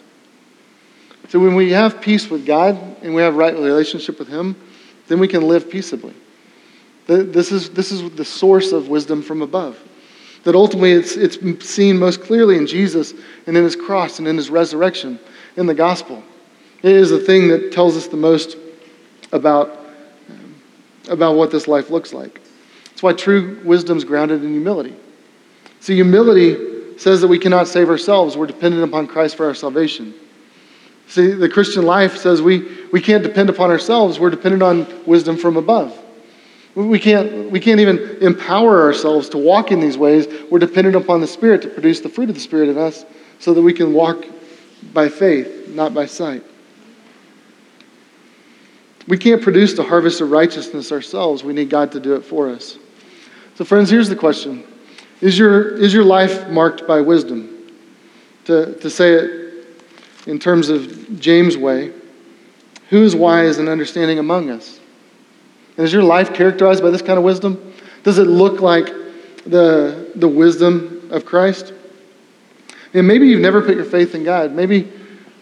So 1.29 1.39
when 1.39 1.53
we 1.53 1.71
have 1.71 2.01
peace 2.01 2.29
with 2.29 2.45
God 2.45 2.77
and 3.03 3.13
we 3.13 3.21
have 3.21 3.35
right 3.35 3.53
relationship 3.53 4.17
with 4.17 4.27
him, 4.27 4.55
then 5.07 5.19
we 5.19 5.27
can 5.27 5.47
live 5.47 5.69
peaceably. 5.69 6.13
This 7.09 7.51
is, 7.51 7.71
this 7.71 7.91
is 7.91 8.07
the 8.11 8.23
source 8.23 8.71
of 8.71 8.87
wisdom 8.87 9.23
from 9.23 9.41
above. 9.41 9.79
That 10.43 10.53
ultimately 10.53 10.91
it's, 10.91 11.15
it's 11.15 11.67
seen 11.67 11.97
most 11.97 12.21
clearly 12.21 12.55
in 12.55 12.67
Jesus 12.67 13.15
and 13.47 13.57
in 13.57 13.63
his 13.63 13.75
cross 13.75 14.19
and 14.19 14.27
in 14.27 14.37
his 14.37 14.51
resurrection 14.51 15.19
in 15.57 15.65
the 15.65 15.73
gospel. 15.73 16.23
It 16.83 16.91
is 16.91 17.09
the 17.09 17.19
thing 17.19 17.47
that 17.47 17.71
tells 17.71 17.97
us 17.97 18.07
the 18.07 18.15
most 18.15 18.57
about, 19.31 19.79
about 21.09 21.35
what 21.35 21.49
this 21.49 21.67
life 21.67 21.89
looks 21.89 22.13
like. 22.13 22.39
That's 22.85 23.01
why 23.01 23.13
true 23.13 23.59
wisdom 23.65 23.97
is 23.97 24.03
grounded 24.03 24.43
in 24.43 24.51
humility. 24.51 24.95
See, 25.79 25.95
humility 25.95 26.99
says 26.99 27.21
that 27.21 27.27
we 27.27 27.39
cannot 27.39 27.67
save 27.67 27.89
ourselves, 27.89 28.37
we're 28.37 28.45
dependent 28.45 28.83
upon 28.83 29.07
Christ 29.07 29.35
for 29.35 29.47
our 29.47 29.55
salvation. 29.55 30.13
See, 31.07 31.31
the 31.31 31.49
Christian 31.49 31.85
life 31.85 32.17
says 32.17 32.39
we, 32.39 32.85
we 32.91 33.01
can't 33.01 33.23
depend 33.23 33.49
upon 33.49 33.71
ourselves, 33.71 34.19
we're 34.19 34.29
dependent 34.29 34.61
on 34.61 35.05
wisdom 35.07 35.37
from 35.37 35.57
above. 35.57 35.97
We 36.75 36.99
can't, 36.99 37.49
we 37.49 37.59
can't 37.59 37.79
even 37.79 38.17
empower 38.21 38.81
ourselves 38.81 39.27
to 39.29 39.37
walk 39.37 39.71
in 39.71 39.79
these 39.79 39.97
ways. 39.97 40.27
We're 40.49 40.59
dependent 40.59 40.95
upon 40.95 41.19
the 41.19 41.27
Spirit 41.27 41.61
to 41.63 41.67
produce 41.67 41.99
the 41.99 42.09
fruit 42.09 42.29
of 42.29 42.35
the 42.35 42.41
Spirit 42.41 42.69
in 42.69 42.77
us 42.77 43.05
so 43.39 43.53
that 43.53 43.61
we 43.61 43.73
can 43.73 43.93
walk 43.93 44.25
by 44.93 45.09
faith, 45.09 45.69
not 45.69 45.93
by 45.93 46.05
sight. 46.05 46.43
We 49.07 49.17
can't 49.17 49.41
produce 49.41 49.73
the 49.73 49.83
harvest 49.83 50.21
of 50.21 50.29
righteousness 50.29 50.91
ourselves. 50.91 51.43
We 51.43 51.53
need 51.53 51.69
God 51.69 51.91
to 51.93 51.99
do 51.99 52.15
it 52.15 52.21
for 52.21 52.47
us. 52.47 52.77
So, 53.55 53.65
friends, 53.65 53.89
here's 53.89 54.07
the 54.07 54.15
question 54.15 54.63
Is 55.19 55.37
your, 55.37 55.75
is 55.75 55.93
your 55.93 56.03
life 56.03 56.47
marked 56.49 56.87
by 56.87 57.01
wisdom? 57.01 57.55
To, 58.45 58.75
to 58.75 58.89
say 58.89 59.13
it 59.13 59.67
in 60.27 60.39
terms 60.39 60.69
of 60.69 61.19
James' 61.19 61.57
way, 61.57 61.91
who 62.89 63.03
is 63.03 63.15
wise 63.15 63.57
and 63.57 63.67
understanding 63.67 64.19
among 64.19 64.49
us? 64.49 64.78
And 65.79 65.85
is 65.85 65.93
your 65.93 66.03
life 66.03 66.33
characterized 66.33 66.83
by 66.83 66.89
this 66.89 67.01
kind 67.01 67.17
of 67.17 67.23
wisdom? 67.23 67.73
Does 68.03 68.17
it 68.17 68.25
look 68.25 68.59
like 68.59 68.87
the, 69.45 70.11
the 70.13 70.27
wisdom 70.27 71.07
of 71.09 71.23
Christ? 71.23 71.71
And 72.93 73.07
maybe 73.07 73.29
you've 73.29 73.39
never 73.39 73.61
put 73.61 73.77
your 73.77 73.85
faith 73.85 74.13
in 74.13 74.25
God. 74.25 74.51
Maybe, 74.51 74.91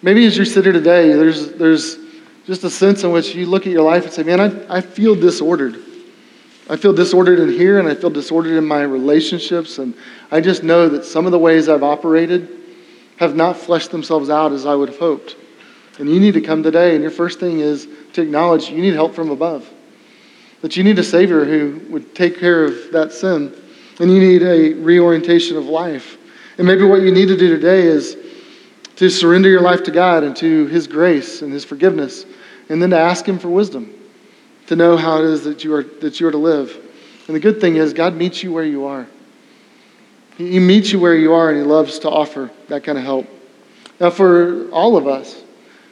maybe 0.04 0.28
as 0.28 0.38
you 0.38 0.46
sit 0.46 0.64
here 0.64 0.74
today, 0.74 1.12
there's, 1.14 1.54
there's 1.54 1.98
just 2.46 2.64
a 2.64 2.70
sense 2.70 3.04
in 3.04 3.12
which 3.12 3.34
you 3.34 3.48
look 3.48 3.66
at 3.66 3.74
your 3.74 3.82
life 3.82 4.04
and 4.04 4.14
say, 4.14 4.22
man, 4.22 4.40
I, 4.40 4.78
I 4.78 4.82
feel 4.82 5.16
disordered. 5.16 5.84
I 6.70 6.76
feel 6.76 6.94
disordered 6.94 7.40
in 7.40 7.50
here 7.50 7.80
and 7.80 7.88
I 7.88 7.96
feel 7.96 8.12
disordered 8.12 8.58
in 8.58 8.66
my 8.68 8.84
relationships. 8.84 9.80
And 9.80 9.96
I 10.30 10.40
just 10.40 10.62
know 10.62 10.88
that 10.88 11.04
some 11.04 11.26
of 11.26 11.32
the 11.32 11.40
ways 11.40 11.68
I've 11.68 11.82
operated 11.82 12.48
have 13.16 13.36
not 13.36 13.58
fleshed 13.58 13.90
themselves 13.90 14.30
out 14.30 14.52
as 14.52 14.68
I 14.68 14.76
would 14.76 14.90
have 14.90 15.00
hoped. 15.00 15.36
And 15.98 16.08
you 16.08 16.20
need 16.20 16.36
to 16.36 16.42
come 16.42 16.62
today, 16.62 16.94
and 16.94 17.02
your 17.02 17.10
first 17.10 17.40
thing 17.40 17.60
is 17.60 17.88
to 18.14 18.22
acknowledge 18.22 18.70
you 18.70 18.84
need 18.84 18.94
help 18.94 19.16
from 19.16 19.32
above. 19.32 19.68
That 20.62 20.76
you 20.76 20.84
need 20.84 20.98
a 21.00 21.04
Savior 21.04 21.46
who 21.46 21.82
would 21.92 22.16
take 22.16 22.40
care 22.40 22.64
of 22.64 22.92
that 22.92 23.12
sin. 23.12 23.54
And 24.00 24.12
you 24.12 24.20
need 24.20 24.44
a 24.44 24.74
reorientation 24.74 25.58
of 25.58 25.66
life. 25.66 26.18
And 26.58 26.66
maybe 26.66 26.84
what 26.84 27.02
you 27.02 27.12
need 27.12 27.28
to 27.28 27.38
do 27.38 27.50
today 27.50 27.84
is 27.84 28.18
to 28.96 29.10
surrender 29.10 29.50
your 29.50 29.62
life 29.62 29.84
to 29.84 29.92
God 29.92 30.24
and 30.24 30.36
to 30.38 30.66
His 30.68 30.88
grace 30.88 31.42
and 31.44 31.54
His 31.54 31.64
forgiveness, 31.64 32.26
and 32.70 32.82
then 32.82 32.90
to 32.90 32.98
ask 32.98 33.28
Him 33.28 33.38
for 33.38 33.50
wisdom, 33.50 33.94
to 34.66 34.76
know 34.76 34.98
how 34.98 35.20
it 35.20 35.26
is 35.26 35.44
that 35.44 35.64
you 35.64 35.74
are, 35.76 35.84
that 35.84 36.20
you 36.20 36.28
are 36.28 36.32
to 36.32 36.38
live. 36.38 36.76
And 37.28 37.36
the 37.36 37.40
good 37.40 37.62
thing 37.62 37.76
is, 37.76 37.94
God 37.94 38.16
meets 38.16 38.42
you 38.42 38.52
where 38.52 38.64
you 38.64 38.86
are. 38.86 39.08
He 40.38 40.60
meets 40.60 40.92
you 40.92 41.00
where 41.00 41.16
you 41.16 41.34
are, 41.34 41.50
and 41.50 41.60
He 41.60 41.64
loves 41.64 42.00
to 42.00 42.10
offer 42.10 42.52
that 42.68 42.84
kind 42.84 42.98
of 42.98 43.04
help. 43.04 43.28
Now, 44.00 44.10
for 44.10 44.70
all 44.70 44.98
of 44.98 45.08
us, 45.08 45.44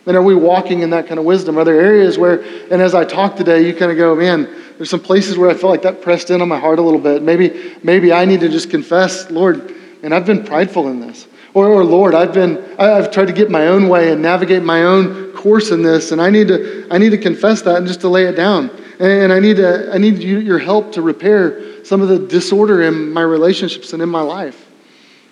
and 0.06 0.16
are 0.16 0.22
we 0.22 0.36
walking 0.36 0.82
in 0.82 0.92
that 0.92 1.08
kind 1.08 1.20
of 1.20 1.26
wisdom? 1.26 1.58
Are 1.58 1.64
there 1.64 1.80
areas 1.80 2.18
where, 2.18 2.42
and 2.72 2.82
as 2.82 2.94
I 2.94 3.06
talk 3.06 3.36
today, 3.36 3.66
you 3.66 3.74
kind 3.74 3.92
of 3.92 3.98
go, 3.98 4.16
man, 4.16 4.44
there's 4.78 4.90
some 4.90 5.00
places 5.00 5.38
where 5.38 5.50
I 5.50 5.54
feel 5.54 5.70
like 5.70 5.82
that 5.84 6.02
pressed 6.02 6.30
in 6.30 6.42
on 6.42 6.48
my 6.48 6.60
heart 6.60 6.80
a 6.80 6.82
little 6.82 7.00
bit. 7.00 7.24
Maybe, 7.24 7.76
maybe 7.82 8.14
I 8.14 8.26
need 8.26 8.42
to 8.42 8.50
just 8.50 8.70
confess, 8.70 9.32
Lord, 9.32 9.74
and 10.04 10.14
I've 10.14 10.26
been 10.26 10.44
prideful 10.44 10.90
in 10.90 11.00
this. 11.00 11.28
Or, 11.54 11.68
or 11.68 11.86
Lord, 11.86 12.14
I've 12.14 12.34
been, 12.34 12.58
I've 12.78 13.12
tried 13.12 13.28
to 13.28 13.34
get 13.34 13.50
my 13.50 13.68
own 13.68 13.88
way 13.88 14.12
and 14.12 14.22
navigate 14.22 14.62
my 14.62 14.84
own 14.84 15.32
course 15.32 15.72
in 15.72 15.82
this, 15.82 16.12
and 16.12 16.22
I 16.22 16.30
need 16.30 16.50
to, 16.50 16.88
I 16.92 16.98
need 16.98 17.12
to 17.12 17.18
confess 17.18 17.62
that 17.62 17.78
and 17.78 17.88
just 17.88 18.02
to 18.02 18.10
lay 18.10 18.26
it 18.26 18.34
down. 18.34 18.70
And 19.00 19.32
I 19.32 19.40
need, 19.40 19.58
to, 19.58 19.90
I 19.94 19.98
need 19.98 20.22
your 20.22 20.60
help 20.60 20.92
to 20.94 21.02
repair 21.02 21.84
some 21.86 22.02
of 22.02 22.10
the 22.10 22.20
disorder 22.20 22.84
in 22.84 23.12
my 23.12 23.22
relationships 23.22 23.94
and 23.94 24.02
in 24.02 24.10
my 24.10 24.22
life. 24.22 24.66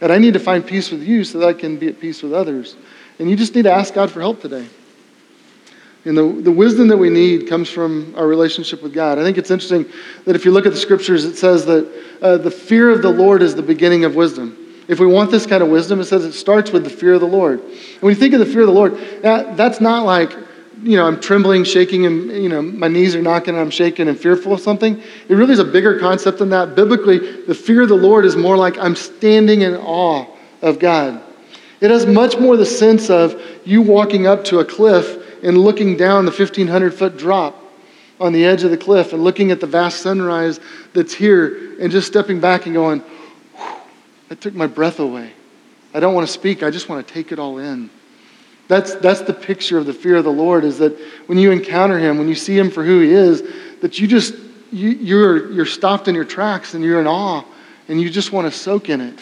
And 0.01 0.11
I 0.11 0.17
need 0.17 0.33
to 0.33 0.39
find 0.39 0.65
peace 0.65 0.91
with 0.91 1.01
you 1.01 1.23
so 1.23 1.39
that 1.39 1.47
I 1.47 1.53
can 1.53 1.77
be 1.77 1.87
at 1.87 1.99
peace 1.99 2.23
with 2.23 2.33
others. 2.33 2.75
And 3.19 3.29
you 3.29 3.35
just 3.35 3.55
need 3.55 3.63
to 3.63 3.71
ask 3.71 3.93
God 3.93 4.11
for 4.11 4.19
help 4.19 4.41
today. 4.41 4.67
And 6.05 6.17
the, 6.17 6.23
the 6.41 6.51
wisdom 6.51 6.89
that 6.89 6.97
we 6.97 7.09
need 7.09 7.47
comes 7.47 7.69
from 7.69 8.13
our 8.17 8.27
relationship 8.27 8.83
with 8.83 8.93
God. 8.93 9.17
I 9.17 9.23
think 9.23 9.37
it's 9.37 9.51
interesting 9.51 9.85
that 10.25 10.35
if 10.35 10.43
you 10.43 10.51
look 10.51 10.65
at 10.65 10.73
the 10.73 10.79
scriptures, 10.79 11.23
it 11.23 11.37
says 11.37 11.65
that 11.65 12.03
uh, 12.21 12.37
the 12.37 12.51
fear 12.51 12.89
of 12.89 13.01
the 13.01 13.09
Lord 13.09 13.41
is 13.41 13.55
the 13.55 13.61
beginning 13.61 14.03
of 14.03 14.15
wisdom. 14.15 14.57
If 14.89 14.99
we 14.99 15.07
want 15.07 15.31
this 15.31 15.45
kind 15.45 15.63
of 15.63 15.69
wisdom, 15.69 16.01
it 16.01 16.05
says 16.05 16.25
it 16.25 16.33
starts 16.33 16.71
with 16.71 16.83
the 16.83 16.89
fear 16.89 17.13
of 17.13 17.21
the 17.21 17.27
Lord. 17.27 17.61
And 17.61 18.01
when 18.01 18.13
you 18.13 18.19
think 18.19 18.33
of 18.33 18.41
the 18.41 18.45
fear 18.45 18.61
of 18.61 18.67
the 18.67 18.73
Lord, 18.73 18.97
that, 19.21 19.55
that's 19.55 19.79
not 19.79 20.05
like, 20.05 20.35
you 20.81 20.97
know, 20.97 21.07
I'm 21.07 21.21
trembling, 21.21 21.63
shaking, 21.63 22.05
and, 22.05 22.29
you 22.29 22.49
know, 22.49 22.61
my 22.61 22.89
knees 22.89 23.15
are 23.15 23.21
knocking 23.21 23.53
and 23.53 23.59
I'm 23.59 23.69
shaking 23.69 24.09
and 24.09 24.19
fearful 24.19 24.51
of 24.51 24.59
something. 24.59 25.01
It 25.29 25.33
really 25.35 25.53
is 25.53 25.59
a 25.59 25.65
bigger 25.65 25.97
concept 25.99 26.39
than 26.39 26.49
that. 26.49 26.75
Biblically, 26.75 27.43
the 27.43 27.55
fear 27.55 27.83
of 27.83 27.89
the 27.89 27.95
Lord 27.95 28.25
is 28.25 28.35
more 28.35 28.57
like 28.57 28.77
I'm 28.77 28.95
standing 28.95 29.61
in 29.61 29.75
awe 29.75 30.25
of 30.61 30.79
God. 30.79 31.21
It 31.83 31.91
has 31.91 32.05
much 32.05 32.39
more 32.39 32.55
the 32.55 32.65
sense 32.65 33.09
of 33.09 33.41
you 33.65 33.81
walking 33.81 34.25
up 34.25 34.45
to 34.45 34.59
a 34.59 34.65
cliff 34.65 35.43
and 35.43 35.57
looking 35.57 35.97
down 35.97 36.23
the 36.23 36.31
1,500 36.31 36.93
foot 36.93 37.17
drop 37.17 37.61
on 38.21 38.31
the 38.31 38.45
edge 38.45 38.63
of 38.63 38.71
the 38.71 38.77
cliff 38.77 39.11
and 39.11 39.21
looking 39.21 39.51
at 39.51 39.59
the 39.59 39.67
vast 39.67 39.99
sunrise 39.99 40.61
that's 40.93 41.13
here 41.13 41.77
and 41.81 41.91
just 41.91 42.07
stepping 42.07 42.39
back 42.39 42.67
and 42.67 42.73
going, 42.73 43.03
that 44.29 44.39
took 44.39 44.53
my 44.53 44.65
breath 44.65 45.01
away. 45.01 45.33
I 45.93 45.99
don't 45.99 46.13
want 46.13 46.25
to 46.25 46.31
speak, 46.31 46.63
I 46.63 46.69
just 46.69 46.87
want 46.87 47.05
to 47.05 47.13
take 47.13 47.33
it 47.33 47.37
all 47.37 47.57
in. 47.57 47.89
That's, 48.69 48.95
that's 48.95 49.19
the 49.19 49.33
picture 49.33 49.77
of 49.77 49.85
the 49.85 49.93
fear 49.93 50.15
of 50.15 50.23
the 50.23 50.31
Lord 50.31 50.63
is 50.63 50.77
that 50.77 50.97
when 51.25 51.37
you 51.37 51.51
encounter 51.51 51.99
him, 51.99 52.17
when 52.17 52.29
you 52.29 52.35
see 52.35 52.57
him 52.57 52.71
for 52.71 52.85
who 52.85 53.01
he 53.01 53.11
is, 53.11 53.43
that 53.81 53.99
you 53.99 54.07
just, 54.07 54.35
you, 54.71 54.91
you're, 54.91 55.51
you're 55.51 55.65
stopped 55.65 56.07
in 56.07 56.15
your 56.15 56.23
tracks 56.23 56.75
and 56.75 56.81
you're 56.81 57.01
in 57.01 57.07
awe 57.07 57.43
and 57.89 57.99
you 57.99 58.09
just 58.09 58.31
want 58.31 58.49
to 58.49 58.57
soak 58.57 58.87
in 58.87 59.01
it 59.01 59.19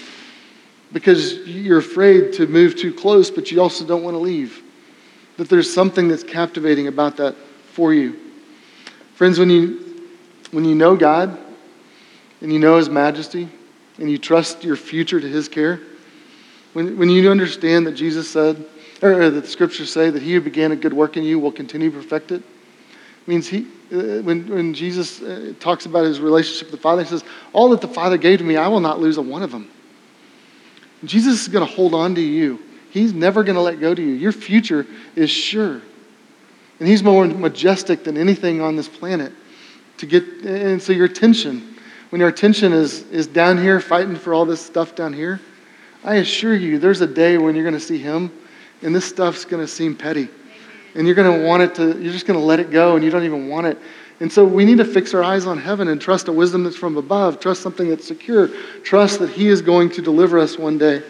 because 0.93 1.37
you're 1.47 1.79
afraid 1.79 2.33
to 2.33 2.47
move 2.47 2.75
too 2.75 2.93
close, 2.93 3.31
but 3.31 3.51
you 3.51 3.61
also 3.61 3.85
don't 3.85 4.03
want 4.03 4.15
to 4.15 4.19
leave. 4.19 4.61
That 5.37 5.49
there's 5.49 5.71
something 5.71 6.07
that's 6.07 6.23
captivating 6.23 6.87
about 6.87 7.17
that 7.17 7.35
for 7.73 7.93
you. 7.93 8.19
Friends, 9.15 9.39
when 9.39 9.49
you, 9.49 10.09
when 10.51 10.65
you 10.65 10.75
know 10.75 10.95
God 10.95 11.37
and 12.41 12.51
you 12.51 12.59
know 12.59 12.77
His 12.77 12.89
majesty 12.89 13.47
and 13.97 14.09
you 14.09 14.17
trust 14.17 14.63
your 14.63 14.75
future 14.75 15.19
to 15.19 15.27
His 15.27 15.47
care, 15.47 15.79
when, 16.73 16.97
when 16.97 17.09
you 17.09 17.29
understand 17.29 17.87
that 17.87 17.93
Jesus 17.93 18.29
said, 18.29 18.65
or 19.01 19.29
that 19.29 19.41
the 19.41 19.47
scriptures 19.47 19.91
say 19.91 20.09
that 20.09 20.21
He 20.21 20.33
who 20.33 20.41
began 20.41 20.71
a 20.71 20.75
good 20.75 20.93
work 20.93 21.17
in 21.17 21.23
you 21.23 21.39
will 21.39 21.51
continue 21.51 21.89
to 21.89 21.97
perfect 21.97 22.31
it, 22.31 22.43
means 23.27 23.47
he, 23.47 23.67
uh, 23.93 24.21
when, 24.21 24.47
when 24.47 24.73
Jesus 24.73 25.21
uh, 25.21 25.53
talks 25.59 25.85
about 25.85 26.05
his 26.05 26.19
relationship 26.19 26.71
with 26.71 26.79
the 26.79 26.81
Father, 26.81 27.03
he 27.03 27.09
says, 27.09 27.23
All 27.53 27.69
that 27.69 27.81
the 27.81 27.87
Father 27.87 28.17
gave 28.17 28.39
to 28.39 28.43
me, 28.43 28.57
I 28.57 28.67
will 28.67 28.79
not 28.79 28.99
lose 28.99 29.17
a 29.17 29.21
one 29.21 29.43
of 29.43 29.51
them. 29.51 29.69
Jesus 31.03 31.41
is 31.41 31.47
going 31.47 31.67
to 31.67 31.73
hold 31.73 31.93
on 31.93 32.15
to 32.15 32.21
you. 32.21 32.59
He's 32.91 33.13
never 33.13 33.43
going 33.43 33.55
to 33.55 33.61
let 33.61 33.79
go 33.79 33.95
to 33.95 34.01
you. 34.01 34.13
Your 34.13 34.31
future 34.31 34.85
is 35.15 35.29
sure. 35.29 35.81
And 36.79 36.87
he's 36.87 37.03
more 37.03 37.25
majestic 37.25 38.03
than 38.03 38.17
anything 38.17 38.61
on 38.61 38.75
this 38.75 38.87
planet. 38.87 39.31
To 39.97 40.05
get 40.05 40.23
and 40.43 40.81
so 40.81 40.93
your 40.93 41.05
attention, 41.05 41.75
when 42.09 42.19
your 42.19 42.29
attention 42.29 42.73
is, 42.73 43.03
is 43.09 43.27
down 43.27 43.57
here 43.57 43.79
fighting 43.79 44.15
for 44.15 44.33
all 44.33 44.45
this 44.45 44.59
stuff 44.59 44.95
down 44.95 45.13
here, 45.13 45.39
I 46.03 46.15
assure 46.15 46.55
you 46.55 46.79
there's 46.79 47.01
a 47.01 47.07
day 47.07 47.37
when 47.37 47.55
you're 47.55 47.63
going 47.63 47.75
to 47.75 47.79
see 47.79 47.99
him 47.99 48.31
and 48.81 48.95
this 48.95 49.05
stuff's 49.05 49.45
going 49.45 49.63
to 49.63 49.67
seem 49.67 49.95
petty. 49.95 50.27
And 50.95 51.05
you're 51.05 51.15
going 51.15 51.39
to 51.39 51.45
want 51.45 51.63
it 51.63 51.75
to, 51.75 52.01
you're 52.01 52.11
just 52.11 52.25
going 52.25 52.39
to 52.39 52.45
let 52.45 52.59
it 52.59 52.71
go 52.71 52.95
and 52.95 53.05
you 53.05 53.11
don't 53.11 53.23
even 53.23 53.47
want 53.47 53.67
it. 53.67 53.77
And 54.21 54.31
so 54.31 54.45
we 54.45 54.65
need 54.65 54.77
to 54.77 54.85
fix 54.85 55.15
our 55.15 55.23
eyes 55.23 55.47
on 55.47 55.57
heaven 55.57 55.87
and 55.87 55.99
trust 55.99 56.27
a 56.27 56.31
wisdom 56.31 56.63
that's 56.63 56.75
from 56.75 56.95
above, 56.95 57.39
trust 57.39 57.63
something 57.63 57.89
that's 57.89 58.07
secure, 58.07 58.49
trust 58.83 59.17
that 59.17 59.31
He 59.31 59.47
is 59.47 59.63
going 59.63 59.89
to 59.89 60.01
deliver 60.03 60.37
us 60.37 60.59
one 60.59 60.77
day 60.77 61.01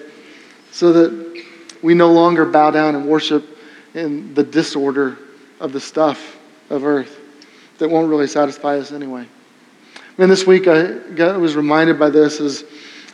so 0.72 0.94
that 0.94 1.46
we 1.84 1.94
no 1.94 2.10
longer 2.10 2.46
bow 2.46 2.72
down 2.72 2.96
and 2.96 3.06
worship 3.06 3.46
in 3.94 4.34
the 4.34 4.44
disorder 4.44 5.18
of 5.60 5.74
the 5.74 5.80
stuff 5.82 6.40
of 6.70 6.86
earth 6.86 7.20
that 7.80 7.90
won't 7.90 8.10
really 8.10 8.28
satisfy 8.28 8.78
us 8.78 8.94
anyway. 8.94 9.28
And 10.18 10.32
this 10.32 10.48
week 10.48 10.68
I 10.68 10.94
got, 11.10 11.38
was 11.38 11.58
reminded 11.58 12.00
by 12.00 12.10
this 12.10 12.40
as 12.40 12.64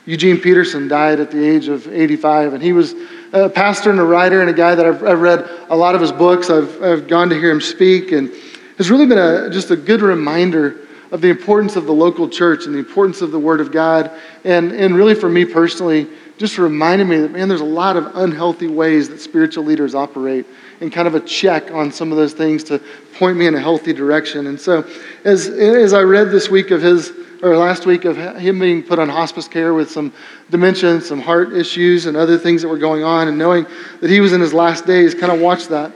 Eugene 0.05 0.39
Peterson 0.39 0.87
died 0.87 1.19
at 1.19 1.31
the 1.31 1.43
age 1.43 1.69
of 1.69 1.87
85, 1.87 2.53
and 2.53 2.61
he 2.61 2.71
was 2.71 2.93
a 3.33 3.49
pastor 3.49 3.89
and 3.89 3.99
a 3.99 4.03
writer 4.03 4.41
and 4.41 4.49
a 4.49 4.53
guy 4.53 4.75
that 4.75 4.85
I've, 4.85 5.03
I've 5.03 5.21
read 5.21 5.49
a 5.69 5.75
lot 5.75 5.95
of 5.95 6.01
his 6.01 6.11
books. 6.11 6.51
I've, 6.51 6.83
I've 6.83 7.07
gone 7.07 7.29
to 7.29 7.35
hear 7.35 7.49
him 7.49 7.61
speak, 7.61 8.11
and 8.11 8.31
has 8.77 8.89
really 8.91 9.05
been 9.05 9.17
a, 9.17 9.49
just 9.49 9.71
a 9.71 9.75
good 9.75 10.01
reminder 10.01 10.87
of 11.11 11.21
the 11.21 11.29
importance 11.29 11.75
of 11.75 11.85
the 11.85 11.93
local 11.93 12.27
church 12.27 12.65
and 12.65 12.75
the 12.75 12.79
importance 12.79 13.21
of 13.21 13.31
the 13.31 13.39
Word 13.39 13.61
of 13.61 13.71
God. 13.71 14.11
And, 14.43 14.71
and 14.71 14.95
really, 14.95 15.15
for 15.15 15.29
me 15.29 15.45
personally, 15.45 16.07
just 16.37 16.57
reminded 16.57 17.05
me 17.05 17.17
that, 17.19 17.31
man, 17.31 17.47
there's 17.47 17.61
a 17.61 17.65
lot 17.65 17.97
of 17.97 18.15
unhealthy 18.15 18.67
ways 18.67 19.09
that 19.09 19.19
spiritual 19.19 19.63
leaders 19.63 19.95
operate 19.95 20.45
and 20.81 20.91
kind 20.91 21.07
of 21.07 21.15
a 21.15 21.19
check 21.21 21.71
on 21.71 21.91
some 21.91 22.11
of 22.11 22.17
those 22.17 22.33
things 22.33 22.63
to 22.65 22.79
point 23.17 23.37
me 23.37 23.47
in 23.47 23.55
a 23.55 23.59
healthy 23.59 23.93
direction. 23.93 24.47
And 24.47 24.59
so, 24.59 24.87
as, 25.23 25.47
as 25.47 25.93
I 25.93 26.01
read 26.01 26.29
this 26.29 26.49
week 26.49 26.71
of 26.71 26.81
his, 26.81 27.11
or 27.41 27.55
last 27.55 27.85
week 27.85 28.05
of 28.05 28.17
him 28.17 28.59
being 28.59 28.83
put 28.83 28.99
on 28.99 29.09
hospice 29.09 29.47
care 29.47 29.73
with 29.73 29.89
some 29.89 30.13
dementia 30.49 31.01
some 31.01 31.21
heart 31.21 31.53
issues 31.53 32.05
and 32.05 32.17
other 32.17 32.37
things 32.37 32.61
that 32.61 32.67
were 32.67 32.77
going 32.77 33.03
on, 33.03 33.27
and 33.27 33.37
knowing 33.37 33.65
that 34.01 34.09
he 34.09 34.19
was 34.19 34.33
in 34.33 34.41
his 34.41 34.53
last 34.53 34.85
days, 34.85 35.15
kind 35.15 35.31
of 35.31 35.39
watched 35.39 35.69
that. 35.69 35.91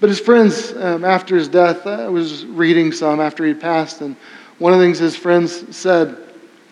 But 0.00 0.10
his 0.10 0.20
friends, 0.20 0.72
um, 0.76 1.04
after 1.04 1.36
his 1.36 1.48
death, 1.48 1.86
I 1.86 2.08
was 2.08 2.46
reading 2.46 2.92
some 2.92 3.20
after 3.20 3.44
he 3.44 3.54
passed, 3.54 4.00
and 4.00 4.14
one 4.58 4.72
of 4.72 4.78
the 4.78 4.84
things 4.84 4.98
his 4.98 5.16
friends 5.16 5.76
said, 5.76 6.16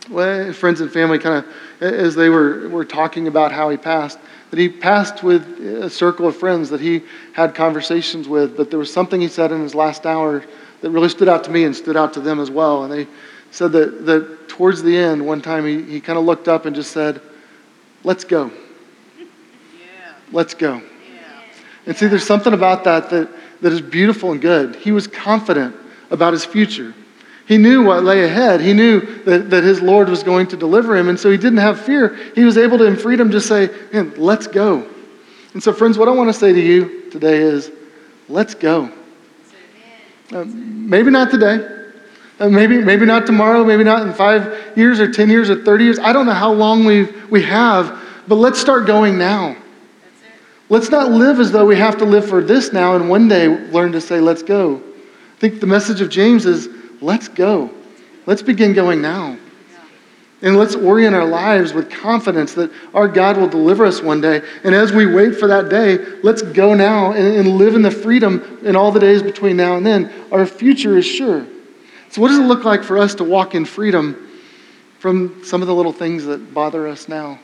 well, 0.09 0.53
friends 0.53 0.81
and 0.81 0.93
family 0.93 1.19
kind 1.19 1.45
of, 1.45 1.83
as 1.83 2.15
they 2.15 2.29
were, 2.29 2.69
were 2.69 2.85
talking 2.85 3.27
about 3.27 3.51
how 3.51 3.69
he 3.69 3.77
passed, 3.77 4.19
that 4.51 4.59
he 4.59 4.69
passed 4.69 5.25
with 5.25 5.43
a 5.61 5.91
circle 5.91 6.29
of 6.29 6.37
friends 6.37 6.71
that 6.71 6.81
he 6.81 7.03
had 7.33 7.55
conversations 7.55 8.29
with, 8.29 8.57
but 8.57 8.71
there 8.71 8.79
was 8.79 8.93
something 8.93 9.21
he 9.21 9.29
said 9.29 9.51
in 9.51 9.61
his 9.61 9.75
last 9.75 10.07
hour 10.07 10.45
that 10.81 10.91
really 10.91 11.09
stood 11.09 11.29
out 11.29 11.43
to 11.45 11.51
me 11.51 11.65
and 11.65 11.75
stood 11.75 11.97
out 11.97 12.13
to 12.15 12.21
them 12.21 12.39
as 12.39 12.51
well. 12.51 12.85
And 12.85 12.93
they 12.93 13.09
said 13.51 13.73
that, 13.73 14.07
that 14.07 14.49
towards 14.49 14.83
the 14.83 14.97
end, 14.97 15.27
one 15.27 15.43
time 15.43 15.67
he, 15.67 15.83
he 15.83 16.01
kind 16.01 16.19
of 16.19 16.25
looked 16.25 16.47
up 16.47 16.67
and 16.67 16.77
just 16.77 16.93
said, 16.93 17.21
Let's 18.05 18.25
go. 18.25 18.53
Yeah. 19.19 20.13
Let's 20.31 20.55
go. 20.55 20.81
And 21.87 21.97
see, 21.97 22.07
there's 22.07 22.27
something 22.27 22.53
about 22.53 22.85
that, 22.85 23.11
that 23.11 23.29
that 23.61 23.73
is 23.73 23.81
beautiful 23.81 24.33
and 24.33 24.41
good. 24.41 24.77
He 24.77 24.93
was 24.93 25.07
confident 25.07 25.75
about 26.11 26.33
his 26.33 26.45
future. 26.45 26.95
He 27.47 27.59
knew 27.59 27.85
what 27.85 28.03
lay 28.03 28.25
ahead. 28.25 28.61
He 28.61 28.73
knew 28.73 29.01
that, 29.25 29.51
that 29.51 29.63
his 29.63 29.81
Lord 29.81 30.09
was 30.09 30.23
going 30.23 30.49
to 30.49 30.57
deliver 30.57 30.97
him. 30.97 31.09
And 31.09 31.19
so 31.19 31.31
he 31.31 31.37
didn't 31.37 31.59
have 31.59 31.81
fear. 31.81 32.17
He 32.35 32.45
was 32.45 32.59
able 32.59 32.79
to, 32.79 32.85
in 32.85 32.97
freedom, 32.97 33.31
just 33.31 33.47
say, 33.47 33.71
Man, 33.93 34.13
let's 34.17 34.47
go. 34.47 34.89
And 35.55 35.63
so, 35.63 35.73
friends, 35.73 35.97
what 35.97 36.09
I 36.09 36.11
want 36.11 36.29
to 36.29 36.39
say 36.39 36.53
to 36.53 36.61
you 36.61 37.11
today 37.11 37.39
is, 37.39 37.71
let's 38.29 38.55
go. 38.55 38.93
Uh, 40.33 40.45
maybe 40.45 41.11
not 41.11 41.31
today. 41.31 41.85
Uh, 42.39 42.49
maybe, 42.49 42.79
maybe 42.79 43.07
not 43.07 43.27
tomorrow. 43.27 43.65
Maybe 43.65 43.85
not 43.85 44.07
in 44.07 44.13
five 44.13 44.77
years 44.77 45.01
or 45.01 45.11
10 45.11 45.31
years 45.31 45.49
or 45.49 45.65
30 45.65 45.85
years. 45.85 45.99
I 46.01 46.13
don't 46.13 46.27
know 46.27 46.33
how 46.33 46.53
long 46.53 46.85
we 46.85 47.05
we 47.31 47.43
have, 47.45 47.99
but 48.27 48.35
let's 48.35 48.61
start 48.61 48.87
going 48.87 49.17
now. 49.17 49.57
Let's 50.69 50.91
not 50.91 51.13
live 51.13 51.39
as 51.39 51.53
though 51.53 51.67
we 51.67 51.77
have 51.77 51.99
to 51.99 52.05
live 52.05 52.29
for 52.29 52.43
this 52.43 52.73
now 52.73 52.97
and 52.97 53.09
one 53.09 53.29
day 53.29 53.49
learn 53.71 53.93
to 53.93 54.01
say, 54.01 54.21
let's 54.21 54.43
go. 54.43 54.77
I 54.77 55.39
think 55.39 55.61
the 55.61 55.67
message 55.67 56.01
of 56.01 56.11
James 56.11 56.45
is, 56.45 56.69
let's 57.01 57.29
go. 57.29 57.71
Let's 58.27 58.43
begin 58.43 58.73
going 58.73 59.01
now. 59.01 59.39
And 60.43 60.57
let's 60.57 60.75
orient 60.75 61.15
our 61.15 61.25
lives 61.25 61.73
with 61.73 61.91
confidence 61.91 62.55
that 62.55 62.71
our 62.93 63.09
God 63.09 63.37
will 63.37 63.49
deliver 63.49 63.87
us 63.87 64.03
one 64.03 64.21
day. 64.21 64.43
And 64.65 64.75
as 64.75 64.93
we 64.93 65.07
wait 65.07 65.37
for 65.37 65.47
that 65.47 65.71
day, 65.71 65.99
let's 66.23 66.43
go 66.43 66.75
now 66.75 67.13
and, 67.13 67.27
and, 67.37 67.57
live 67.57 67.75
in 67.75 67.83
the 67.83 67.91
freedom 67.91 68.59
in 68.63 68.77
all 68.77 68.93
the 68.93 69.01
days 69.01 69.23
between 69.23 69.57
now 69.57 69.77
and 69.77 69.87
then. 69.87 70.13
Our 70.31 70.45
future 70.45 70.99
is 70.99 71.07
sure. 71.07 71.47
So, 72.11 72.21
what 72.21 72.29
does 72.29 72.39
it 72.39 72.43
look 72.43 72.65
like 72.65 72.85
for 72.85 72.99
us 72.99 73.15
to 73.17 73.25
walk 73.25 73.55
in 73.55 73.65
freedom 73.65 74.29
from 74.99 75.43
some 75.43 75.63
of 75.63 75.69
the 75.69 75.75
little 75.75 75.93
things 75.93 76.27
that 76.27 76.53
bother 76.53 76.87
us 76.87 77.09
now? 77.09 77.39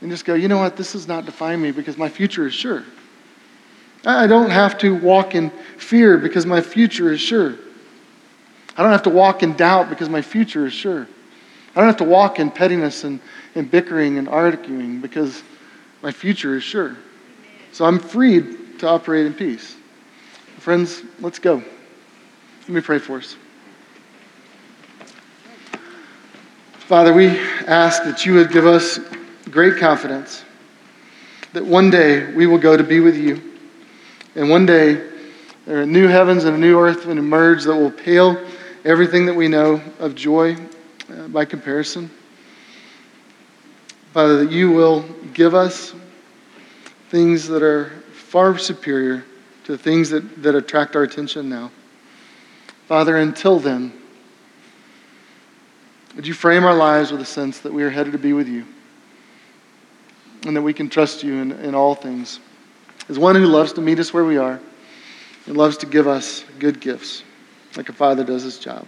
And 0.00 0.10
just 0.10 0.24
go, 0.24 0.34
you 0.34 0.48
know 0.48 0.58
what, 0.58 0.76
this 0.76 0.92
does 0.92 1.08
not 1.08 1.24
define 1.24 1.60
me 1.60 1.70
because 1.70 1.96
my 1.96 2.08
future 2.08 2.46
is 2.46 2.54
sure. 2.54 2.84
I 4.04 4.26
don't 4.26 4.50
have 4.50 4.78
to 4.78 4.94
walk 4.94 5.34
in 5.34 5.50
fear 5.78 6.18
because 6.18 6.46
my 6.46 6.60
future 6.60 7.12
is 7.12 7.20
sure. 7.20 7.56
I 8.76 8.82
don't 8.82 8.92
have 8.92 9.02
to 9.04 9.10
walk 9.10 9.42
in 9.42 9.54
doubt 9.54 9.88
because 9.88 10.08
my 10.08 10.22
future 10.22 10.66
is 10.66 10.72
sure. 10.72 11.08
I 11.74 11.80
don't 11.80 11.88
have 11.88 11.96
to 11.98 12.04
walk 12.04 12.38
in 12.38 12.50
pettiness 12.50 13.04
and, 13.04 13.20
and 13.54 13.70
bickering 13.70 14.18
and 14.18 14.28
arguing 14.28 15.00
because 15.00 15.42
my 16.02 16.12
future 16.12 16.56
is 16.56 16.62
sure. 16.62 16.96
So 17.72 17.84
I'm 17.84 17.98
freed 17.98 18.78
to 18.78 18.88
operate 18.88 19.26
in 19.26 19.34
peace. 19.34 19.76
Friends, 20.58 21.02
let's 21.20 21.38
go. 21.38 21.56
Let 21.56 22.68
me 22.68 22.80
pray 22.80 22.98
for 22.98 23.18
us. 23.18 23.36
Father, 26.78 27.12
we 27.12 27.26
ask 27.66 28.04
that 28.04 28.24
you 28.24 28.34
would 28.34 28.52
give 28.52 28.66
us 28.66 29.00
great 29.50 29.78
confidence 29.78 30.44
that 31.52 31.64
one 31.64 31.90
day 31.90 32.32
we 32.34 32.46
will 32.46 32.58
go 32.58 32.76
to 32.76 32.84
be 32.84 33.00
with 33.00 33.16
you. 33.16 33.54
And 34.34 34.50
one 34.50 34.66
day 34.66 34.94
there 35.64 35.80
are 35.80 35.86
new 35.86 36.08
heavens 36.08 36.44
and 36.44 36.56
a 36.56 36.58
new 36.58 36.78
earth 36.78 37.06
will 37.06 37.16
emerge 37.16 37.64
that 37.64 37.74
will 37.74 37.90
pale 37.90 38.36
everything 38.84 39.24
that 39.26 39.34
we 39.34 39.48
know 39.48 39.80
of 39.98 40.14
joy 40.14 40.56
uh, 41.10 41.28
by 41.28 41.44
comparison. 41.44 42.10
Father, 44.12 44.44
that 44.44 44.52
you 44.52 44.70
will 44.70 45.02
give 45.32 45.54
us 45.54 45.94
things 47.08 47.46
that 47.48 47.62
are 47.62 47.90
far 48.12 48.58
superior 48.58 49.24
to 49.64 49.72
the 49.72 49.78
things 49.78 50.10
that, 50.10 50.42
that 50.42 50.54
attract 50.54 50.94
our 50.94 51.02
attention 51.02 51.48
now. 51.48 51.70
Father, 52.86 53.16
until 53.16 53.58
then, 53.58 53.92
would 56.14 56.26
you 56.26 56.34
frame 56.34 56.64
our 56.64 56.74
lives 56.74 57.12
with 57.12 57.20
a 57.20 57.26
sense 57.26 57.60
that 57.60 57.72
we 57.72 57.82
are 57.82 57.90
headed 57.90 58.12
to 58.12 58.18
be 58.18 58.32
with 58.32 58.48
you 58.48 58.64
and 60.46 60.56
that 60.56 60.62
we 60.62 60.72
can 60.72 60.88
trust 60.88 61.22
you 61.22 61.34
in, 61.34 61.52
in 61.52 61.74
all 61.74 61.94
things? 61.94 62.40
As 63.08 63.18
one 63.18 63.34
who 63.34 63.46
loves 63.46 63.72
to 63.74 63.80
meet 63.80 63.98
us 63.98 64.12
where 64.12 64.24
we 64.24 64.36
are 64.36 64.60
and 65.46 65.56
loves 65.56 65.76
to 65.78 65.86
give 65.86 66.06
us 66.06 66.44
good 66.58 66.80
gifts, 66.80 67.22
like 67.76 67.88
a 67.88 67.92
father 67.92 68.24
does 68.24 68.42
his 68.42 68.58
job. 68.58 68.86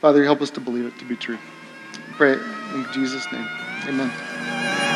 Father, 0.00 0.24
help 0.24 0.40
us 0.40 0.50
to 0.50 0.60
believe 0.60 0.86
it 0.86 0.98
to 0.98 1.04
be 1.04 1.16
true. 1.16 1.38
I 1.94 2.12
pray 2.14 2.32
in 2.32 2.86
Jesus' 2.92 3.30
name. 3.32 3.48
Amen. 3.86 4.91